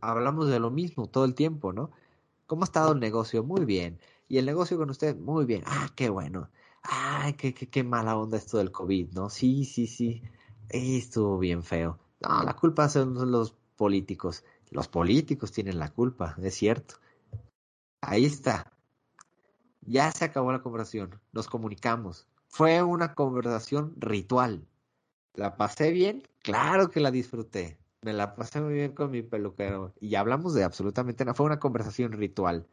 [0.00, 1.90] hablamos de lo mismo todo el tiempo, ¿no?
[2.46, 3.42] ¿Cómo ha estado el negocio?
[3.42, 3.98] Muy bien.
[4.28, 5.16] ¿Y el negocio con usted?
[5.16, 5.62] Muy bien.
[5.66, 6.50] Ah, qué bueno.
[6.82, 9.30] Ay, qué, qué, qué mala onda esto del COVID, ¿no?
[9.30, 10.22] Sí, sí, sí.
[10.68, 11.98] Estuvo bien feo.
[12.20, 14.44] No, la culpa son los políticos.
[14.70, 16.96] Los políticos tienen la culpa, es cierto.
[18.00, 18.72] Ahí está.
[19.82, 21.20] Ya se acabó la conversación.
[21.32, 22.26] Nos comunicamos.
[22.48, 24.66] Fue una conversación ritual.
[25.34, 26.26] ¿La pasé bien?
[26.42, 27.78] Claro que la disfruté.
[28.02, 31.34] Me la pasé muy bien con mi peluquero y hablamos de absolutamente nada.
[31.34, 32.66] Fue una conversación ritual.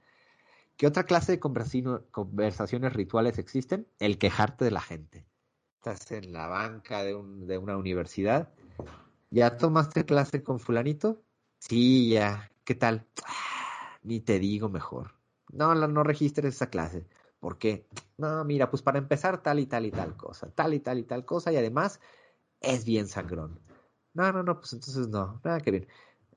[0.78, 3.88] ¿Qué otra clase de conversaciones rituales existen?
[3.99, 5.26] El quejarte de la gente.
[5.78, 8.53] Estás en la banca de, una universidad.
[9.32, 11.22] ¿Ya tomaste clase con fulanito?
[11.59, 12.51] Sí, ya.
[12.63, 13.05] ¿Qué tal?
[13.25, 15.13] Ah, ni te digo mejor.
[15.51, 17.07] No, no, registres esa clase.
[17.39, 17.88] ¿Por qué?
[18.17, 20.49] No, mira, pues para empezar tal y tal y tal cosa.
[20.51, 21.51] Tal y tal y tal cosa.
[21.51, 21.99] Y además
[22.61, 23.59] es bien sangrón.
[24.13, 25.88] No, no, no, pues entonces no, nada que bien.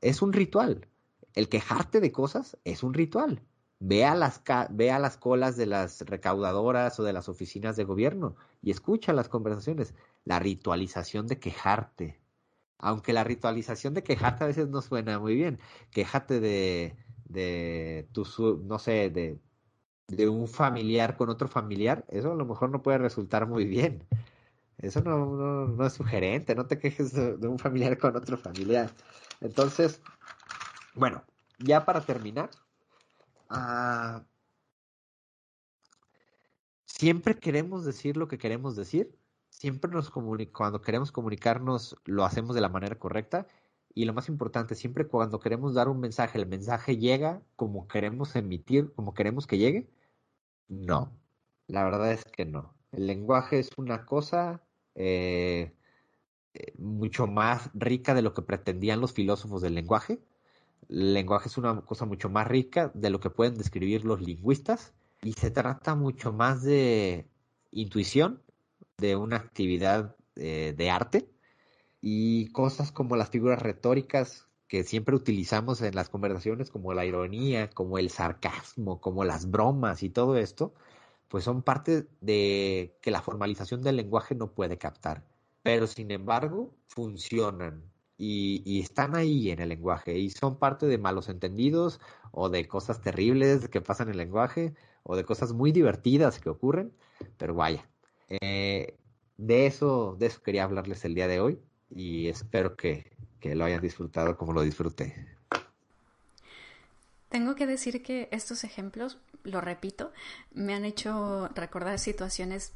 [0.00, 0.86] Es un ritual.
[1.34, 3.42] El quejarte de cosas es un ritual.
[3.78, 7.84] Ve a, las, ve a las colas de las recaudadoras o de las oficinas de
[7.84, 9.94] gobierno y escucha las conversaciones.
[10.24, 12.20] La ritualización de quejarte.
[12.80, 15.58] Aunque la ritualización de quejarte a veces no suena muy bien.
[15.90, 16.96] Quejate de,
[17.26, 18.24] de tu,
[18.64, 19.38] no sé, de,
[20.08, 22.04] de un familiar con otro familiar.
[22.08, 24.04] Eso a lo mejor no puede resultar muy bien.
[24.78, 28.90] Eso no, no, es sugerente, no te quejes de, un familiar con otro familiar.
[29.40, 30.00] Entonces,
[30.94, 31.22] bueno,
[31.58, 32.50] ya para terminar,
[33.50, 34.24] ah,
[36.86, 39.14] siempre queremos decir lo que queremos decir,
[39.60, 43.46] siempre nos cuando queremos comunicarnos lo hacemos de la manera correcta
[43.94, 48.34] y lo más importante, siempre cuando queremos dar un mensaje, el mensaje llega como queremos
[48.36, 49.90] emitir, como queremos que llegue.
[50.68, 51.12] No,
[51.66, 52.74] la verdad es que no.
[52.92, 54.62] El lenguaje es una cosa,
[54.94, 55.74] eh,
[56.54, 60.20] eh, mucho más rica de lo que pretendían los filósofos del lenguaje.
[60.88, 64.94] El lenguaje es una cosa mucho más rica de lo que pueden describir los lingüistas
[65.22, 67.28] y se trata mucho más de
[67.72, 68.42] intuición,
[69.00, 71.30] de una actividad eh, de arte
[72.00, 77.70] y cosas como las figuras retóricas que siempre utilizamos en las conversaciones, como la ironía,
[77.70, 80.74] como el sarcasmo, como las bromas y todo esto,
[81.28, 85.24] pues son parte de que la formalización del lenguaje no puede captar,
[85.62, 91.28] pero sin embargo funcionan y, están ahí en el lenguaje y son parte de malos
[91.28, 92.00] entendidos
[92.30, 96.50] o de cosas terribles que pasan en el lenguaje o de cosas muy divertidas que
[96.50, 96.92] ocurren,
[97.38, 97.89] pero vaya,
[98.30, 98.94] eh,
[99.36, 101.58] de eso, de eso quería hablarles el día de hoy
[101.90, 105.26] y espero que, que lo hayan disfrutado como lo disfruté.
[107.28, 110.12] Tengo que decir que estos ejemplos, lo repito,
[110.52, 112.72] me han hecho recordar situaciones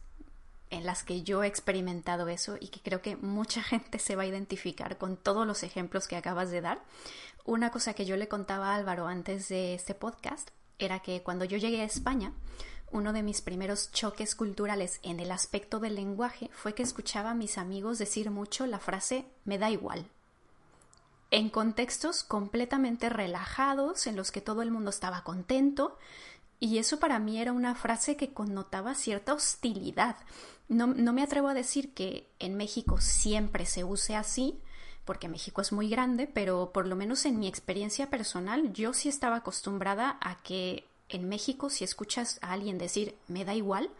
[0.71, 4.23] en las que yo he experimentado eso y que creo que mucha gente se va
[4.23, 6.83] a identificar con todos los ejemplos que acabas de dar.
[7.45, 11.45] Una cosa que yo le contaba a Álvaro antes de este podcast era que cuando
[11.45, 12.33] yo llegué a España,
[12.95, 17.35] uno de mis primeros choques culturales en el aspecto del lenguaje fue que escuchaba a
[17.35, 20.07] mis amigos decir mucho la frase me da igual
[21.35, 25.99] en contextos completamente relajados, en los que todo el mundo estaba contento,
[26.61, 30.17] y eso para mí era una frase que connotaba cierta hostilidad.
[30.69, 34.61] No, no, me atrevo a decir que en México siempre se use así,
[35.05, 39.09] porque México es muy grande, pero por lo menos en mi experiencia personal, yo sí
[39.09, 43.91] estaba acostumbrada a que en México si escuchas a alguien decir me da igual,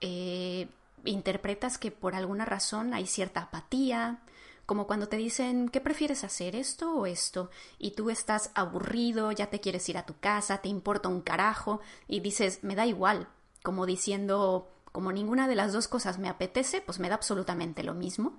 [0.00, 0.68] eh,
[1.04, 4.20] interpretas que por alguna razón hay cierta apatía,
[4.66, 7.50] como cuando te dicen, ¿qué prefieres hacer, esto o esto?
[7.78, 11.80] Y tú estás aburrido, ya te quieres ir a tu casa, te importa un carajo,
[12.06, 13.28] y dices, me da igual,
[13.62, 17.94] como diciendo, como ninguna de las dos cosas me apetece, pues me da absolutamente lo
[17.94, 18.38] mismo.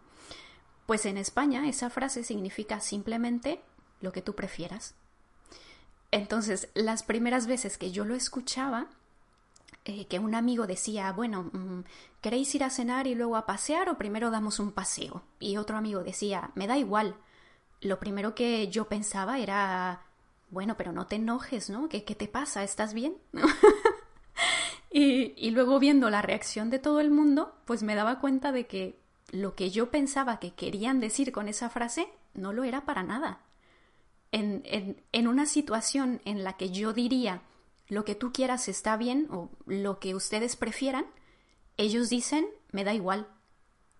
[0.85, 3.61] Pues en España esa frase significa simplemente
[4.01, 4.93] lo que tú prefieras.
[6.11, 8.87] Entonces, las primeras veces que yo lo escuchaba,
[9.85, 11.83] eh, que un amigo decía, bueno, mm,
[12.21, 15.23] ¿queréis ir a cenar y luego a pasear o primero damos un paseo?
[15.39, 17.15] Y otro amigo decía, me da igual.
[17.81, 20.01] Lo primero que yo pensaba era,
[20.49, 21.89] bueno, pero no te enojes, ¿no?
[21.89, 22.63] ¿Qué, qué te pasa?
[22.63, 23.17] ¿Estás bien?
[24.91, 28.67] y, y luego viendo la reacción de todo el mundo, pues me daba cuenta de
[28.67, 28.99] que
[29.31, 33.39] lo que yo pensaba que querían decir con esa frase no lo era para nada.
[34.31, 37.41] En, en, en, una situación en la que yo diría
[37.87, 41.05] lo que tú quieras está bien o lo que ustedes prefieran,
[41.77, 43.27] ellos dicen, me da igual.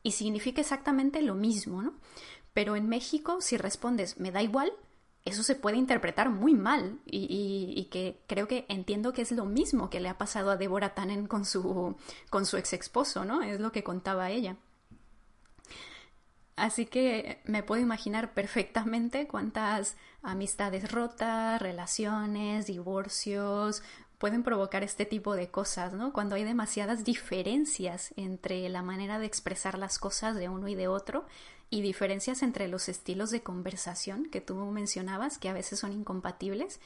[0.04, 1.94] Y significa exactamente lo mismo, ¿no?
[2.54, 4.72] Pero en México, si respondes, me da igual,
[5.26, 9.46] eso se puede interpretar muy mal y, y, que creo que entiendo que es lo
[9.46, 11.96] mismo que le ha pasado a Deborah Tannen con su,
[12.30, 13.42] con su ex esposo, ¿no?
[13.42, 14.58] Es lo que contaba ella.
[16.60, 23.82] Así que me puedo imaginar perfectamente cuántas amistades rotas, relaciones, divorcios
[24.18, 26.12] pueden provocar este tipo de cosas, ¿no?
[26.12, 30.90] Cuando hay demasiadas diferencias entre la manera de expresar las cosas de uno y de
[30.90, 31.26] otro
[31.70, 36.82] y diferencias entre los estilos de conversación que tú mencionabas, que a veces son incompatibles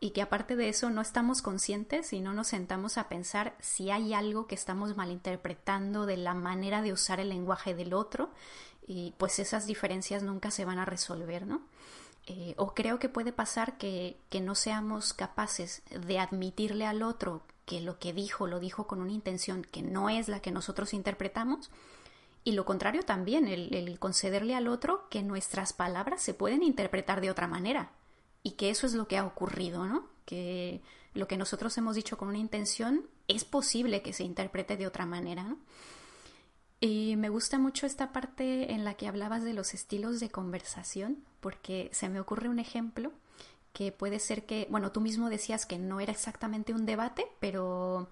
[0.00, 3.90] y que aparte de eso no estamos conscientes y no nos sentamos a pensar si
[3.90, 8.30] hay algo que estamos malinterpretando de la manera de usar el lenguaje del otro
[8.88, 11.60] y pues esas diferencias nunca se van a resolver, ¿no?
[12.26, 17.42] Eh, o creo que puede pasar que, que no seamos capaces de admitirle al otro
[17.64, 20.94] que lo que dijo lo dijo con una intención que no es la que nosotros
[20.94, 21.70] interpretamos
[22.44, 27.20] y lo contrario también, el, el, concederle al otro que nuestras palabras se pueden interpretar
[27.20, 27.90] de otra manera
[28.42, 30.06] y que eso es lo que ha ocurrido, ¿no?
[30.24, 30.80] Que
[31.12, 35.04] lo que nosotros hemos dicho con una intención es posible que se interprete de otra
[35.04, 35.58] manera, ¿no?
[36.80, 41.24] Y me gusta mucho esta parte en la que hablabas de los estilos de conversación,
[41.40, 43.12] porque se me ocurre un ejemplo
[43.72, 48.08] que puede ser que, bueno, tú mismo decías que no era exactamente un debate, pero,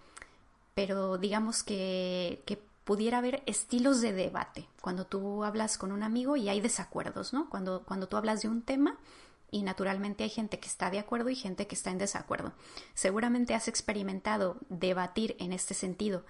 [0.74, 4.68] pero digamos que, que pudiera haber estilos de debate.
[4.80, 7.48] Cuando tú hablas con un amigo y hay desacuerdos, ¿no?
[7.50, 8.96] Cuando, cuando tú hablas de un tema
[9.50, 12.52] y naturalmente hay gente que está de acuerdo y gente que está en desacuerdo.
[12.94, 16.24] Seguramente has experimentado debatir en este sentido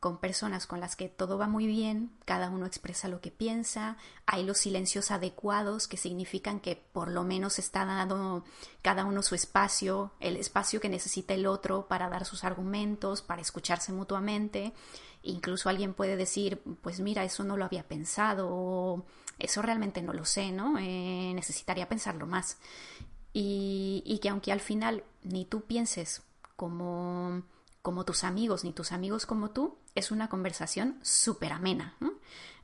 [0.00, 3.96] con personas con las que todo va muy bien, cada uno expresa lo que piensa,
[4.26, 8.44] hay los silencios adecuados que significan que por lo menos está dando
[8.80, 13.42] cada uno su espacio, el espacio que necesita el otro para dar sus argumentos, para
[13.42, 14.72] escucharse mutuamente.
[15.22, 19.04] Incluso alguien puede decir, pues mira, eso no lo había pensado o
[19.40, 20.78] eso realmente no lo sé, ¿no?
[20.78, 22.58] Eh, necesitaría pensarlo más.
[23.32, 26.22] Y, y que aunque al final ni tú pienses
[26.54, 27.42] como
[27.88, 31.96] como tus amigos ni tus amigos como tú, es una conversación súper amena.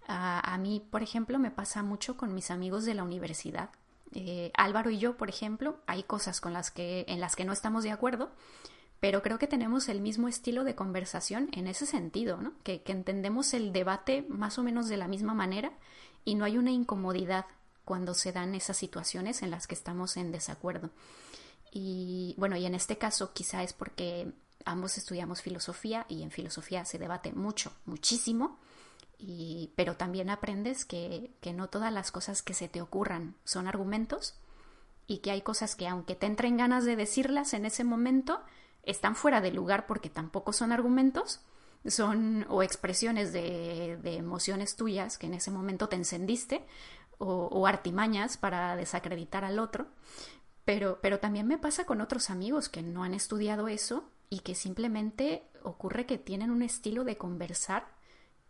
[0.07, 3.71] A, mí, por ejemplo, me pasa mucho con mis amigos de la universidad.
[4.13, 7.53] Eh, Álvaro y yo, por ejemplo, hay cosas con las que, en las que no
[7.53, 8.31] estamos de acuerdo,
[9.01, 13.55] pero creo que tenemos el mismo estilo de conversación en ese sentido, que, que entendemos
[13.55, 15.73] el debate más o menos de la misma manera
[16.25, 17.47] y no hay una incomodidad
[17.85, 20.91] cuando se dan esas situaciones en las que estamos en desacuerdo.
[21.73, 24.33] Y bueno, y en este caso quizá es porque
[24.65, 28.59] ambos estudiamos filosofía y en filosofía se debate mucho, muchísimo,
[29.19, 33.67] y, pero también aprendes que, que no todas las cosas que se te ocurran son
[33.67, 34.35] argumentos
[35.07, 38.41] y que hay cosas que aunque te entren ganas de decirlas en ese momento,
[38.83, 41.41] están fuera de lugar porque tampoco son argumentos,
[41.87, 46.65] son o expresiones de, de emociones tuyas que en ese momento te encendiste
[47.19, 49.87] o, o, artimañas para desacreditar al otro.
[50.65, 54.57] Pero, pero también me pasa con otros amigos que no han estudiado eso y que
[54.57, 57.87] simplemente ocurre que tienen un estilo de conversar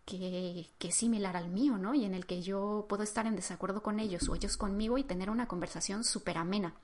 [0.07, 1.95] que, que, es similar al mío, ¿no?
[1.95, 5.05] Y en el que yo puedo estar en desacuerdo con ellos o ellos conmigo y
[5.05, 6.75] tener una conversación súper amena.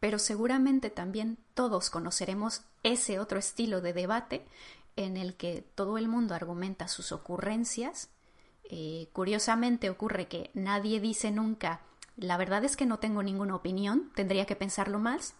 [0.00, 4.46] Pero seguramente también todos conoceremos ese otro estilo de debate
[4.96, 8.08] en el que todo el mundo argumenta sus ocurrencias.
[8.70, 11.82] Eh, curiosamente ocurre que nadie dice nunca,
[12.16, 15.34] la verdad es que no tengo ninguna opinión, tendría que pensarlo más,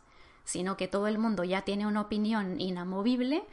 [0.47, 3.45] sino que todo el mundo ya tiene una opinión inamovible,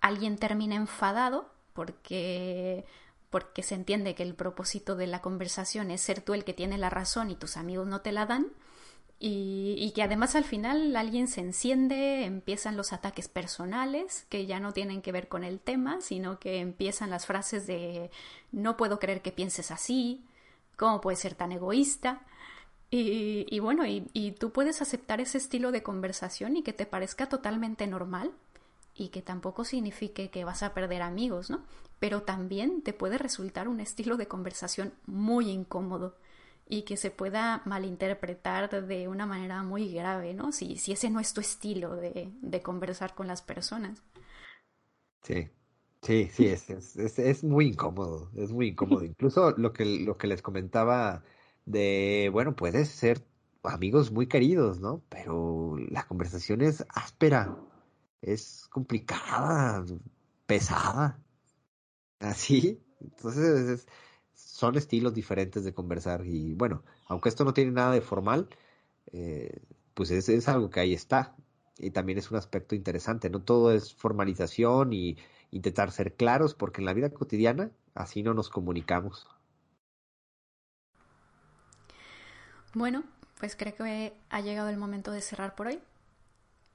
[0.00, 2.84] alguien termina enfadado porque
[3.30, 6.76] porque se entiende que el propósito de la conversación es ser tú el que tiene
[6.76, 8.48] la razón y tus amigos no te la dan,
[9.18, 14.58] y, y, que además al final alguien se enciende, empiezan los ataques personales que ya
[14.58, 18.10] no tienen que ver con el tema, sino que empiezan las frases de
[18.50, 20.24] no puedo creer que pienses así,
[20.76, 22.22] cómo puedes ser tan egoísta.
[22.94, 26.84] Y, y bueno, y, y tú puedes aceptar ese estilo de conversación y que te
[26.84, 28.32] parezca totalmente normal
[28.94, 31.64] y que tampoco signifique que vas a perder amigos, ¿no?
[31.98, 36.18] Pero también te puede resultar un estilo de conversación muy incómodo
[36.68, 40.52] y que se pueda malinterpretar de una manera muy grave, ¿no?
[40.52, 44.02] Si, si ese no es tu estilo de, de conversar con las personas.
[45.22, 45.48] Sí,
[46.02, 49.02] sí, sí, es, es, es, muy incómodo, es muy incómodo.
[49.06, 51.24] Incluso lo que, lo que les comentaba
[51.66, 53.24] de, bueno, puedes ser
[53.62, 55.02] amigos muy queridos, ¿no?
[55.08, 57.56] Pero la conversación es áspera,
[58.20, 59.84] es complicada,
[60.46, 61.18] pesada.
[62.20, 63.88] Así, entonces es,
[64.34, 68.48] son estilos diferentes de conversar y bueno, aunque esto no tiene nada de formal,
[69.12, 69.60] eh,
[69.94, 71.36] pues es, es, algo que ahí está
[71.78, 75.18] y también es un aspecto interesante, no todo es formalización y
[75.50, 79.26] intentar ser claros porque en la vida cotidiana así no nos comunicamos.
[82.74, 83.04] Bueno,
[83.38, 85.80] pues creo que ha llegado el momento de cerrar por hoy.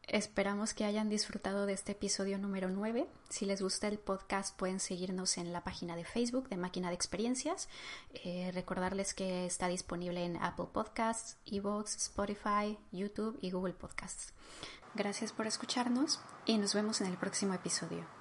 [0.04, 3.08] Esperamos que hayan disfrutado de este episodio número 9.
[3.30, 6.96] Si les gusta el podcast pueden seguirnos en la página de Facebook de Máquina de
[6.96, 7.68] Experiencias.
[8.14, 14.34] Eh, recordarles que está disponible en Apple Podcasts, Evox, Spotify, YouTube y Google Podcasts.
[14.96, 18.17] Gracias por escucharnos y nos vemos en el próximo episodio.